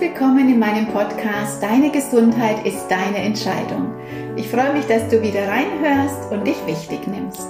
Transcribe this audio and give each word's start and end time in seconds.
Willkommen 0.00 0.48
in 0.48 0.60
meinem 0.60 0.86
Podcast 0.86 1.60
Deine 1.60 1.90
Gesundheit 1.90 2.64
ist 2.64 2.86
deine 2.86 3.18
Entscheidung. 3.18 3.96
Ich 4.36 4.48
freue 4.48 4.72
mich, 4.72 4.86
dass 4.86 5.08
du 5.08 5.20
wieder 5.20 5.48
reinhörst 5.48 6.30
und 6.30 6.46
dich 6.46 6.64
wichtig 6.66 7.08
nimmst. 7.08 7.48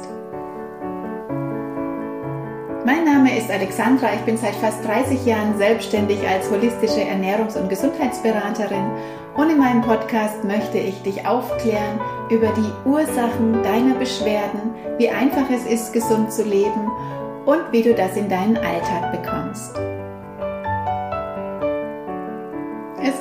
Mein 2.86 3.04
Name 3.04 3.36
ist 3.36 3.50
Alexandra, 3.50 4.14
ich 4.14 4.22
bin 4.22 4.38
seit 4.38 4.54
fast 4.54 4.82
30 4.82 5.26
Jahren 5.26 5.58
selbstständig 5.58 6.26
als 6.26 6.50
holistische 6.50 7.02
Ernährungs- 7.02 7.60
und 7.60 7.68
Gesundheitsberaterin 7.68 8.92
und 9.36 9.50
in 9.50 9.58
meinem 9.58 9.82
Podcast 9.82 10.42
möchte 10.42 10.78
ich 10.78 11.02
dich 11.02 11.26
aufklären 11.26 12.00
über 12.30 12.48
die 12.56 12.88
Ursachen 12.88 13.62
deiner 13.62 13.94
Beschwerden, 13.96 14.74
wie 14.96 15.10
einfach 15.10 15.50
es 15.50 15.66
ist, 15.66 15.92
gesund 15.92 16.32
zu 16.32 16.44
leben 16.44 16.90
und 17.44 17.60
wie 17.72 17.82
du 17.82 17.94
das 17.94 18.16
in 18.16 18.30
deinen 18.30 18.56
Alltag 18.56 19.12
bekommst. 19.12 19.37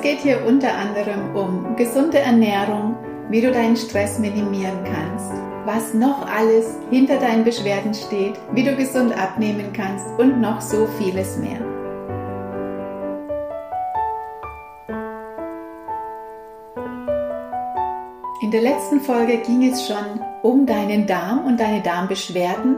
Geht 0.08 0.20
hier 0.20 0.46
unter 0.46 0.74
anderem 0.74 1.36
um 1.36 1.76
gesunde 1.76 2.18
Ernährung, 2.18 2.96
wie 3.28 3.42
du 3.42 3.52
deinen 3.52 3.76
Stress 3.76 4.18
minimieren 4.18 4.78
kannst, 4.82 5.30
was 5.66 5.92
noch 5.92 6.26
alles 6.26 6.64
hinter 6.90 7.18
deinen 7.18 7.44
Beschwerden 7.44 7.92
steht, 7.92 8.32
wie 8.52 8.64
du 8.64 8.74
gesund 8.74 9.12
abnehmen 9.12 9.70
kannst 9.74 10.06
und 10.18 10.40
noch 10.40 10.62
so 10.62 10.86
vieles 10.98 11.36
mehr. 11.36 11.60
In 18.40 18.50
der 18.50 18.62
letzten 18.62 19.02
Folge 19.02 19.36
ging 19.46 19.70
es 19.70 19.86
schon 19.86 20.22
um 20.42 20.64
deinen 20.64 21.06
Darm 21.06 21.44
und 21.44 21.60
deine 21.60 21.82
Darmbeschwerden, 21.82 22.76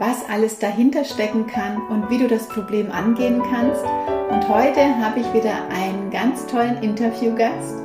was 0.00 0.24
alles 0.30 0.58
dahinter 0.58 1.04
stecken 1.04 1.46
kann 1.46 1.76
und 1.88 2.08
wie 2.08 2.16
du 2.16 2.26
das 2.26 2.48
Problem 2.48 2.90
angehen 2.90 3.42
kannst. 3.50 3.84
Und 4.30 4.48
heute 4.48 4.80
habe 4.98 5.20
ich 5.20 5.34
wieder 5.34 5.52
einen 5.68 6.10
ganz 6.10 6.46
tollen 6.46 6.82
Interviewgast, 6.82 7.76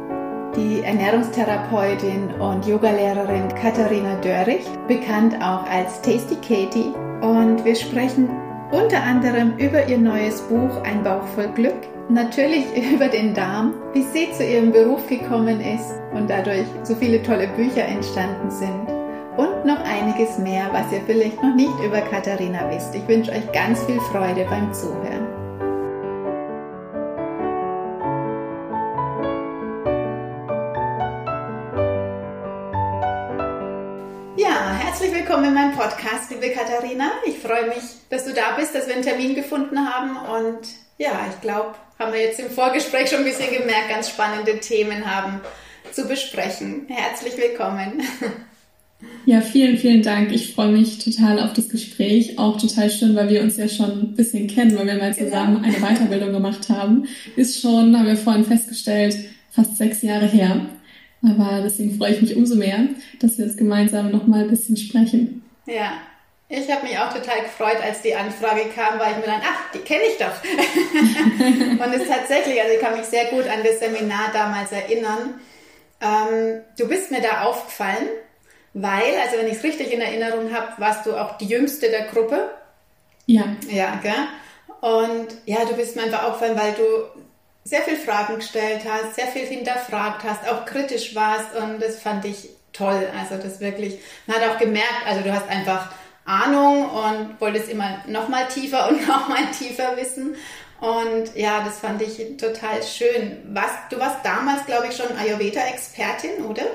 die 0.55 0.81
Ernährungstherapeutin 0.81 2.31
und 2.39 2.65
Yogalehrerin 2.65 3.49
Katharina 3.49 4.15
Dörricht, 4.21 4.69
bekannt 4.87 5.35
auch 5.43 5.69
als 5.69 6.01
Tasty 6.01 6.35
Katie. 6.35 6.93
Und 7.21 7.65
wir 7.65 7.75
sprechen 7.75 8.29
unter 8.71 9.03
anderem 9.03 9.57
über 9.57 9.85
ihr 9.85 9.97
neues 9.97 10.41
Buch 10.43 10.83
Ein 10.83 11.03
Bauch 11.03 11.27
voll 11.35 11.49
Glück, 11.49 11.81
natürlich 12.07 12.65
über 12.93 13.09
den 13.09 13.33
Darm, 13.33 13.73
wie 13.91 14.03
sie 14.03 14.31
zu 14.31 14.45
ihrem 14.45 14.71
Beruf 14.71 15.05
gekommen 15.09 15.59
ist 15.59 15.91
und 16.13 16.29
dadurch 16.29 16.65
so 16.83 16.95
viele 16.95 17.21
tolle 17.23 17.49
Bücher 17.57 17.83
entstanden 17.83 18.49
sind 18.49 18.94
noch 19.65 19.83
einiges 19.83 20.37
mehr, 20.37 20.69
was 20.71 20.91
ihr 20.91 21.01
vielleicht 21.05 21.41
noch 21.41 21.55
nicht 21.55 21.77
über 21.83 22.01
Katharina 22.01 22.69
wisst. 22.69 22.93
Ich 22.95 23.07
wünsche 23.07 23.31
euch 23.31 23.51
ganz 23.51 23.83
viel 23.83 23.99
Freude 23.99 24.45
beim 24.45 24.73
Zuhören. 24.73 25.35
willkommen 35.35 35.45
in 35.45 35.53
meinem 35.53 35.75
Podcast, 35.75 36.29
liebe 36.29 36.49
Katharina. 36.51 37.11
Ich 37.25 37.39
freue 37.39 37.67
mich, 37.67 37.83
dass 38.09 38.25
du 38.25 38.33
da 38.33 38.55
bist, 38.55 38.73
dass 38.73 38.87
wir 38.87 38.93
einen 38.93 39.03
Termin 39.03 39.35
gefunden 39.35 39.91
haben. 39.91 40.15
Und 40.15 40.67
ja, 40.97 41.25
ich 41.29 41.41
glaube, 41.41 41.75
haben 41.99 42.13
wir 42.13 42.21
jetzt 42.21 42.39
im 42.39 42.49
Vorgespräch 42.49 43.09
schon 43.09 43.19
ein 43.19 43.25
bisschen 43.25 43.51
gemerkt, 43.51 43.89
ganz 43.89 44.09
spannende 44.09 44.59
Themen 44.59 45.13
haben 45.13 45.41
zu 45.91 46.07
besprechen. 46.07 46.85
Herzlich 46.87 47.37
willkommen. 47.37 48.01
Ja, 49.25 49.41
vielen, 49.41 49.77
vielen 49.77 50.03
Dank. 50.03 50.31
Ich 50.31 50.53
freue 50.53 50.71
mich 50.71 50.99
total 50.99 51.39
auf 51.39 51.53
das 51.53 51.69
Gespräch. 51.69 52.37
Auch 52.37 52.59
total 52.61 52.91
schön, 52.91 53.15
weil 53.15 53.29
wir 53.29 53.41
uns 53.41 53.57
ja 53.57 53.67
schon 53.67 53.91
ein 53.91 54.15
bisschen 54.15 54.47
kennen, 54.47 54.77
weil 54.77 54.85
wir 54.85 54.95
mal 54.95 55.13
genau. 55.13 55.29
zusammen 55.29 55.63
eine 55.63 55.77
Weiterbildung 55.77 56.31
gemacht 56.31 56.69
haben. 56.69 57.07
Ist 57.35 57.59
schon, 57.59 57.97
haben 57.97 58.05
wir 58.05 58.17
vorhin 58.17 58.45
festgestellt, 58.45 59.17
fast 59.51 59.77
sechs 59.77 60.03
Jahre 60.03 60.27
her. 60.27 60.67
Aber 61.23 61.61
deswegen 61.63 61.97
freue 61.97 62.13
ich 62.13 62.21
mich 62.21 62.35
umso 62.35 62.55
mehr, 62.55 62.87
dass 63.19 63.37
wir 63.37 63.45
jetzt 63.45 63.57
gemeinsam 63.57 64.11
nochmal 64.11 64.43
ein 64.43 64.49
bisschen 64.49 64.77
sprechen. 64.77 65.43
Ja, 65.65 65.93
ich 66.47 66.71
habe 66.71 66.85
mich 66.85 66.97
auch 66.99 67.11
total 67.11 67.41
gefreut, 67.41 67.77
als 67.83 68.03
die 68.03 68.13
Anfrage 68.13 68.69
kam, 68.75 68.99
weil 68.99 69.13
ich 69.13 69.17
mir 69.17 69.25
dann, 69.25 69.41
ach, 69.43 69.71
die 69.73 69.79
kenne 69.79 70.03
ich 70.03 70.17
doch. 70.17 71.83
und 71.83 71.93
es 71.93 72.03
ist 72.03 72.11
tatsächlich, 72.11 72.61
also 72.61 72.73
ich 72.75 72.79
kann 72.79 72.95
mich 72.95 73.05
sehr 73.05 73.25
gut 73.25 73.47
an 73.47 73.63
das 73.63 73.79
Seminar 73.79 74.31
damals 74.31 74.71
erinnern. 74.71 75.39
Ähm, 75.99 76.61
du 76.77 76.87
bist 76.87 77.09
mir 77.09 77.21
da 77.21 77.45
aufgefallen, 77.45 78.07
weil, 78.75 79.15
also 79.23 79.37
wenn 79.37 79.47
ich 79.47 79.53
es 79.53 79.63
richtig 79.63 79.93
in 79.93 80.01
Erinnerung 80.01 80.53
habe, 80.53 80.73
warst 80.79 81.05
du 81.05 81.15
auch 81.15 81.37
die 81.37 81.45
jüngste 81.45 81.89
der 81.89 82.07
Gruppe. 82.07 82.49
Ja. 83.25 83.43
Ja, 83.69 83.95
gell? 84.03 84.13
Und 84.81 85.27
ja, 85.45 85.63
du 85.63 85.75
bist 85.75 85.95
mir 85.95 86.03
einfach 86.03 86.23
aufgefallen, 86.23 86.59
weil 86.59 86.73
du 86.73 86.83
sehr 87.63 87.83
viel 87.83 87.95
Fragen 87.95 88.35
gestellt 88.35 88.81
hast, 88.87 89.15
sehr 89.15 89.27
viel 89.27 89.45
hinterfragt 89.45 90.25
hast, 90.25 90.47
auch 90.49 90.65
kritisch 90.65 91.15
warst 91.15 91.55
und 91.55 91.81
das 91.81 92.01
fand 92.01 92.25
ich 92.25 92.49
toll. 92.73 93.07
Also 93.17 93.41
das 93.41 93.61
wirklich, 93.61 93.97
man 94.27 94.41
hat 94.41 94.49
auch 94.49 94.59
gemerkt, 94.59 95.07
also 95.07 95.21
du 95.21 95.31
hast 95.31 95.47
einfach 95.47 95.89
Ahnung 96.25 96.89
und 96.89 97.39
wolltest 97.39 97.69
immer 97.69 98.03
noch 98.07 98.27
mal 98.27 98.45
tiefer 98.49 98.89
und 98.89 99.07
noch 99.07 99.29
mal 99.29 99.49
tiefer 99.57 99.95
wissen. 99.95 100.35
Und 100.81 101.33
ja, 101.33 101.63
das 101.63 101.79
fand 101.79 102.01
ich 102.01 102.17
total 102.35 102.83
schön. 102.83 103.41
Was, 103.53 103.71
du 103.89 103.97
warst 103.97 104.17
damals, 104.25 104.65
glaube 104.65 104.87
ich, 104.87 104.97
schon 104.97 105.17
Ayurveda-Expertin, 105.17 106.43
oder? 106.43 106.65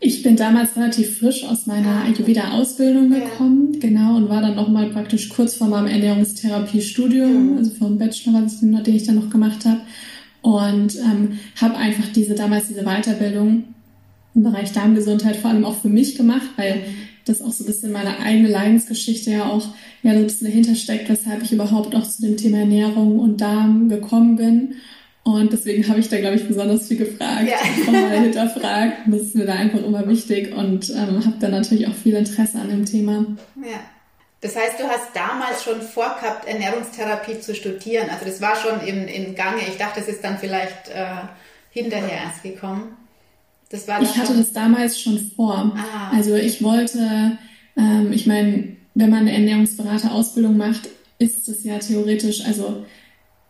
Ich 0.00 0.22
bin 0.22 0.36
damals 0.36 0.76
relativ 0.76 1.18
frisch 1.18 1.44
aus 1.44 1.66
meiner 1.66 2.04
Ayurveda-Ausbildung 2.04 3.10
gekommen, 3.10 3.72
ja. 3.74 3.80
genau, 3.80 4.16
und 4.16 4.28
war 4.28 4.40
dann 4.40 4.54
nochmal 4.54 4.90
praktisch 4.90 5.28
kurz 5.28 5.56
vor 5.56 5.66
meinem 5.66 5.88
Ernährungstherapiestudium, 5.88 7.52
mhm. 7.52 7.58
also 7.58 7.72
vom 7.72 7.98
Bachelor, 7.98 8.42
den, 8.42 8.84
den 8.84 8.94
ich 8.94 9.04
dann 9.04 9.16
noch 9.16 9.28
gemacht 9.28 9.64
habe. 9.64 9.80
Und 10.40 10.96
ähm, 10.98 11.40
habe 11.60 11.76
einfach 11.76 12.06
diese 12.14 12.36
damals 12.36 12.68
diese 12.68 12.84
Weiterbildung 12.84 13.64
im 14.36 14.42
Bereich 14.44 14.72
Darmgesundheit 14.72 15.36
vor 15.36 15.50
allem 15.50 15.64
auch 15.64 15.80
für 15.80 15.88
mich 15.88 16.14
gemacht, 16.14 16.46
weil 16.54 16.76
mhm. 16.76 16.80
das 17.24 17.42
auch 17.42 17.50
so 17.52 17.64
ein 17.64 17.66
bisschen 17.66 17.90
meine 17.90 18.20
eigene 18.20 18.48
Leidensgeschichte 18.48 19.32
ja 19.32 19.46
auch 19.46 19.66
ja 20.04 20.12
so 20.12 20.18
ein 20.20 20.26
bisschen 20.26 20.46
dahinter 20.46 20.76
steckt, 20.76 21.08
weshalb 21.08 21.42
ich 21.42 21.52
überhaupt 21.52 21.96
auch 21.96 22.08
zu 22.08 22.22
dem 22.22 22.36
Thema 22.36 22.58
Ernährung 22.58 23.18
und 23.18 23.40
Darm 23.40 23.88
gekommen 23.88 24.36
bin. 24.36 24.74
Und 25.28 25.52
deswegen 25.52 25.86
habe 25.86 26.00
ich 26.00 26.08
da, 26.08 26.18
glaube 26.18 26.36
ich, 26.36 26.48
besonders 26.48 26.88
viel 26.88 26.96
gefragt, 26.96 27.46
ja. 27.46 27.92
mal 27.92 28.18
hinterfragt. 28.18 28.94
Das 29.08 29.20
ist 29.20 29.34
mir 29.34 29.44
da 29.44 29.52
einfach 29.52 29.84
immer 29.84 30.08
wichtig 30.08 30.56
und 30.56 30.88
ähm, 30.88 31.22
habe 31.22 31.36
da 31.38 31.48
natürlich 31.48 31.86
auch 31.86 31.92
viel 31.92 32.14
Interesse 32.14 32.58
an 32.58 32.70
dem 32.70 32.86
Thema. 32.86 33.26
Ja. 33.56 33.78
Das 34.40 34.56
heißt, 34.56 34.80
du 34.80 34.84
hast 34.84 35.08
damals 35.12 35.64
schon 35.64 35.82
vorgehabt, 35.82 36.48
Ernährungstherapie 36.48 37.40
zu 37.40 37.54
studieren. 37.54 38.08
Also 38.08 38.24
das 38.24 38.40
war 38.40 38.56
schon 38.56 38.80
in, 38.86 39.06
in 39.06 39.34
Gange. 39.34 39.60
Ich 39.68 39.76
dachte, 39.76 40.00
es 40.00 40.08
ist 40.08 40.24
dann 40.24 40.38
vielleicht 40.38 40.88
äh, 40.94 41.04
hinterher 41.72 42.22
erst 42.24 42.42
gekommen. 42.42 42.96
Das 43.68 43.86
war 43.86 44.00
ich 44.00 44.16
hatte 44.16 44.34
das 44.34 44.54
damals 44.54 44.98
schon 44.98 45.18
vor. 45.36 45.76
Ah. 45.76 46.16
Also 46.16 46.36
ich 46.36 46.62
wollte, 46.62 47.36
ähm, 47.76 48.12
ich 48.12 48.26
meine, 48.26 48.76
wenn 48.94 49.10
man 49.10 49.20
eine 49.20 49.34
Ernährungsberaterausbildung 49.34 50.56
macht, 50.56 50.88
ist 51.18 51.46
es 51.50 51.64
ja 51.64 51.78
theoretisch, 51.78 52.46
also 52.46 52.86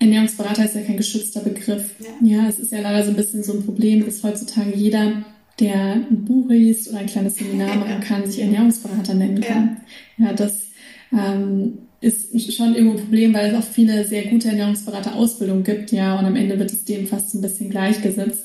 Ernährungsberater 0.01 0.65
ist 0.65 0.75
ja 0.75 0.83
kein 0.83 0.97
geschützter 0.97 1.41
Begriff. 1.41 1.95
Ja. 1.99 2.37
ja, 2.37 2.49
es 2.49 2.59
ist 2.59 2.73
ja 2.73 2.81
leider 2.81 3.05
so 3.05 3.11
ein 3.11 3.17
bisschen 3.17 3.43
so 3.43 3.53
ein 3.53 3.65
Problem, 3.65 4.05
dass 4.05 4.23
heutzutage 4.23 4.75
jeder, 4.75 5.25
der 5.59 5.95
ein 5.95 6.25
Buch 6.25 6.49
liest 6.49 6.89
oder 6.89 6.99
ein 6.99 7.07
kleines 7.07 7.37
Seminar 7.37 7.77
machen 7.77 8.01
kann, 8.01 8.27
sich 8.27 8.41
Ernährungsberater 8.41 9.15
nennen 9.15 9.41
kann. 9.41 9.81
Ja, 10.17 10.27
ja 10.27 10.33
das 10.33 10.69
ähm, 11.13 11.79
ist 12.01 12.55
schon 12.55 12.75
irgendwo 12.75 12.97
ein 12.97 13.03
Problem, 13.05 13.35
weil 13.35 13.51
es 13.51 13.55
auch 13.55 13.69
viele 13.69 14.05
sehr 14.05 14.27
gute 14.27 14.49
Ernährungsberater-Ausbildungen 14.49 15.65
gibt, 15.65 15.91
ja, 15.91 16.19
und 16.19 16.27
am 16.27 16.37
Ende 16.37 16.59
wird 16.59 16.71
es 16.71 16.85
dem 16.85 17.07
fast 17.07 17.35
ein 17.35 17.41
bisschen 17.41 17.71
gleichgesetzt. 17.71 18.45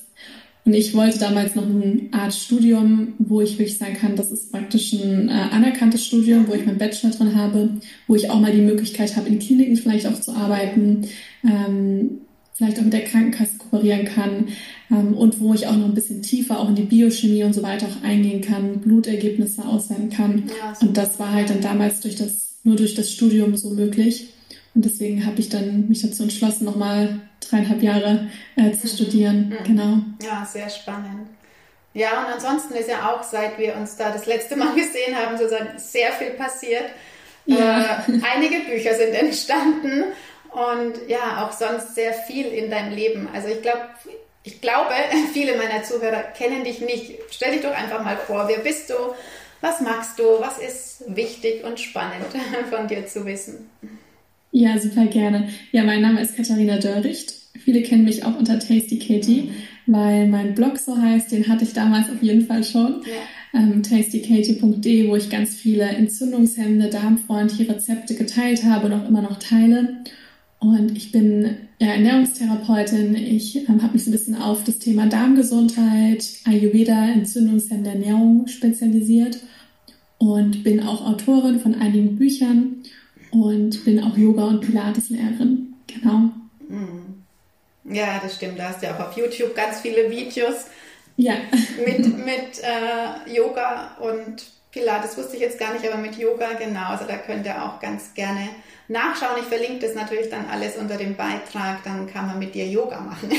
Und 0.65 0.73
ich 0.73 0.93
wollte 0.93 1.19
damals 1.19 1.55
noch 1.55 1.65
eine 1.65 2.07
Art 2.11 2.33
Studium, 2.33 3.13
wo 3.19 3.41
ich 3.41 3.59
wirklich 3.59 3.77
sagen 3.77 3.95
kann, 3.95 4.15
das 4.15 4.31
ist 4.31 4.51
praktisch 4.51 4.93
ein 4.93 5.27
äh, 5.27 5.31
anerkanntes 5.31 6.05
Studium, 6.05 6.47
wo 6.47 6.53
ich 6.53 6.65
meinen 6.65 6.77
Bachelor 6.77 7.11
drin 7.11 7.35
habe, 7.35 7.69
wo 8.07 8.15
ich 8.15 8.29
auch 8.29 8.39
mal 8.39 8.53
die 8.53 8.61
Möglichkeit 8.61 9.15
habe, 9.17 9.27
in 9.27 9.39
Kliniken 9.39 9.75
vielleicht 9.75 10.07
auch 10.07 10.19
zu 10.21 10.31
arbeiten, 10.31 11.05
ähm, 11.43 12.21
vielleicht 12.53 12.79
auch 12.79 12.83
mit 12.83 12.93
der 12.93 13.03
Krankenkasse 13.03 13.57
kooperieren 13.57 14.05
kann 14.05 14.47
ähm, 14.89 15.13
und 15.15 15.41
wo 15.41 15.53
ich 15.53 15.67
auch 15.67 15.75
noch 15.75 15.85
ein 15.85 15.95
bisschen 15.95 16.21
tiefer 16.21 16.59
auch 16.59 16.69
in 16.69 16.75
die 16.75 16.83
Biochemie 16.83 17.43
und 17.43 17.53
so 17.53 17.61
weiter 17.61 17.87
auch 17.87 18.03
eingehen 18.03 18.41
kann, 18.41 18.79
Blutergebnisse 18.79 19.65
auswerten 19.65 20.09
kann. 20.11 20.43
Ja, 20.47 20.77
und 20.79 20.95
das 20.95 21.19
war 21.19 21.33
halt 21.33 21.49
dann 21.49 21.61
damals 21.61 21.99
durch 21.99 22.15
das, 22.15 22.59
nur 22.63 22.77
durch 22.77 22.95
das 22.95 23.11
Studium 23.11 23.57
so 23.57 23.71
möglich. 23.71 24.29
Und 24.75 24.85
deswegen 24.85 25.25
habe 25.25 25.39
ich 25.39 25.49
dann 25.49 25.89
mich 25.89 26.01
dazu 26.01 26.23
entschlossen, 26.23 26.65
nochmal 26.65 27.19
dreieinhalb 27.49 27.81
Jahre 27.81 28.29
äh, 28.55 28.71
zu 28.71 28.87
studieren. 28.87 29.49
Mhm. 29.49 29.63
Genau. 29.65 29.97
Ja, 30.21 30.45
sehr 30.45 30.69
spannend. 30.69 31.27
Ja, 31.93 32.25
und 32.25 32.33
ansonsten 32.33 32.73
ist 32.73 32.89
ja 32.89 33.11
auch, 33.11 33.23
seit 33.23 33.57
wir 33.59 33.75
uns 33.75 33.95
da 33.95 34.11
das 34.11 34.25
letzte 34.25 34.55
Mal 34.55 34.73
gesehen 34.75 35.15
haben, 35.15 35.37
sozusagen 35.37 35.77
sehr 35.77 36.11
viel 36.11 36.31
passiert. 36.31 36.85
Ja. 37.45 38.03
Äh, 38.07 38.19
einige 38.33 38.59
Bücher 38.61 38.95
sind 38.95 39.13
entstanden 39.13 40.05
und 40.51 41.07
ja, 41.07 41.45
auch 41.45 41.51
sonst 41.51 41.95
sehr 41.95 42.13
viel 42.13 42.47
in 42.47 42.69
deinem 42.69 42.93
Leben. 42.93 43.27
Also 43.33 43.49
ich 43.49 43.61
glaube, 43.61 43.81
ich 44.43 44.61
glaube, 44.61 44.93
viele 45.33 45.57
meiner 45.57 45.83
Zuhörer 45.83 46.23
kennen 46.23 46.63
dich 46.63 46.81
nicht. 46.81 47.19
Stell 47.31 47.53
dich 47.53 47.61
doch 47.61 47.73
einfach 47.73 48.03
mal 48.03 48.17
vor, 48.17 48.47
wer 48.47 48.59
bist 48.59 48.89
du? 48.89 48.95
Was 49.61 49.81
magst 49.81 50.19
du? 50.19 50.23
Was 50.39 50.57
ist 50.57 51.03
wichtig 51.07 51.63
und 51.63 51.79
spannend 51.79 52.25
von 52.69 52.87
dir 52.87 53.05
zu 53.07 53.25
wissen? 53.25 53.69
Ja, 54.55 54.77
super 54.77 55.07
gerne. 55.07 55.49
Ja, 55.71 55.83
mein 55.83 56.01
Name 56.03 56.21
ist 56.21 56.35
Katharina 56.35 56.77
Dörricht. 56.77 57.33
Viele 57.57 57.81
kennen 57.81 58.03
mich 58.03 58.23
auch 58.23 58.37
unter 58.37 58.59
Tasty 58.59 58.99
Katie, 58.99 59.49
weil 59.87 60.27
mein 60.27 60.53
Blog 60.53 60.77
so 60.77 60.95
heißt. 60.95 61.31
Den 61.31 61.47
hatte 61.47 61.63
ich 61.63 61.73
damals 61.73 62.07
auf 62.11 62.21
jeden 62.21 62.45
Fall 62.45 62.63
schon. 62.63 63.01
Ja. 63.01 63.59
Ähm, 63.59 63.81
tastykatie.de, 63.81 65.09
wo 65.09 65.15
ich 65.15 65.31
ganz 65.31 65.55
viele 65.55 65.85
entzündungshemmende, 65.85 66.89
darmfreundliche 66.89 67.67
Rezepte 67.73 68.13
geteilt 68.13 68.63
habe 68.63 68.85
und 68.85 68.93
auch 68.93 69.09
immer 69.09 69.23
noch 69.23 69.39
teile. 69.39 70.03
Und 70.59 70.95
ich 70.95 71.11
bin 71.11 71.57
ja, 71.79 71.87
Ernährungstherapeutin. 71.87 73.15
Ich 73.15 73.67
ähm, 73.67 73.81
habe 73.81 73.93
mich 73.93 74.03
so 74.03 74.11
ein 74.11 74.13
bisschen 74.13 74.35
auf 74.35 74.63
das 74.63 74.77
Thema 74.77 75.07
Darmgesundheit, 75.07 76.25
Ayurveda, 76.45 77.09
entzündungshemmende 77.09 77.89
Ernährung 77.89 78.47
spezialisiert 78.47 79.39
und 80.19 80.63
bin 80.63 80.81
auch 80.81 81.07
Autorin 81.07 81.59
von 81.59 81.73
einigen 81.73 82.17
Büchern 82.17 82.83
und 83.33 83.83
bin 83.83 84.03
auch 84.03 84.15
Yoga- 84.15 84.45
und 84.45 84.61
Pilates-Lehrerin. 84.61 85.73
Genau. 85.87 86.29
Mhm. 86.67 87.23
Ja, 87.85 88.19
das 88.21 88.35
stimmt. 88.35 88.59
Da 88.59 88.69
hast 88.69 88.81
du 88.81 88.85
ja 88.85 88.95
auch 88.95 89.09
auf 89.09 89.17
YouTube 89.17 89.55
ganz 89.55 89.81
viele 89.81 90.09
Videos 90.09 90.67
ja. 91.17 91.33
mit, 91.85 91.99
mit 91.99 92.61
äh, 92.63 93.35
Yoga 93.35 93.97
und 93.99 94.43
Pilates 94.71 95.17
wusste 95.17 95.35
ich 95.35 95.41
jetzt 95.41 95.59
gar 95.59 95.73
nicht, 95.73 95.85
aber 95.85 96.01
mit 96.01 96.17
Yoga 96.17 96.53
genau. 96.53 96.89
Also 96.89 97.05
da 97.05 97.17
könnt 97.17 97.45
ihr 97.45 97.63
auch 97.63 97.79
ganz 97.79 98.13
gerne 98.13 98.49
nachschauen. 98.87 99.37
Ich 99.39 99.45
verlinke 99.45 99.85
das 99.85 99.95
natürlich 99.95 100.29
dann 100.29 100.47
alles 100.49 100.77
unter 100.77 100.97
dem 100.97 101.15
Beitrag. 101.15 101.83
Dann 101.83 102.07
kann 102.07 102.27
man 102.27 102.39
mit 102.39 102.55
dir 102.55 102.65
Yoga 102.67 102.99
machen. 102.99 103.29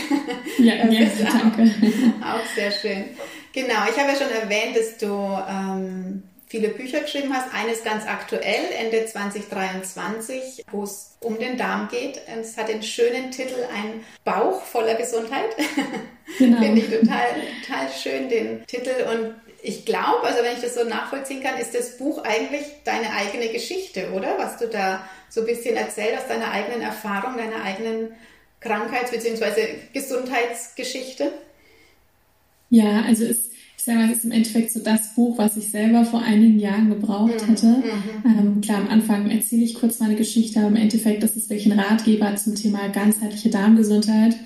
Ja, 0.58 0.74
ja 0.88 1.08
danke. 1.18 1.74
Auch, 2.22 2.34
auch 2.34 2.54
sehr 2.54 2.70
schön. 2.70 3.04
Genau, 3.52 3.84
ich 3.90 3.98
habe 3.98 4.12
ja 4.12 4.16
schon 4.16 4.30
erwähnt, 4.30 4.76
dass 4.76 4.96
du 4.98 5.06
ähm, 5.48 6.22
viele 6.46 6.68
Bücher 6.68 7.00
geschrieben 7.00 7.32
hast. 7.32 7.54
Eines 7.54 7.82
ganz 7.82 8.06
aktuell, 8.06 8.64
Ende 8.78 9.06
2023, 9.06 10.64
wo 10.70 10.82
es 10.82 11.16
um 11.20 11.38
den 11.38 11.56
Darm 11.56 11.88
geht. 11.88 12.20
Es 12.26 12.56
hat 12.56 12.68
den 12.68 12.82
schönen 12.82 13.30
Titel 13.30 13.56
Ein 13.74 14.04
Bauch 14.24 14.62
voller 14.62 14.94
Gesundheit. 14.94 15.50
Genau. 16.38 16.58
Finde 16.58 16.80
ich 16.80 16.86
total, 16.88 17.26
total 17.64 17.88
schön, 17.92 18.28
den 18.30 18.66
Titel. 18.66 19.04
Und 19.12 19.34
ich 19.62 19.84
glaube, 19.84 20.22
also 20.24 20.42
wenn 20.42 20.54
ich 20.54 20.62
das 20.62 20.74
so 20.74 20.82
nachvollziehen 20.82 21.42
kann, 21.42 21.58
ist 21.58 21.74
das 21.74 21.98
Buch 21.98 22.24
eigentlich 22.24 22.64
deine 22.84 23.12
eigene 23.12 23.48
Geschichte, 23.50 24.10
oder? 24.10 24.36
Was 24.38 24.56
du 24.56 24.66
da 24.66 25.06
so 25.28 25.42
ein 25.42 25.46
bisschen 25.46 25.76
erzählst 25.76 26.22
aus 26.22 26.28
deiner 26.28 26.50
eigenen 26.50 26.80
Erfahrung, 26.80 27.36
deiner 27.36 27.62
eigenen 27.62 28.14
Krankheits- 28.60 29.10
bzw. 29.10 29.76
Gesundheitsgeschichte. 29.92 31.30
Ja, 32.70 33.02
also 33.06 33.24
es 33.24 33.50
ich 33.84 33.92
sage 33.92 33.98
mal, 33.98 34.10
es 34.10 34.16
ist 34.16 34.24
im 34.24 34.30
Endeffekt 34.30 34.72
so 34.72 34.80
das 34.80 35.14
Buch, 35.14 35.36
was 35.36 35.58
ich 35.58 35.70
selber 35.70 36.06
vor 36.06 36.22
einigen 36.22 36.58
Jahren 36.58 36.88
gebraucht 36.88 37.42
mhm. 37.42 37.50
hätte. 37.50 37.66
Mhm. 37.66 37.84
Ähm, 38.24 38.60
klar, 38.62 38.78
am 38.78 38.88
Anfang 38.88 39.30
erzähle 39.30 39.62
ich 39.62 39.74
kurz 39.74 40.00
meine 40.00 40.14
Geschichte, 40.14 40.60
aber 40.60 40.68
im 40.68 40.76
Endeffekt 40.76 41.22
ist 41.22 41.36
es 41.36 41.50
wirklich 41.50 41.70
ein 41.70 41.78
Ratgeber 41.78 42.34
zum 42.36 42.54
Thema 42.54 42.88
ganzheitliche 42.88 43.50
Darmgesundheit. 43.50 44.36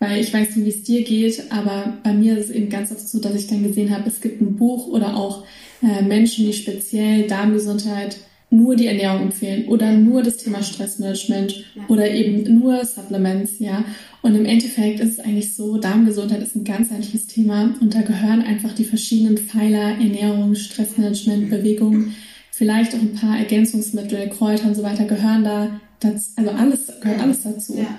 Weil 0.00 0.20
ich 0.20 0.34
weiß 0.34 0.56
nicht, 0.56 0.66
wie 0.66 0.70
es 0.70 0.82
dir 0.82 1.04
geht, 1.04 1.52
aber 1.52 1.98
bei 2.02 2.12
mir 2.12 2.36
ist 2.36 2.46
es 2.46 2.50
eben 2.50 2.68
ganz 2.68 2.90
oft 2.90 3.08
so, 3.08 3.20
dass 3.20 3.36
ich 3.36 3.46
dann 3.46 3.62
gesehen 3.62 3.94
habe, 3.96 4.08
es 4.08 4.20
gibt 4.20 4.40
ein 4.40 4.56
Buch 4.56 4.88
oder 4.88 5.14
auch 5.16 5.44
äh, 5.84 6.02
Menschen, 6.02 6.46
die 6.46 6.52
speziell 6.52 7.28
Darmgesundheit 7.28 8.16
nur 8.50 8.74
die 8.74 8.86
Ernährung 8.86 9.22
empfehlen 9.22 9.68
oder 9.68 9.92
nur 9.92 10.22
das 10.22 10.36
Thema 10.36 10.62
Stressmanagement 10.62 11.64
ja. 11.74 11.82
oder 11.88 12.10
eben 12.10 12.58
nur 12.58 12.84
Supplements, 12.84 13.60
ja. 13.60 13.84
Und 14.22 14.34
im 14.34 14.44
Endeffekt 14.44 15.00
ist 15.00 15.18
es 15.18 15.20
eigentlich 15.20 15.54
so, 15.54 15.78
Darmgesundheit 15.78 16.42
ist 16.42 16.56
ein 16.56 16.64
ganzheitliches 16.64 17.28
Thema 17.28 17.74
und 17.80 17.94
da 17.94 18.02
gehören 18.02 18.42
einfach 18.42 18.74
die 18.74 18.84
verschiedenen 18.84 19.38
Pfeiler 19.38 19.92
Ernährung, 19.98 20.56
Stressmanagement, 20.56 21.48
Bewegung, 21.48 22.12
vielleicht 22.50 22.94
auch 22.94 23.00
ein 23.00 23.14
paar 23.14 23.38
Ergänzungsmittel, 23.38 24.28
Kräuter 24.28 24.66
und 24.66 24.74
so 24.74 24.82
weiter 24.82 25.04
gehören 25.04 25.44
da, 25.44 25.80
das, 26.00 26.32
also 26.36 26.50
alles 26.50 26.92
gehört 27.00 27.20
alles 27.20 27.42
dazu. 27.42 27.78
Ja. 27.78 27.98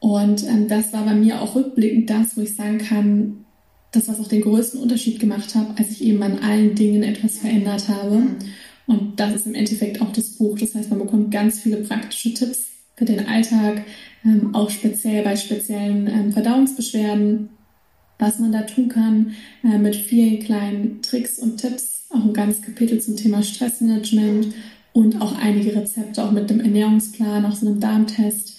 Und 0.00 0.44
ähm, 0.44 0.68
das 0.68 0.92
war 0.92 1.04
bei 1.04 1.14
mir 1.14 1.40
auch 1.40 1.56
rückblickend 1.56 2.10
das, 2.10 2.36
wo 2.36 2.42
ich 2.42 2.54
sagen 2.54 2.78
kann, 2.78 3.44
das, 3.90 4.06
was 4.06 4.20
auch 4.20 4.28
den 4.28 4.42
größten 4.42 4.80
Unterschied 4.80 5.18
gemacht 5.18 5.54
hat, 5.54 5.78
als 5.78 5.90
ich 5.90 6.04
eben 6.04 6.22
an 6.22 6.40
allen 6.40 6.74
Dingen 6.74 7.02
etwas 7.02 7.38
verändert 7.38 7.88
habe. 7.88 8.16
Mhm. 8.16 8.36
Und 8.88 9.20
das 9.20 9.34
ist 9.34 9.46
im 9.46 9.54
Endeffekt 9.54 10.00
auch 10.00 10.12
das 10.12 10.30
Buch. 10.30 10.58
Das 10.58 10.74
heißt, 10.74 10.90
man 10.90 10.98
bekommt 10.98 11.30
ganz 11.30 11.60
viele 11.60 11.76
praktische 11.76 12.32
Tipps 12.32 12.66
für 12.96 13.04
den 13.04 13.28
Alltag, 13.28 13.84
ähm, 14.24 14.54
auch 14.54 14.70
speziell 14.70 15.22
bei 15.22 15.36
speziellen 15.36 16.08
ähm, 16.08 16.32
Verdauungsbeschwerden, 16.32 17.50
was 18.18 18.38
man 18.40 18.50
da 18.50 18.62
tun 18.62 18.88
kann, 18.88 19.34
äh, 19.62 19.78
mit 19.78 19.94
vielen 19.94 20.40
kleinen 20.40 21.02
Tricks 21.02 21.38
und 21.38 21.58
Tipps, 21.58 22.06
auch 22.10 22.24
ein 22.24 22.32
ganzes 22.32 22.62
Kapitel 22.62 22.98
zum 23.00 23.16
Thema 23.16 23.42
Stressmanagement 23.42 24.54
und 24.94 25.20
auch 25.20 25.38
einige 25.38 25.76
Rezepte, 25.76 26.24
auch 26.24 26.32
mit 26.32 26.50
einem 26.50 26.60
Ernährungsplan, 26.60 27.44
auch 27.44 27.54
so 27.54 27.66
einem 27.66 27.80
Darmtest. 27.80 28.56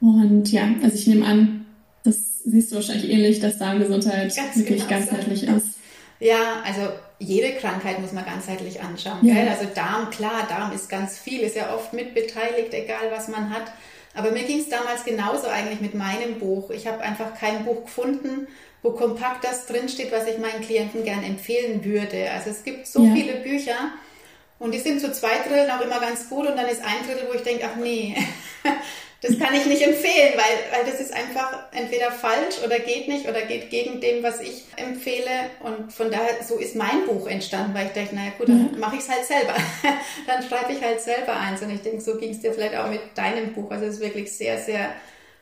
Und 0.00 0.50
ja, 0.50 0.68
also 0.82 0.96
ich 0.96 1.06
nehme 1.06 1.24
an, 1.24 1.66
das 2.02 2.40
siehst 2.44 2.72
du 2.72 2.76
wahrscheinlich 2.76 3.10
ähnlich, 3.10 3.38
dass 3.38 3.58
Darmgesundheit 3.58 4.34
ganz 4.34 4.56
wirklich 4.56 4.86
genau 4.86 5.00
ganzheitlich 5.00 5.40
so. 5.42 5.46
ist. 5.46 5.78
Ja, 6.20 6.62
also 6.64 6.90
jede 7.18 7.54
Krankheit 7.54 8.00
muss 8.00 8.12
man 8.12 8.24
ganzheitlich 8.24 8.80
anschauen. 8.80 9.18
Ja. 9.22 9.34
Gell? 9.34 9.48
Also 9.48 9.66
Darm, 9.74 10.10
klar, 10.10 10.46
Darm 10.48 10.72
ist 10.72 10.88
ganz 10.88 11.18
viel, 11.18 11.40
ist 11.40 11.56
ja 11.56 11.74
oft 11.74 11.92
mitbeteiligt, 11.92 12.72
egal 12.72 13.10
was 13.10 13.28
man 13.28 13.50
hat. 13.50 13.72
Aber 14.14 14.30
mir 14.30 14.44
ging 14.44 14.60
es 14.60 14.68
damals 14.68 15.04
genauso 15.04 15.48
eigentlich 15.48 15.80
mit 15.80 15.94
meinem 15.94 16.38
Buch. 16.38 16.70
Ich 16.70 16.86
habe 16.86 17.00
einfach 17.02 17.34
kein 17.34 17.64
Buch 17.64 17.84
gefunden, 17.84 18.48
wo 18.82 18.90
kompakt 18.90 19.44
das 19.44 19.66
drinsteht, 19.66 20.12
was 20.12 20.26
ich 20.26 20.38
meinen 20.38 20.62
Klienten 20.62 21.04
gern 21.04 21.22
empfehlen 21.22 21.84
würde. 21.84 22.30
Also 22.30 22.50
es 22.50 22.64
gibt 22.64 22.86
so 22.86 23.04
ja. 23.04 23.14
viele 23.14 23.34
Bücher 23.36 23.92
und 24.58 24.72
die 24.72 24.78
sind 24.78 25.00
zu 25.00 25.12
zwei 25.12 25.38
Dritteln 25.46 25.70
auch 25.70 25.80
immer 25.80 26.00
ganz 26.00 26.28
gut 26.28 26.46
und 26.46 26.56
dann 26.56 26.66
ist 26.66 26.82
ein 26.82 27.06
Drittel, 27.06 27.28
wo 27.28 27.34
ich 27.34 27.42
denke, 27.42 27.68
ach 27.72 27.76
nee, 27.76 28.16
das 29.20 29.36
kann 29.36 29.52
ich 29.52 29.66
nicht 29.66 29.82
empfehlen, 29.82 30.34
weil, 30.36 30.72
weil 30.84 30.90
das 30.90 31.00
ist 31.00 31.12
einfach 31.12 31.64
entweder 31.72 32.12
falsch 32.12 32.62
oder 32.64 32.78
geht 32.78 33.08
nicht 33.08 33.28
oder 33.28 33.42
geht 33.42 33.68
gegen 33.68 34.00
dem, 34.00 34.22
was 34.22 34.40
ich 34.40 34.64
empfehle. 34.76 35.50
Und 35.60 35.92
von 35.92 36.08
daher, 36.10 36.44
so 36.46 36.56
ist 36.56 36.76
mein 36.76 37.04
Buch 37.04 37.26
entstanden, 37.26 37.74
weil 37.74 37.86
ich 37.86 37.92
dachte, 37.92 38.14
naja 38.14 38.30
gut, 38.38 38.48
dann 38.48 38.72
mhm. 38.72 38.78
mache 38.78 38.94
ich 38.94 39.02
es 39.02 39.08
halt 39.08 39.24
selber. 39.24 39.54
dann 40.26 40.42
schreibe 40.44 40.72
ich 40.72 40.80
halt 40.80 41.00
selber 41.00 41.34
eins. 41.34 41.60
Und 41.62 41.70
ich 41.70 41.82
denke, 41.82 42.00
so 42.00 42.16
ging 42.16 42.30
es 42.30 42.40
dir 42.40 42.52
vielleicht 42.52 42.76
auch 42.76 42.88
mit 42.88 43.00
deinem 43.16 43.52
Buch. 43.54 43.72
Also 43.72 43.86
es 43.86 43.94
ist 43.94 44.00
wirklich 44.00 44.30
sehr, 44.30 44.58
sehr 44.58 44.94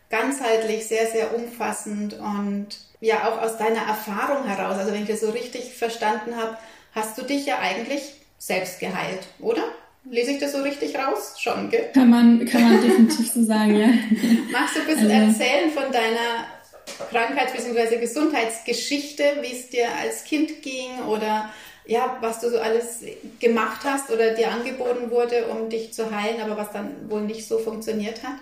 ganzheitlich, 0.09 0.87
sehr, 0.87 1.07
sehr 1.09 1.35
umfassend 1.35 2.15
und 2.15 2.69
ja 3.01 3.29
auch 3.29 3.43
aus 3.43 3.59
deiner 3.59 3.83
Erfahrung 3.83 4.47
heraus. 4.47 4.79
Also 4.79 4.93
wenn 4.93 5.03
ich 5.03 5.09
das 5.09 5.21
so 5.21 5.31
richtig 5.31 5.75
verstanden 5.75 6.37
habe, 6.37 6.57
hast 6.95 7.19
du 7.19 7.23
dich 7.23 7.45
ja 7.45 7.59
eigentlich 7.59 8.15
selbst 8.39 8.81
geheilt, 8.81 9.27
oder? 9.39 9.65
Lese 10.11 10.33
ich 10.33 10.39
das 10.39 10.53
so 10.53 10.63
richtig 10.63 10.95
raus? 10.97 11.35
Schon, 11.39 11.69
gell? 11.69 11.91
Kann 11.93 12.11
man, 12.11 12.45
kann 12.47 12.63
man 12.63 12.81
definitiv 12.81 13.31
so 13.33 13.43
sagen, 13.43 13.77
ja. 13.77 13.89
Magst 14.53 14.77
du 14.77 14.81
ein 14.81 14.87
bisschen 14.87 15.11
also, 15.11 15.41
erzählen 15.41 15.71
von 15.71 15.93
deiner 15.93 16.47
Krankheits- 17.11 17.53
bzw. 17.53 17.99
Gesundheitsgeschichte, 17.99 19.25
wie 19.43 19.53
es 19.53 19.69
dir 19.69 19.87
als 20.01 20.25
Kind 20.25 20.63
ging 20.63 21.03
oder 21.09 21.51
ja, 21.87 22.19
was 22.21 22.41
du 22.41 22.51
so 22.51 22.59
alles 22.59 23.01
gemacht 23.39 23.81
hast 23.85 24.11
oder 24.11 24.35
dir 24.35 24.51
angeboten 24.51 25.11
wurde, 25.11 25.47
um 25.47 25.69
dich 25.69 25.93
zu 25.93 26.11
heilen, 26.11 26.41
aber 26.41 26.57
was 26.57 26.73
dann 26.73 26.91
wohl 27.09 27.23
nicht 27.23 27.47
so 27.47 27.59
funktioniert 27.59 28.23
hat? 28.25 28.37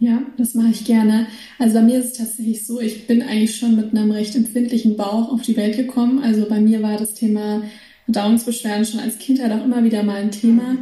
Ja, 0.00 0.22
das 0.36 0.54
mache 0.54 0.70
ich 0.70 0.84
gerne. 0.84 1.26
Also 1.58 1.74
bei 1.74 1.82
mir 1.82 1.98
ist 1.98 2.12
es 2.12 2.18
tatsächlich 2.18 2.64
so, 2.64 2.80
ich 2.80 3.06
bin 3.08 3.22
eigentlich 3.22 3.56
schon 3.56 3.74
mit 3.74 3.90
einem 3.90 4.12
recht 4.12 4.36
empfindlichen 4.36 4.96
Bauch 4.96 5.32
auf 5.32 5.42
die 5.42 5.56
Welt 5.56 5.76
gekommen. 5.76 6.22
Also 6.22 6.48
bei 6.48 6.60
mir 6.60 6.82
war 6.82 6.96
das 6.96 7.14
Thema 7.14 7.62
Verdauungsbeschwerden 8.04 8.84
schon 8.84 9.00
als 9.00 9.18
Kindheit 9.18 9.52
auch 9.52 9.64
immer 9.64 9.82
wieder 9.82 10.02
mal 10.02 10.16
ein 10.16 10.30
Thema 10.30 10.76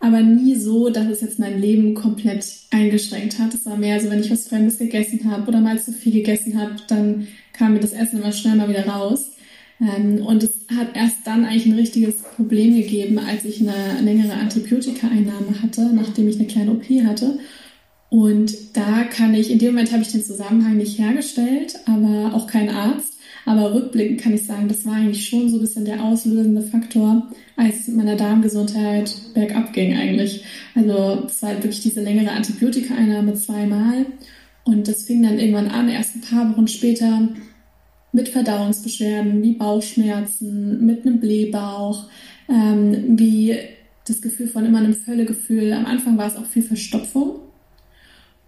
aber 0.00 0.20
nie 0.20 0.54
so, 0.54 0.90
dass 0.90 1.08
es 1.08 1.20
jetzt 1.20 1.38
mein 1.38 1.60
Leben 1.60 1.94
komplett 1.94 2.46
eingeschränkt 2.70 3.38
hat. 3.38 3.54
Es 3.54 3.66
war 3.66 3.76
mehr 3.76 4.00
so, 4.00 4.10
wenn 4.10 4.20
ich 4.20 4.30
was 4.30 4.48
Fremdes 4.48 4.78
gegessen 4.78 5.30
habe 5.30 5.48
oder 5.48 5.60
mal 5.60 5.80
zu 5.80 5.92
viel 5.92 6.12
gegessen 6.12 6.60
habe, 6.60 6.76
dann 6.86 7.26
kam 7.52 7.74
mir 7.74 7.80
das 7.80 7.92
Essen 7.92 8.20
immer 8.20 8.32
schnell 8.32 8.56
mal 8.56 8.68
wieder 8.68 8.86
raus. 8.86 9.32
Ähm, 9.80 10.24
und 10.24 10.42
es 10.42 10.52
hat 10.76 10.96
erst 10.96 11.18
dann 11.24 11.44
eigentlich 11.44 11.66
ein 11.66 11.78
richtiges 11.78 12.14
Problem 12.36 12.74
gegeben, 12.74 13.18
als 13.18 13.44
ich 13.44 13.60
eine 13.60 14.00
längere 14.02 14.34
Antibiotika-Einnahme 14.34 15.62
hatte, 15.62 15.90
nachdem 15.92 16.28
ich 16.28 16.36
eine 16.36 16.46
kleine 16.46 16.72
OP 16.72 16.84
hatte. 17.04 17.38
Und 18.10 18.76
da 18.76 19.04
kann 19.04 19.34
ich, 19.34 19.50
in 19.50 19.58
dem 19.58 19.74
Moment 19.74 19.92
habe 19.92 20.02
ich 20.02 20.12
den 20.12 20.24
Zusammenhang 20.24 20.76
nicht 20.76 20.98
hergestellt, 20.98 21.78
aber 21.86 22.34
auch 22.34 22.46
kein 22.46 22.70
Arzt. 22.70 23.17
Aber 23.48 23.72
rückblickend 23.72 24.20
kann 24.20 24.34
ich 24.34 24.44
sagen, 24.44 24.68
das 24.68 24.84
war 24.84 24.96
eigentlich 24.96 25.26
schon 25.26 25.48
so 25.48 25.56
ein 25.56 25.62
bisschen 25.62 25.86
der 25.86 26.04
auslösende 26.04 26.60
Faktor, 26.60 27.26
als 27.56 27.88
meiner 27.88 28.14
Darmgesundheit 28.14 29.10
bergab 29.32 29.72
ging 29.72 29.96
eigentlich. 29.96 30.44
Also 30.74 31.24
es 31.26 31.42
war 31.42 31.54
wirklich 31.54 31.80
diese 31.80 32.02
längere 32.02 32.32
Antibiotika-Einnahme 32.32 33.32
zweimal. 33.32 34.04
Und 34.64 34.86
das 34.86 35.04
fing 35.04 35.22
dann 35.22 35.38
irgendwann 35.38 35.68
an, 35.68 35.88
erst 35.88 36.16
ein 36.16 36.20
paar 36.20 36.52
Wochen 36.52 36.68
später, 36.68 37.26
mit 38.12 38.28
Verdauungsbeschwerden 38.28 39.42
wie 39.42 39.54
Bauchschmerzen, 39.54 40.84
mit 40.84 41.06
einem 41.06 41.18
Blähbauch, 41.18 42.04
ähm, 42.50 43.18
wie 43.18 43.56
das 44.06 44.20
Gefühl 44.20 44.48
von 44.48 44.66
immer 44.66 44.80
einem 44.80 44.94
Völlegefühl. 44.94 45.72
Am 45.72 45.86
Anfang 45.86 46.18
war 46.18 46.26
es 46.26 46.36
auch 46.36 46.44
viel 46.44 46.62
Verstopfung. 46.62 47.36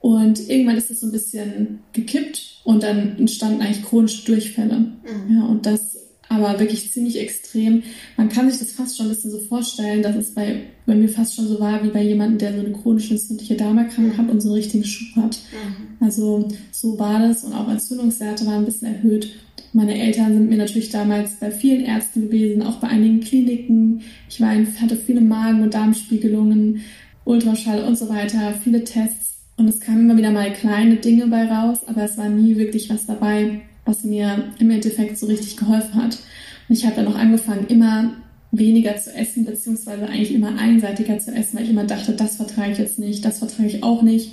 Und 0.00 0.48
irgendwann 0.48 0.76
ist 0.76 0.90
es 0.90 1.00
so 1.00 1.06
ein 1.06 1.12
bisschen 1.12 1.80
gekippt 1.92 2.62
und 2.64 2.82
dann 2.82 3.18
entstanden 3.18 3.60
eigentlich 3.60 3.84
chronische 3.84 4.24
Durchfälle. 4.24 4.78
Mhm. 4.78 5.36
Ja, 5.36 5.44
und 5.44 5.66
das 5.66 5.90
aber 6.30 6.60
wirklich 6.60 6.92
ziemlich 6.92 7.18
extrem. 7.18 7.82
Man 8.16 8.28
kann 8.28 8.48
sich 8.48 8.60
das 8.60 8.70
fast 8.70 8.96
schon 8.96 9.06
ein 9.06 9.08
bisschen 9.10 9.32
so 9.32 9.40
vorstellen, 9.40 10.00
dass 10.00 10.14
es 10.14 10.32
bei, 10.32 10.62
bei 10.86 10.94
mir 10.94 11.08
fast 11.08 11.34
schon 11.34 11.48
so 11.48 11.58
war 11.58 11.82
wie 11.82 11.88
bei 11.88 12.04
jemandem, 12.04 12.38
der 12.38 12.54
so 12.54 12.60
eine 12.64 12.72
chronische 12.72 13.14
entzündliche 13.14 13.56
Darmerkrankung 13.56 14.16
hat 14.16 14.30
und 14.30 14.40
so 14.40 14.48
einen 14.48 14.54
richtigen 14.54 14.84
Schub 14.84 15.16
hat. 15.16 15.40
Mhm. 15.50 16.04
Also 16.06 16.48
so 16.70 16.98
war 17.00 17.18
das 17.18 17.42
und 17.42 17.52
auch 17.52 17.68
Entzündungswerte 17.68 18.46
waren 18.46 18.60
ein 18.60 18.64
bisschen 18.64 18.94
erhöht. 18.94 19.32
Meine 19.72 20.00
Eltern 20.00 20.34
sind 20.34 20.48
mir 20.48 20.56
natürlich 20.56 20.90
damals 20.90 21.32
bei 21.40 21.50
vielen 21.50 21.84
Ärzten 21.84 22.22
gewesen, 22.22 22.62
auch 22.62 22.76
bei 22.76 22.88
einigen 22.88 23.20
Kliniken. 23.20 24.02
Ich 24.28 24.40
war 24.40 24.54
in, 24.54 24.68
hatte 24.80 24.96
viele 24.96 25.20
Magen- 25.20 25.62
und 25.62 25.74
Darmspiegelungen, 25.74 26.82
Ultraschall 27.24 27.82
und 27.82 27.98
so 27.98 28.08
weiter, 28.08 28.54
viele 28.62 28.84
Tests. 28.84 29.39
Und 29.60 29.68
es 29.68 29.78
kamen 29.78 30.08
immer 30.08 30.16
wieder 30.16 30.30
mal 30.30 30.50
kleine 30.54 30.96
Dinge 30.96 31.26
bei 31.26 31.44
raus, 31.44 31.80
aber 31.86 32.04
es 32.04 32.16
war 32.16 32.30
nie 32.30 32.56
wirklich 32.56 32.88
was 32.88 33.04
dabei, 33.04 33.60
was 33.84 34.04
mir 34.04 34.54
im 34.58 34.70
Endeffekt 34.70 35.18
so 35.18 35.26
richtig 35.26 35.58
geholfen 35.58 36.02
hat. 36.02 36.18
Und 36.66 36.76
ich 36.78 36.86
habe 36.86 36.96
dann 36.96 37.08
auch 37.08 37.14
angefangen, 37.14 37.66
immer 37.66 38.14
weniger 38.52 38.96
zu 38.96 39.14
essen, 39.14 39.44
beziehungsweise 39.44 40.06
eigentlich 40.06 40.32
immer 40.32 40.58
einseitiger 40.58 41.18
zu 41.18 41.32
essen, 41.32 41.58
weil 41.58 41.64
ich 41.64 41.70
immer 41.70 41.84
dachte, 41.84 42.12
das 42.12 42.36
vertrage 42.36 42.72
ich 42.72 42.78
jetzt 42.78 42.98
nicht, 42.98 43.22
das 43.22 43.40
vertrage 43.40 43.68
ich 43.68 43.82
auch 43.82 44.00
nicht. 44.00 44.32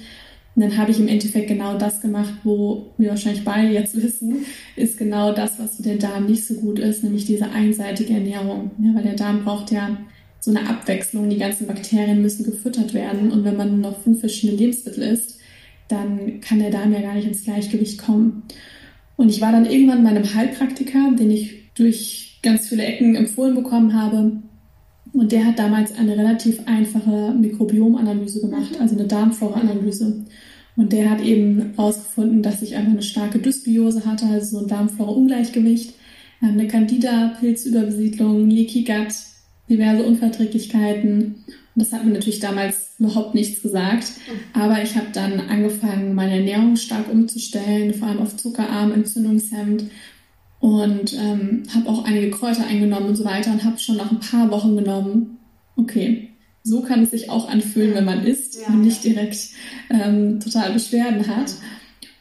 Und 0.56 0.62
dann 0.62 0.78
habe 0.78 0.92
ich 0.92 1.00
im 1.00 1.10
Endeffekt 1.10 1.50
genau 1.50 1.78
das 1.78 2.00
gemacht, 2.00 2.34
wo 2.46 2.94
wir 2.98 3.10
wahrscheinlich 3.10 3.44
beide 3.44 3.74
jetzt 3.74 4.02
wissen, 4.02 4.46
ist 4.78 4.98
genau 4.98 5.34
das, 5.34 5.60
was 5.60 5.76
für 5.76 5.84
den 5.84 6.00
Darm 6.00 6.28
nicht 6.28 6.48
so 6.48 6.54
gut 6.54 6.80
ist, 6.80 7.04
nämlich 7.04 7.26
diese 7.26 7.52
einseitige 7.52 8.14
Ernährung. 8.14 8.72
Ja, 8.80 8.96
weil 8.96 9.04
der 9.04 9.16
Darm 9.16 9.44
braucht 9.44 9.74
ja 9.74 9.98
so 10.40 10.52
eine 10.52 10.70
Abwechslung. 10.70 11.30
Die 11.30 11.38
ganzen 11.38 11.68
Bakterien 11.68 12.22
müssen 12.22 12.46
gefüttert 12.46 12.94
werden. 12.94 13.32
Und 13.32 13.44
wenn 13.44 13.58
man 13.58 13.82
noch 13.82 14.02
fünf 14.02 14.20
verschiedene 14.20 14.58
Lebensmittel 14.58 15.04
isst, 15.04 15.40
dann 15.88 16.42
kann 16.42 16.60
der 16.60 16.72
Darm 16.72 16.94
ja 16.94 17.02
gar 17.02 17.16
nicht 17.16 17.28
ins 17.28 17.44
Gleichgewicht 17.44 17.98
kommen. 18.00 18.44
Und 19.16 19.30
ich 19.30 19.42
war 19.42 19.52
dann 19.52 19.66
irgendwann 19.66 20.04
bei 20.04 20.10
einem 20.10 20.34
Heilpraktiker, 20.34 21.12
den 21.18 21.32
ich 21.32 21.74
durch 21.74 22.40
ganz 22.44 22.68
viele 22.70 22.84
Ecken 22.84 23.16
empfohlen 23.16 23.56
bekommen 23.56 23.94
habe. 23.94 24.38
Und 25.14 25.32
der 25.32 25.46
hat 25.46 25.60
damals 25.60 25.98
eine 25.98 26.18
relativ 26.18 26.60
einfache 26.66 27.34
Mikrobiomanalyse 27.34 28.42
gemacht, 28.42 28.80
also 28.80 28.96
eine 28.96 29.08
Darmflora-Analyse. 29.08 30.26
Und 30.76 30.94
der 30.94 31.10
hat 31.10 31.22
eben 31.22 31.74
herausgefunden, 31.76 32.44
dass 32.44 32.62
ich 32.62 32.76
einfach 32.76 32.92
eine 32.92 33.02
starke 33.02 33.40
Dysbiose 33.40 34.06
hatte, 34.06 34.28
also 34.28 34.60
so 34.60 34.64
ein 34.64 34.70
Darmflora-Ungleichgewicht, 34.70 35.96
ähm, 36.44 36.50
eine 36.50 36.68
Candida-Pilzüberbesiedlung, 36.68 38.50
Leaky 38.50 38.84
Gut, 38.84 39.16
diverse 39.70 40.04
Unverträglichkeiten. 40.04 41.44
Und 41.46 41.46
das 41.76 41.92
hat 41.92 42.06
mir 42.06 42.14
natürlich 42.14 42.40
damals 42.40 42.96
überhaupt 43.00 43.36
nichts 43.36 43.62
gesagt. 43.62 44.06
Mhm. 44.28 44.62
Aber 44.62 44.82
ich 44.82 44.96
habe 44.96 45.08
dann 45.14 45.40
angefangen, 45.40 46.16
meine 46.16 46.38
Ernährung 46.38 46.76
stark 46.76 47.12
umzustellen, 47.12 47.94
vor 47.94 48.08
allem 48.08 48.20
auf 48.20 48.36
zuckerarm, 48.36 48.92
entzündungshemmend 48.92 49.86
und 50.60 51.14
ähm, 51.14 51.64
habe 51.74 51.90
auch 51.90 52.06
einige 52.06 52.32
Kräuter 52.32 52.66
eingenommen 52.66 53.10
und 53.10 53.16
so 53.16 53.26
weiter 53.26 53.52
und 53.52 53.64
habe 53.64 53.78
schon 53.78 53.98
nach 53.98 54.12
ein 54.12 54.20
paar 54.20 54.50
Wochen 54.50 54.76
genommen, 54.76 55.38
okay, 55.76 56.30
so 56.64 56.82
kann 56.82 57.04
es 57.04 57.12
sich 57.12 57.30
auch 57.30 57.48
anfühlen, 57.48 57.94
wenn 57.94 58.06
man 58.06 58.26
isst 58.26 58.60
ja, 58.60 58.68
und 58.68 58.82
nicht 58.82 59.04
direkt 59.04 59.38
ähm, 59.90 60.40
total 60.40 60.74
Beschwerden 60.74 61.28
hat. 61.28 61.54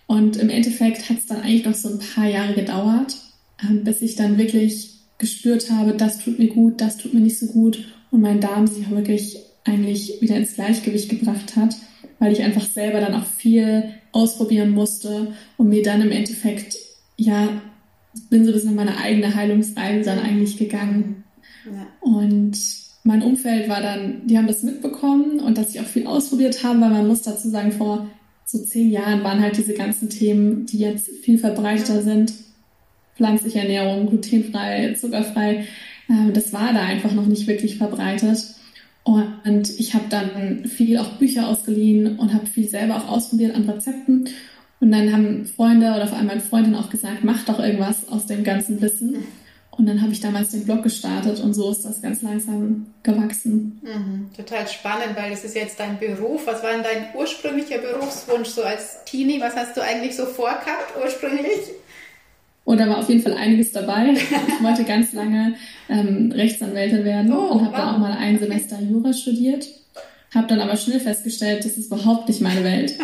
Und 0.06 0.36
im 0.36 0.50
Endeffekt 0.50 1.08
hat 1.08 1.18
es 1.18 1.26
dann 1.26 1.40
eigentlich 1.40 1.64
noch 1.64 1.74
so 1.74 1.88
ein 1.88 1.98
paar 1.98 2.28
Jahre 2.28 2.54
gedauert, 2.54 3.16
ähm, 3.62 3.82
bis 3.82 4.02
ich 4.02 4.14
dann 4.14 4.38
wirklich 4.38 4.95
gespürt 5.18 5.70
habe, 5.70 5.92
das 5.92 6.18
tut 6.18 6.38
mir 6.38 6.48
gut, 6.48 6.80
das 6.80 6.96
tut 6.98 7.14
mir 7.14 7.20
nicht 7.20 7.38
so 7.38 7.46
gut 7.46 7.84
und 8.10 8.20
mein 8.20 8.40
Darm 8.40 8.66
sich 8.66 8.90
wirklich 8.90 9.38
eigentlich 9.64 10.20
wieder 10.20 10.36
ins 10.36 10.54
Gleichgewicht 10.54 11.08
gebracht 11.08 11.56
hat, 11.56 11.76
weil 12.18 12.32
ich 12.32 12.42
einfach 12.42 12.66
selber 12.66 13.00
dann 13.00 13.14
auch 13.14 13.24
viel 13.24 13.94
ausprobieren 14.12 14.70
musste 14.70 15.34
und 15.56 15.68
mir 15.68 15.82
dann 15.82 16.00
im 16.00 16.10
Endeffekt, 16.10 16.76
ja, 17.16 17.60
bin 18.30 18.44
so 18.44 18.50
ein 18.50 18.54
bisschen 18.54 18.74
meine 18.74 18.96
eigene 18.98 19.34
Heilungsreise 19.34 20.04
dann 20.04 20.18
eigentlich 20.18 20.56
gegangen. 20.56 21.24
Ja. 21.66 21.86
Und 22.00 22.56
mein 23.04 23.22
Umfeld 23.22 23.68
war 23.68 23.82
dann, 23.82 24.26
die 24.26 24.38
haben 24.38 24.46
das 24.46 24.62
mitbekommen 24.62 25.40
und 25.40 25.58
dass 25.58 25.74
ich 25.74 25.80
auch 25.80 25.86
viel 25.86 26.06
ausprobiert 26.06 26.64
habe, 26.64 26.80
weil 26.80 26.90
man 26.90 27.06
muss 27.06 27.22
dazu 27.22 27.48
sagen, 27.48 27.72
vor 27.72 28.08
so 28.44 28.58
zehn 28.58 28.90
Jahren 28.90 29.22
waren 29.24 29.40
halt 29.40 29.56
diese 29.56 29.74
ganzen 29.74 30.08
Themen, 30.08 30.66
die 30.66 30.78
jetzt 30.78 31.08
viel 31.22 31.38
verbreiteter 31.38 32.02
sind. 32.02 32.32
Pflanzliche 33.16 33.60
Ernährung, 33.60 34.08
glutenfrei, 34.08 34.94
zuckerfrei. 34.98 35.66
Ähm, 36.08 36.32
das 36.32 36.52
war 36.52 36.72
da 36.72 36.80
einfach 36.80 37.12
noch 37.12 37.26
nicht 37.26 37.46
wirklich 37.46 37.78
verbreitet. 37.78 38.38
Und 39.04 39.70
ich 39.78 39.94
habe 39.94 40.06
dann 40.10 40.64
viel 40.64 40.98
auch 40.98 41.10
Bücher 41.12 41.46
ausgeliehen 41.48 42.18
und 42.18 42.34
habe 42.34 42.46
viel 42.46 42.68
selber 42.68 42.96
auch 42.96 43.08
ausprobiert 43.08 43.54
an 43.54 43.68
Rezepten. 43.68 44.28
Und 44.80 44.92
dann 44.92 45.12
haben 45.12 45.46
Freunde 45.46 45.92
oder 45.94 46.06
vor 46.08 46.18
allem 46.18 46.26
meine 46.26 46.40
Freundin 46.40 46.74
auch 46.74 46.90
gesagt, 46.90 47.22
mach 47.22 47.44
doch 47.44 47.60
irgendwas 47.60 48.08
aus 48.08 48.26
dem 48.26 48.42
ganzen 48.42 48.80
Wissen. 48.80 49.24
Und 49.70 49.86
dann 49.86 50.00
habe 50.00 50.12
ich 50.12 50.20
damals 50.20 50.50
den 50.50 50.64
Blog 50.64 50.82
gestartet 50.82 51.38
und 51.40 51.52
so 51.52 51.70
ist 51.70 51.82
das 51.82 52.00
ganz 52.00 52.22
langsam 52.22 52.86
gewachsen. 53.02 53.80
Mhm, 53.82 54.30
total 54.34 54.66
spannend, 54.66 55.16
weil 55.16 55.30
das 55.30 55.44
ist 55.44 55.54
jetzt 55.54 55.78
dein 55.78 55.98
Beruf. 55.98 56.46
Was 56.46 56.62
war 56.62 56.72
denn 56.72 56.82
dein 56.82 57.14
ursprünglicher 57.14 57.78
Berufswunsch 57.78 58.48
so 58.48 58.62
als 58.62 59.04
Teenie? 59.04 59.40
Was 59.40 59.54
hast 59.54 59.76
du 59.76 59.82
eigentlich 59.82 60.16
so 60.16 60.24
vorgehabt 60.24 60.94
ursprünglich? 61.02 61.60
Und 62.66 62.78
da 62.78 62.88
war 62.88 62.98
auf 62.98 63.08
jeden 63.08 63.22
Fall 63.22 63.34
einiges 63.34 63.70
dabei. 63.70 64.12
Ich 64.12 64.62
wollte 64.62 64.82
ganz 64.82 65.12
lange 65.12 65.54
ähm, 65.88 66.32
Rechtsanwältin 66.32 67.04
werden 67.04 67.32
oh, 67.32 67.52
und 67.52 67.60
habe 67.60 67.70
wow. 67.70 67.78
dann 67.78 67.94
auch 67.94 67.98
mal 67.98 68.12
ein 68.18 68.38
Semester 68.40 68.82
Jura 68.82 69.12
studiert. 69.12 69.68
Habe 70.34 70.48
dann 70.48 70.60
aber 70.60 70.76
schnell 70.76 70.98
festgestellt, 70.98 71.64
das 71.64 71.78
ist 71.78 71.86
überhaupt 71.86 72.28
nicht 72.28 72.40
meine 72.40 72.64
Welt. 72.64 72.98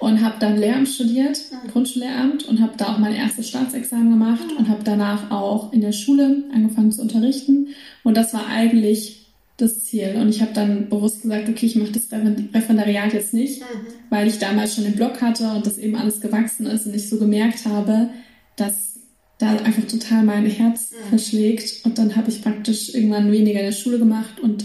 Und 0.00 0.22
habe 0.22 0.34
dann 0.40 0.58
Lehramt 0.58 0.88
studiert. 0.88 1.40
Grundschullehramt, 1.70 2.48
und 2.48 2.60
habe 2.60 2.72
da 2.76 2.86
auch 2.86 2.98
mein 2.98 3.14
erstes 3.14 3.48
Staatsexamen 3.48 4.10
gemacht 4.10 4.44
mhm. 4.50 4.56
und 4.56 4.68
habe 4.68 4.82
danach 4.82 5.30
auch 5.30 5.72
in 5.72 5.82
der 5.82 5.92
Schule 5.92 6.42
angefangen 6.52 6.90
zu 6.90 7.00
unterrichten. 7.00 7.68
Und 8.02 8.16
das 8.16 8.34
war 8.34 8.48
eigentlich 8.48 9.26
das 9.56 9.84
Ziel. 9.84 10.16
Und 10.20 10.30
ich 10.30 10.42
habe 10.42 10.52
dann 10.52 10.88
bewusst 10.88 11.22
gesagt, 11.22 11.48
okay, 11.48 11.66
ich 11.66 11.76
mache 11.76 11.92
das 11.92 12.08
Referendariat 12.12 13.12
jetzt 13.12 13.32
nicht, 13.32 13.60
mhm. 13.60 13.86
weil 14.10 14.26
ich 14.26 14.40
damals 14.40 14.74
schon 14.74 14.84
den 14.84 14.96
Blog 14.96 15.22
hatte 15.22 15.48
und 15.52 15.64
das 15.64 15.78
eben 15.78 15.94
alles 15.94 16.20
gewachsen 16.20 16.66
ist 16.66 16.86
und 16.86 16.94
ich 16.94 17.08
so 17.08 17.18
gemerkt 17.18 17.64
habe, 17.66 18.10
dass 18.56 18.95
da 19.38 19.50
einfach 19.50 19.86
total 19.86 20.24
mein 20.24 20.46
Herz 20.46 20.92
mhm. 20.92 21.08
verschlägt. 21.10 21.84
Und 21.84 21.98
dann 21.98 22.16
habe 22.16 22.30
ich 22.30 22.42
praktisch 22.42 22.94
irgendwann 22.94 23.32
weniger 23.32 23.60
in 23.60 23.66
der 23.66 23.72
Schule 23.72 23.98
gemacht 23.98 24.40
und 24.40 24.64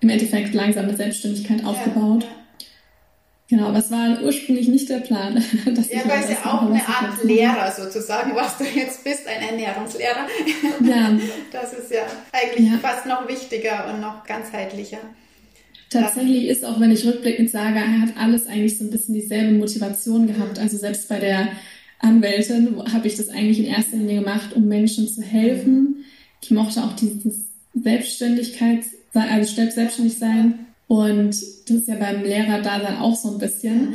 im 0.00 0.08
Endeffekt 0.08 0.52
langsam 0.54 0.84
eine 0.84 0.96
Selbstständigkeit 0.96 1.64
aufgebaut. 1.64 2.24
Ja, 2.24 2.28
ja. 2.28 2.36
Genau, 3.52 3.66
aber 3.66 3.80
es 3.80 3.90
war 3.90 4.22
ursprünglich 4.22 4.68
nicht 4.68 4.88
der 4.88 5.00
Plan. 5.00 5.34
Dass 5.66 5.92
ja, 5.92 6.00
weil 6.06 6.20
es 6.20 6.30
ja 6.30 6.38
auch 6.46 6.62
eine 6.62 6.80
Art 6.88 7.22
Lehrer 7.22 7.70
sozusagen, 7.70 8.34
was 8.34 8.56
du 8.56 8.64
jetzt 8.64 9.04
bist, 9.04 9.26
ein 9.26 9.42
Ernährungslehrer. 9.42 10.26
Ja. 10.82 11.18
Das 11.52 11.74
ist 11.74 11.90
ja 11.90 12.00
eigentlich 12.32 12.70
ja. 12.70 12.78
fast 12.78 13.04
noch 13.04 13.28
wichtiger 13.28 13.92
und 13.92 14.00
noch 14.00 14.24
ganzheitlicher. 14.24 15.00
Tatsächlich 15.90 16.48
ist 16.48 16.64
auch, 16.64 16.80
wenn 16.80 16.90
ich 16.90 17.04
rückblickend 17.04 17.50
sage, 17.50 17.76
er 17.76 18.00
hat 18.00 18.16
alles 18.18 18.46
eigentlich 18.46 18.78
so 18.78 18.84
ein 18.84 18.90
bisschen 18.90 19.14
dieselbe 19.14 19.52
Motivation 19.52 20.26
gehabt. 20.26 20.58
Also 20.58 20.78
selbst 20.78 21.10
bei 21.10 21.18
der 21.18 21.48
Anwältin 22.02 22.76
habe 22.92 23.06
ich 23.06 23.16
das 23.16 23.28
eigentlich 23.28 23.60
in 23.60 23.66
erster 23.66 23.96
Linie 23.96 24.20
gemacht, 24.20 24.54
um 24.54 24.68
Menschen 24.68 25.08
zu 25.08 25.22
helfen. 25.22 26.04
Ich 26.42 26.50
mochte 26.50 26.82
auch 26.82 26.94
dieses 26.94 27.46
Selbstständigkeit, 27.74 28.84
also 29.14 29.54
selbstständig 29.54 30.18
sein. 30.18 30.66
Und 30.88 31.30
das 31.30 31.70
ist 31.70 31.88
ja 31.88 31.94
beim 31.94 32.22
Lehrer 32.22 32.60
da 32.60 32.78
dann 32.78 32.98
auch 32.98 33.16
so 33.16 33.32
ein 33.32 33.38
bisschen. 33.38 33.94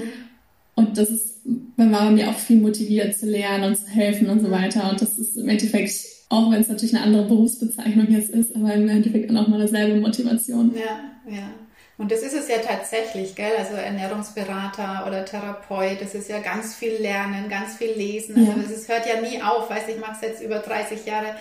Und 0.75 0.97
das 0.97 1.09
ist, 1.09 1.35
man 1.75 1.91
war 1.91 2.09
mir 2.09 2.29
auch 2.29 2.37
viel 2.37 2.57
motiviert 2.57 3.17
zu 3.17 3.25
lernen 3.25 3.65
und 3.65 3.75
zu 3.77 3.87
helfen 3.87 4.29
und 4.29 4.41
so 4.41 4.49
weiter. 4.49 4.89
Und 4.89 5.01
das 5.01 5.19
ist 5.19 5.37
im 5.37 5.49
Endeffekt, 5.49 5.93
auch 6.29 6.49
wenn 6.51 6.61
es 6.61 6.69
natürlich 6.69 6.95
eine 6.95 7.03
andere 7.03 7.25
Berufsbezeichnung 7.25 8.09
jetzt 8.09 8.29
ist, 8.29 8.55
aber 8.55 8.73
im 8.73 8.87
Endeffekt 8.87 9.29
auch 9.35 9.47
mal 9.47 9.61
dieselbe 9.61 9.99
Motivation. 9.99 10.73
Ja, 10.73 11.31
ja. 11.31 11.49
Und 11.97 12.11
das 12.11 12.21
ist 12.21 12.33
es 12.33 12.47
ja 12.47 12.59
tatsächlich, 12.59 13.35
gell? 13.35 13.53
Also 13.57 13.73
Ernährungsberater 13.73 15.05
oder 15.07 15.25
Therapeut, 15.25 15.99
das 15.99 16.13
ist 16.13 16.29
ja 16.29 16.39
ganz 16.39 16.75
viel 16.75 16.93
Lernen, 16.93 17.49
ganz 17.49 17.75
viel 17.75 17.91
Lesen. 17.91 18.35
Also 18.55 18.73
es 18.73 18.87
hört 18.87 19.07
ja 19.07 19.19
nie 19.19 19.41
auf, 19.41 19.69
weiß 19.69 19.87
ich 19.87 19.99
mache 19.99 20.13
es 20.13 20.21
jetzt 20.21 20.41
über 20.41 20.59
30 20.59 21.05
Jahre, 21.05 21.35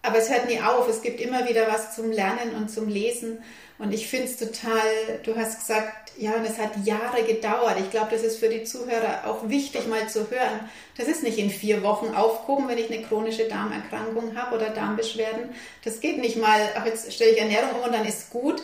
aber 0.00 0.18
es 0.18 0.30
hört 0.30 0.48
nie 0.48 0.60
auf. 0.60 0.88
Es 0.88 1.02
gibt 1.02 1.20
immer 1.20 1.46
wieder 1.48 1.68
was 1.68 1.94
zum 1.94 2.10
Lernen 2.10 2.54
und 2.56 2.70
zum 2.70 2.88
Lesen. 2.88 3.38
Und 3.78 3.92
ich 3.92 4.06
finde 4.06 4.26
es 4.26 4.36
total, 4.36 4.80
du 5.24 5.36
hast 5.36 5.58
gesagt, 5.58 6.12
ja, 6.16 6.34
und 6.34 6.44
es 6.44 6.58
hat 6.58 6.70
Jahre 6.84 7.22
gedauert. 7.24 7.76
Ich 7.80 7.90
glaube, 7.90 8.08
das 8.12 8.22
ist 8.22 8.38
für 8.38 8.48
die 8.48 8.64
Zuhörer 8.64 9.26
auch 9.26 9.48
wichtig, 9.48 9.88
mal 9.88 10.08
zu 10.08 10.30
hören. 10.30 10.68
Das 10.96 11.08
ist 11.08 11.22
nicht 11.22 11.38
in 11.38 11.50
vier 11.50 11.82
Wochen 11.82 12.14
aufgehoben, 12.14 12.68
wenn 12.68 12.78
ich 12.78 12.92
eine 12.92 13.02
chronische 13.02 13.48
Darmerkrankung 13.48 14.36
habe 14.36 14.56
oder 14.56 14.70
Darmbeschwerden. 14.70 15.50
Das 15.84 16.00
geht 16.00 16.18
nicht 16.18 16.36
mal, 16.36 16.60
ach, 16.76 16.86
jetzt 16.86 17.12
stelle 17.12 17.32
ich 17.32 17.40
Ernährung 17.40 17.70
um 17.78 17.86
und 17.86 17.92
dann 17.92 18.06
ist 18.06 18.30
gut 18.30 18.62